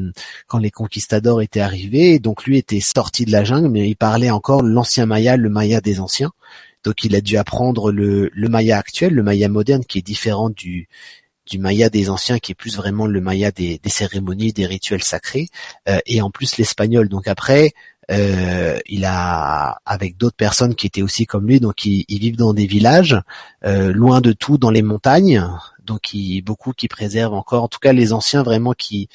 [0.47, 2.19] quand les conquistadors étaient arrivés.
[2.19, 5.81] Donc lui était sorti de la jungle, mais il parlait encore l'ancien maya, le maya
[5.81, 6.31] des anciens.
[6.83, 10.49] Donc il a dû apprendre le, le maya actuel, le maya moderne qui est différent
[10.49, 10.87] du
[11.51, 15.49] du maya des anciens qui est plus vraiment le maya des, cérémonies, des rituels sacrés,
[15.89, 17.09] euh, et en plus l'espagnol.
[17.09, 17.73] Donc après,
[18.09, 22.53] euh, il a avec d'autres personnes qui étaient aussi comme lui, donc ils, vivent dans
[22.53, 23.17] des villages,
[23.65, 25.45] euh, loin de tout, dans les montagnes.
[25.83, 29.09] Donc il, beaucoup qui préservent encore, en tout cas les anciens vraiment qui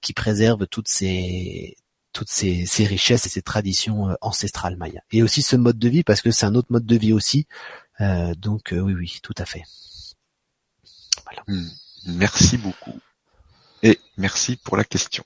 [0.00, 1.76] qui préservent toutes ces
[2.12, 5.02] toutes ces, ces richesses et ces traditions ancestrales mayas.
[5.12, 7.46] Et aussi ce mode de vie parce que c'est un autre mode de vie aussi.
[8.38, 9.64] donc oui oui tout à fait.
[11.46, 11.68] Hmm.
[12.06, 12.98] Merci beaucoup.
[13.82, 15.24] Et merci pour la question.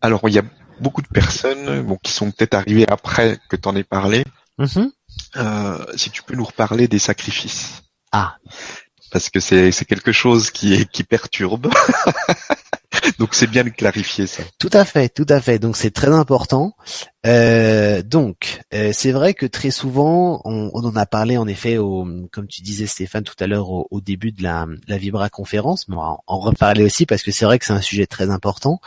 [0.00, 0.44] Alors, il y a
[0.80, 4.24] beaucoup de personnes bon, qui sont peut-être arrivées après que tu en aies parlé.
[4.58, 4.90] Mm-hmm.
[5.36, 7.82] Euh, si tu peux nous reparler des sacrifices.
[8.12, 8.36] Ah.
[9.10, 11.72] Parce que c'est quelque chose qui est qui perturbe.
[13.18, 14.42] donc c'est bien de clarifier ça.
[14.58, 15.58] Tout à fait, tout à fait.
[15.58, 16.74] Donc c'est très important.
[17.26, 21.76] Euh, donc euh, c'est vrai que très souvent on, on, en a parlé en effet,
[21.76, 25.86] au, comme tu disais Stéphane tout à l'heure au, début de la, la Vibra conférence,
[25.88, 28.80] on va en reparler aussi parce que c'est vrai que c'est un sujet très important.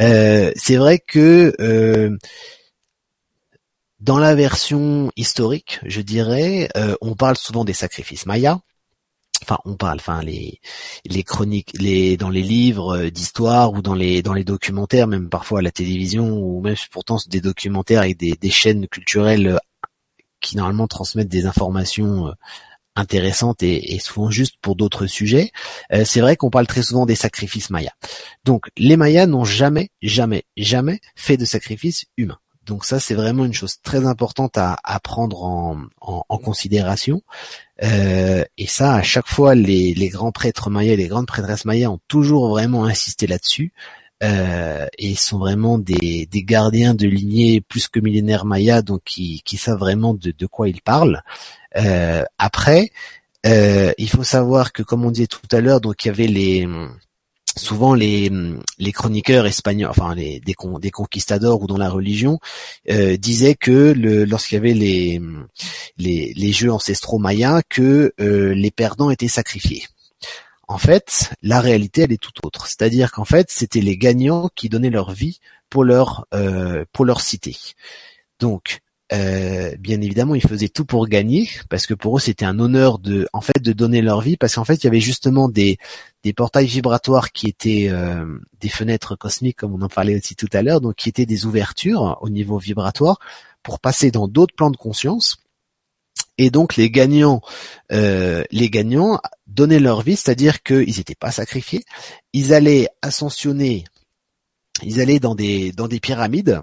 [0.00, 2.16] Euh, c'est vrai que euh,
[4.00, 8.60] dans la version historique, je dirais, euh, on parle souvent des sacrifices mayas.
[9.42, 14.32] Enfin, on parle, enfin les chroniques, les dans les livres d'histoire ou dans les dans
[14.32, 18.50] les documentaires, même parfois à la télévision ou même pourtant des documentaires avec des, des
[18.50, 19.58] chaînes culturelles
[20.40, 22.34] qui normalement transmettent des informations
[22.96, 25.52] intéressante et, souvent juste pour d'autres sujets.
[25.92, 27.92] Euh, c'est vrai qu'on parle très souvent des sacrifices mayas.
[28.44, 32.38] Donc les mayas n'ont jamais, jamais, jamais fait de sacrifice humain.
[32.66, 35.42] Donc ça, c'est vraiment une chose très importante à, prendre
[36.00, 37.22] en, considération.
[37.82, 42.00] Euh, et ça, à chaque fois, les, grands prêtres mayas, les grandes prêtresses mayas ont
[42.08, 43.72] toujours vraiment insisté là-dessus.
[44.22, 49.78] Euh, et sont vraiment des, gardiens de lignée plus que millénaires mayas, donc qui, savent
[49.78, 51.22] vraiment de, de quoi ils parlent.
[51.76, 52.90] Euh, après,
[53.46, 56.26] euh, il faut savoir que, comme on disait tout à l'heure, donc il y avait
[56.26, 56.66] les
[57.56, 58.30] souvent les,
[58.92, 62.38] chroniqueurs espagnols, enfin les, des, conquistadors ou dans la religion,
[62.90, 63.92] euh, disaient que
[64.28, 65.20] lorsqu'il y avait les,
[65.98, 69.84] les, jeux ancestraux mayas, que les perdants étaient sacrifiés.
[70.68, 72.66] En fait, la réalité, elle est tout autre.
[72.66, 76.26] C'est-à-dire qu'en fait, c'était les gagnants qui donnaient leur vie pour leur
[76.92, 77.56] pour leur cité.
[78.40, 78.80] Donc,
[79.12, 82.98] euh, bien évidemment, ils faisaient tout pour gagner parce que pour eux c'était un honneur
[82.98, 85.78] de, en fait, de donner leur vie parce qu'en fait il y avait justement des
[86.24, 88.26] des portails vibratoires qui étaient euh,
[88.60, 91.46] des fenêtres cosmiques comme on en parlait aussi tout à l'heure, donc qui étaient des
[91.46, 93.20] ouvertures au niveau vibratoire
[93.62, 95.36] pour passer dans d'autres plans de conscience.
[96.38, 97.42] Et donc les gagnants,
[97.92, 101.84] euh, les gagnants donnaient leur vie, c'est-à-dire qu'ils n'étaient pas sacrifiés,
[102.32, 103.84] ils allaient ascensionner,
[104.82, 106.60] ils allaient dans des dans des pyramides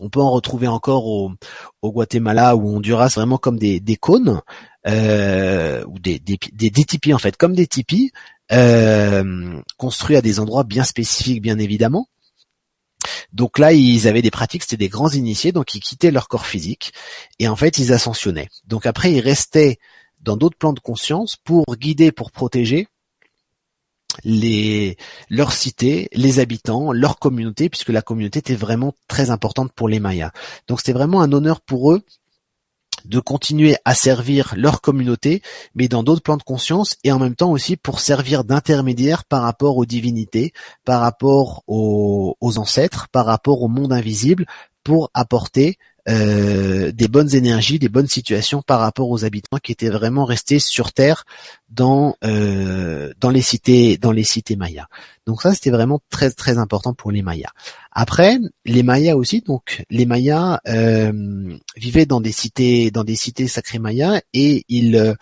[0.00, 1.32] on peut en retrouver encore au,
[1.84, 4.40] Guatemala ou au Honduras, vraiment comme des, cônes
[4.86, 8.10] euh, ou des, des, tipis en fait, comme des tipis
[8.50, 12.08] euh, construits à des endroits bien spécifiques, bien évidemment.
[13.32, 16.46] Donc là, ils avaient des pratiques, c'était des grands initiés, donc ils quittaient leur corps
[16.46, 16.92] physique
[17.38, 18.48] et en fait, ils ascensionnaient.
[18.66, 19.78] Donc après, ils restaient
[20.20, 22.88] dans d'autres plans de conscience pour guider, pour protéger
[24.24, 24.96] les
[25.28, 30.00] leur cité, les habitants, leur communauté, puisque la communauté était vraiment très importante pour les
[30.00, 30.32] Mayas.
[30.68, 32.02] Donc c'était vraiment un honneur pour eux
[33.04, 35.42] de continuer à servir leur communauté,
[35.74, 39.42] mais dans d'autres plans de conscience, et en même temps aussi pour servir d'intermédiaire par
[39.42, 40.52] rapport aux divinités,
[40.84, 44.46] par rapport aux, ancêtres, par rapport au monde invisible,
[44.84, 45.78] pour apporter
[46.08, 50.58] euh, des bonnes énergies, des bonnes situations par rapport aux habitants qui étaient vraiment restés
[50.58, 51.24] sur terre
[51.70, 54.86] dans euh, dans les cités dans les cités mayas.
[55.26, 57.50] Donc ça c'était vraiment très très important pour les mayas.
[57.92, 63.46] Après les mayas aussi donc les mayas euh, vivaient dans des cités dans des cités
[63.46, 65.14] sacrées mayas et ils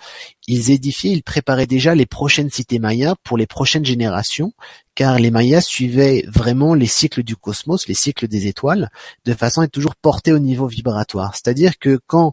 [0.46, 4.52] ils édifiaient, ils préparaient déjà les prochaines cités mayas pour les prochaines générations
[4.94, 8.90] car les mayas suivaient vraiment les cycles du cosmos, les cycles des étoiles
[9.26, 11.36] de façon à être toujours portés au niveau vibratoire.
[11.36, 12.32] C'est-à-dire que quand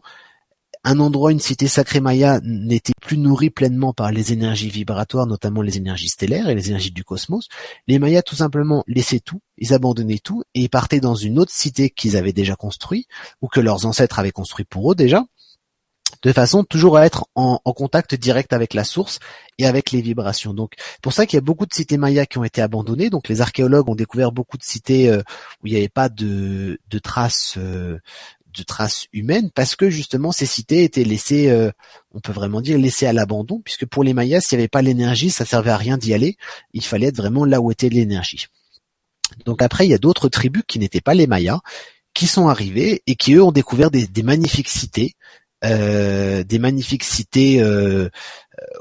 [0.86, 5.60] un endroit, une cité sacrée maya n'était plus nourri pleinement par les énergies vibratoires, notamment
[5.60, 7.48] les énergies stellaires et les énergies du cosmos,
[7.88, 11.52] les mayas tout simplement laissaient tout, ils abandonnaient tout et ils partaient dans une autre
[11.52, 13.08] cité qu'ils avaient déjà construite
[13.42, 15.24] ou que leurs ancêtres avaient construit pour eux déjà,
[16.22, 19.18] de façon toujours à être en, contact direct avec la source
[19.58, 20.54] et avec les vibrations.
[20.54, 23.10] Donc, pour ça qu'il y a beaucoup de cités mayas qui ont été abandonnées.
[23.10, 25.22] Donc, les archéologues ont découvert beaucoup de cités euh,
[25.62, 27.98] où il n'y avait pas de, traces euh,
[28.56, 31.70] de traces humaines parce que justement ces cités étaient laissées, euh,
[32.12, 34.82] on peut vraiment dire laissées à l'abandon, puisque pour les Mayas, s'il n'y avait pas
[34.82, 36.36] l'énergie, ça servait à rien d'y aller.
[36.72, 38.46] Il fallait être vraiment là où était l'énergie.
[39.44, 41.60] Donc après, il y a d'autres tribus qui n'étaient pas les Mayas,
[42.14, 45.14] qui sont arrivés et qui eux ont découvert des, magnifiques cités,
[45.64, 48.08] euh, des magnifiques cités euh,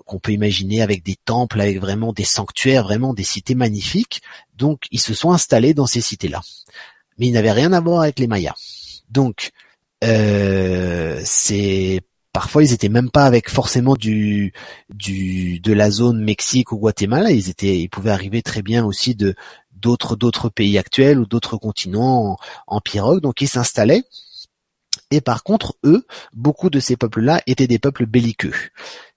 [0.06, 4.22] qu'on peut imaginer avec des temples, avec vraiment des sanctuaires, vraiment des cités magnifiques.
[4.56, 6.42] Donc ils se sont installés dans ces cités-là,
[7.18, 8.56] mais ils n'avaient rien à voir avec les Mayas.
[9.10, 9.52] Donc
[10.06, 12.02] euh, c'est
[12.34, 14.54] parfois ils étaient même pas avec forcément du
[14.90, 19.16] du de la zone Mexique ou Guatemala, ils étaient ils pouvaient arriver très bien aussi
[19.16, 19.36] de
[19.72, 22.38] d'autres d'autres pays actuels ou d'autres continents
[22.68, 24.04] en, pirogue, donc ils s'installaient.
[25.12, 28.54] Et par contre, eux, beaucoup de ces peuples-là étaient des peuples belliqueux.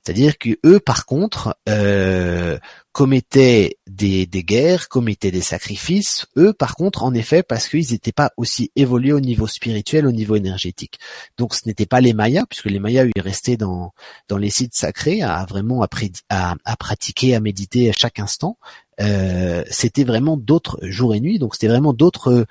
[0.09, 2.59] C'est-à-dire que eux, par contre, euh,
[2.93, 6.24] commettaient des, des, guerres, commettaient des sacrifices.
[6.39, 10.10] Eux, par contre, en effet, parce qu'ils n'étaient pas aussi évolués au niveau spirituel, au
[10.10, 10.98] niveau énergétique.
[11.36, 13.93] Donc, ce n'était pas les Mayas, puisque les Mayas, ils restaient dans
[14.28, 18.56] dans les sites sacrés, à vraiment à, pratiquer, à méditer à chaque instant.
[19.02, 21.39] Euh, c'était vraiment d'autres jours et nuits.
[21.39, 22.47] Donc, c'était vraiment d'autres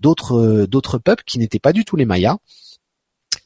[0.00, 2.38] d'autres d'autres peuples qui n'étaient pas du tout les Mayas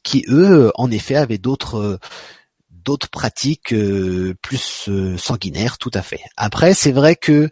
[0.03, 1.99] qui eux, en effet, avaient d'autres
[2.87, 6.21] d'autres pratiques euh, plus euh, sanguinaires, tout à fait.
[6.37, 7.49] Après, c'est vrai que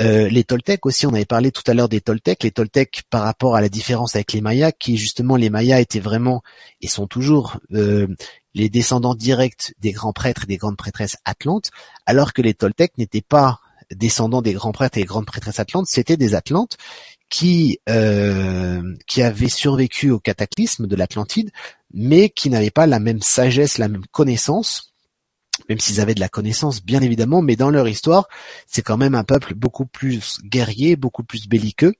[0.00, 3.22] euh, les Toltecs aussi, on avait parlé tout à l'heure des Toltecs, les Toltecs par
[3.24, 6.42] rapport à la différence avec les Mayas, qui justement les Mayas étaient vraiment
[6.80, 11.70] et sont toujours les descendants directs des grands prêtres et des grandes prêtresses atlantes,
[12.06, 13.60] alors que les Toltecs n'étaient pas
[13.94, 16.78] descendants des grands prêtres et des grandes prêtresses atlantes, c'était des Atlantes
[17.28, 21.50] qui euh, qui avaient survécu au cataclysme de l'Atlantide,
[21.92, 24.94] mais qui n'avaient pas la même sagesse, la même connaissance,
[25.68, 28.28] même s'ils avaient de la connaissance bien évidemment, mais dans leur histoire,
[28.66, 31.94] c'est quand même un peuple beaucoup plus guerrier, beaucoup plus belliqueux,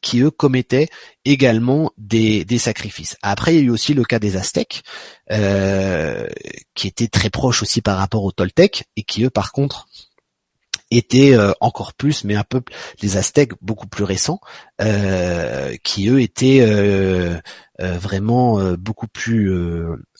[0.00, 0.88] qui eux commettaient
[1.24, 3.16] également des, des sacrifices.
[3.22, 4.82] Après, il y a eu aussi le cas des Aztèques,
[5.30, 6.26] euh,
[6.74, 9.88] qui étaient très proches aussi par rapport aux Toltecs, et qui eux, par contre,
[10.90, 12.62] étaient euh, encore plus, mais un peu
[13.02, 14.40] les Aztèques beaucoup plus récents,
[14.80, 17.40] euh, qui eux étaient euh,
[17.78, 19.50] vraiment beaucoup plus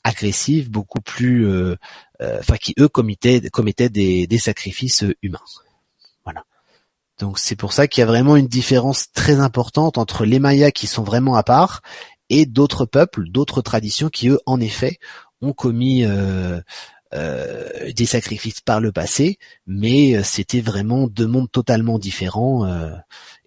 [0.03, 1.47] agressifs, beaucoup plus,
[2.23, 5.39] enfin qui eux commettaient, commettaient des, des sacrifices humains.
[6.25, 6.45] Voilà.
[7.19, 10.71] Donc c'est pour ça qu'il y a vraiment une différence très importante entre les Mayas
[10.71, 11.83] qui sont vraiment à part
[12.31, 14.99] et d'autres peuples, d'autres traditions qui eux en effet
[15.43, 16.61] ont commis euh,
[17.13, 22.65] euh, des sacrifices par le passé, mais euh, c'était vraiment deux mondes totalement différents.
[22.67, 22.95] Euh,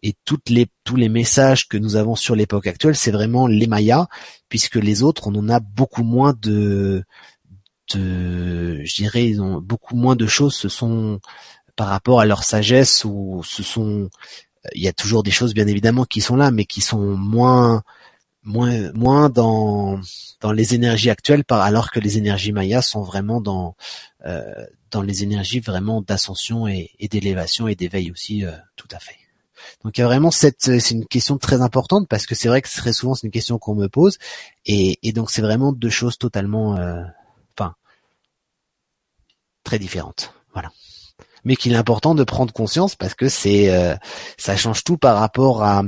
[0.02, 3.68] et toutes les, tous les messages que nous avons sur l'époque actuelle, c'est vraiment les
[3.68, 4.08] Mayas,
[4.50, 7.06] puisque les autres, on en a beaucoup moins de,
[7.94, 10.56] de je dirais, beaucoup moins de choses.
[10.56, 11.22] Ce sont
[11.78, 14.10] par rapport à leur sagesse ou ce sont,
[14.76, 17.84] il y a toujours des choses bien évidemment qui sont là, mais qui sont moins
[18.44, 20.00] moins moins dans
[20.42, 23.76] dans les énergies actuelles par alors que les énergies mayas sont vraiment dans
[24.26, 29.16] euh, dans les énergies vraiment d'ascension et, d'élévation et d'éveil aussi euh, tout à fait.
[29.84, 32.62] Donc il y a vraiment cette c'est une question très importante parce que c'est vrai
[32.62, 34.18] que très souvent c'est une question qu'on me pose
[34.66, 37.02] et, et donc c'est vraiment deux choses totalement euh,
[37.58, 37.76] enfin
[39.64, 40.34] très différentes.
[40.54, 40.70] Voilà
[41.44, 43.96] mais qu'il est important de prendre conscience parce que c'est euh,
[44.38, 45.84] ça change tout par rapport à,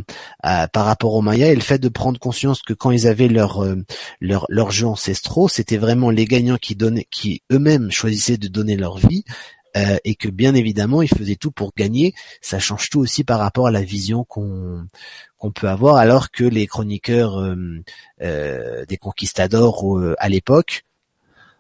[0.68, 3.64] par rapport aux Mayas et le fait de prendre conscience que quand ils avaient leur
[3.64, 3.76] euh,
[4.22, 8.76] leur leurs jeux ancestraux, c'était vraiment les gagnants qui donnaient qui eux-mêmes choisissaient de donner
[8.76, 9.24] leur vie
[9.78, 12.14] euh, et que bien évidemment ils faisaient tout pour gagner.
[12.42, 14.86] Ça change tout aussi par rapport à la vision qu'on
[15.38, 17.56] qu'on peut avoir, alors que les chroniqueurs
[18.20, 19.84] des conquistadors
[20.18, 20.86] à l'époque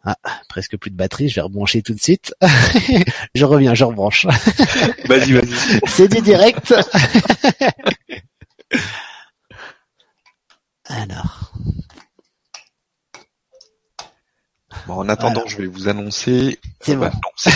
[0.06, 0.18] ah,
[0.50, 2.34] presque plus de batterie, je vais rebrancher tout de suite.
[3.36, 4.26] je reviens, je rebranche.
[5.08, 5.80] vas-y, vas-y.
[5.88, 6.74] C'est du direct.
[10.86, 11.54] Alors.
[14.88, 16.60] Bon, en attendant, je vais vous annoncer.
[16.80, 17.10] C'est bon.
[17.38, 17.52] c'est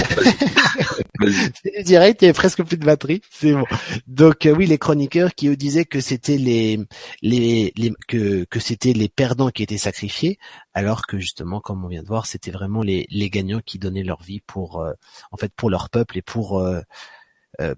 [1.83, 3.21] direct, il y avait presque plus de batterie.
[3.29, 3.65] C'est bon.
[4.07, 6.79] Donc euh, oui, les chroniqueurs qui disaient que c'était les,
[7.21, 10.39] les, les que, que c'était les perdants qui étaient sacrifiés,
[10.73, 14.03] alors que justement, comme on vient de voir, c'était vraiment les, les gagnants qui donnaient
[14.03, 14.93] leur vie pour, euh,
[15.31, 16.81] en fait, pour leur peuple et pour euh,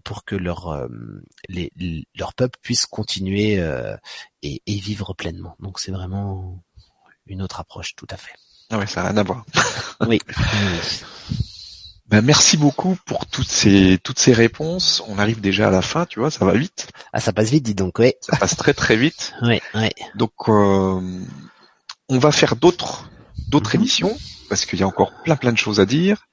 [0.04, 0.88] pour que leur
[1.50, 1.72] les,
[2.14, 3.54] leur peuple puisse continuer
[4.44, 5.56] et, et vivre pleinement.
[5.60, 6.62] Donc c'est vraiment
[7.26, 8.34] une autre approche, tout à fait.
[8.72, 9.46] Ah ouais, ça n'a rien à voir.
[10.08, 10.20] oui.
[12.12, 15.02] Ben, merci beaucoup pour toutes ces toutes ces réponses.
[15.08, 16.90] On arrive déjà à la fin, tu vois, ça va vite.
[17.14, 18.12] Ah, ça passe vite, dis donc, oui.
[18.20, 19.34] Ça passe très très vite.
[19.44, 19.88] oui, oui.
[20.16, 21.00] Donc, euh,
[22.10, 23.10] on va faire d'autres
[23.48, 23.84] d'autres mhm.
[23.84, 24.18] émissions
[24.50, 26.26] parce qu'il y a encore plein plein de choses à dire.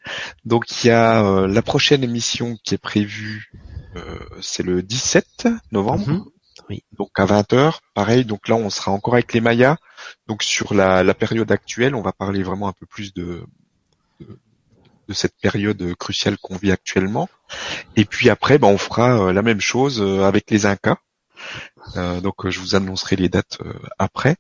[0.45, 3.53] Donc, il y a euh, la prochaine émission qui est prévue,
[3.95, 6.09] euh, c'est le 17 novembre.
[6.09, 6.25] Mhm.
[6.69, 6.83] Oui.
[6.99, 9.77] Donc à 20h, pareil, donc là on sera encore avec les Mayas.
[10.27, 13.45] Donc sur la, la période actuelle, on va parler vraiment un peu plus de,
[14.21, 17.29] de, cette période cruciale qu'on vit actuellement.
[17.97, 20.99] Et puis après, ben, on fera euh, la même chose euh, avec les Incas.
[21.97, 23.59] Euh, donc je vous annoncerai les dates
[23.99, 24.37] après.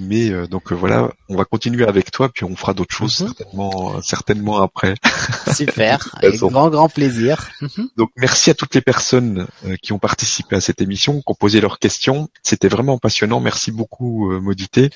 [0.00, 3.20] Mais euh, donc euh, voilà, on va continuer avec toi, puis on fera d'autres choses
[3.20, 3.28] mhm.
[3.28, 4.94] certainement, euh, certainement après.
[5.54, 7.50] Super, avec grand grand plaisir.
[7.60, 7.88] Mhm.
[7.98, 9.46] donc merci à toutes les personnes
[9.82, 12.28] qui ont participé à cette émission, qui ont posé leurs questions.
[12.42, 13.40] C'était vraiment passionnant.
[13.40, 14.88] Merci beaucoup Modité,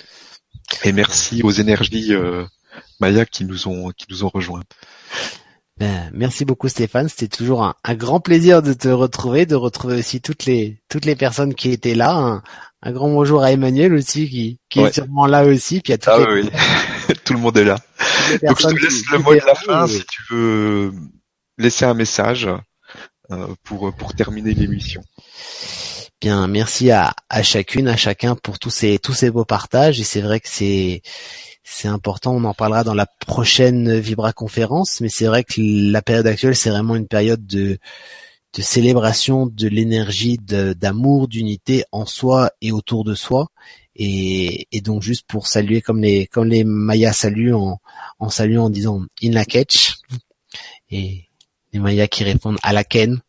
[0.85, 2.13] et merci aux énergies
[2.99, 4.63] Maya qui nous ont qui nous ont rejoints.
[5.77, 10.21] Ben, merci beaucoup Stéphane, c'était toujours un, grand plaisir de te retrouver, de retrouver aussi
[10.21, 12.43] toutes les toutes les personnes qui étaient là, un
[12.93, 15.81] grand bonjour à Emmanuel aussi qui, qui est sûrement là aussi.
[15.81, 16.51] Puis à ah oui,
[17.25, 17.79] tout le monde est là.
[18.43, 20.93] Donc je te laisse le mot de la fin si tu veux
[21.59, 22.49] laisser un message
[23.31, 25.03] euh, pour pour terminer l'émission.
[26.21, 30.05] Bien, merci à, à chacune, à chacun pour tous ces tous ces beaux partages et
[30.05, 31.03] c'est vrai que c'est
[31.65, 36.03] c'est important, on en parlera dans la prochaine Vibra conférence, mais c'est vrai que la
[36.03, 37.79] période actuelle, c'est vraiment une période de,
[38.55, 43.49] de célébration de l'énergie d'amour, d'unité en soi et autour de soi.
[43.97, 47.81] Et, donc juste pour saluer comme les comme les Mayas saluent en,
[48.19, 49.95] en saluant en disant in la catch
[50.91, 51.29] et
[51.73, 53.21] les Mayas qui répondent à la ken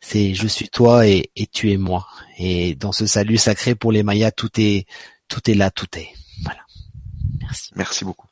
[0.00, 3.92] c'est je suis toi et, et tu es moi et dans ce salut sacré pour
[3.92, 4.86] les Mayas tout est
[5.26, 6.10] tout est là tout est
[7.40, 7.70] Merci.
[7.76, 8.26] Merci beaucoup.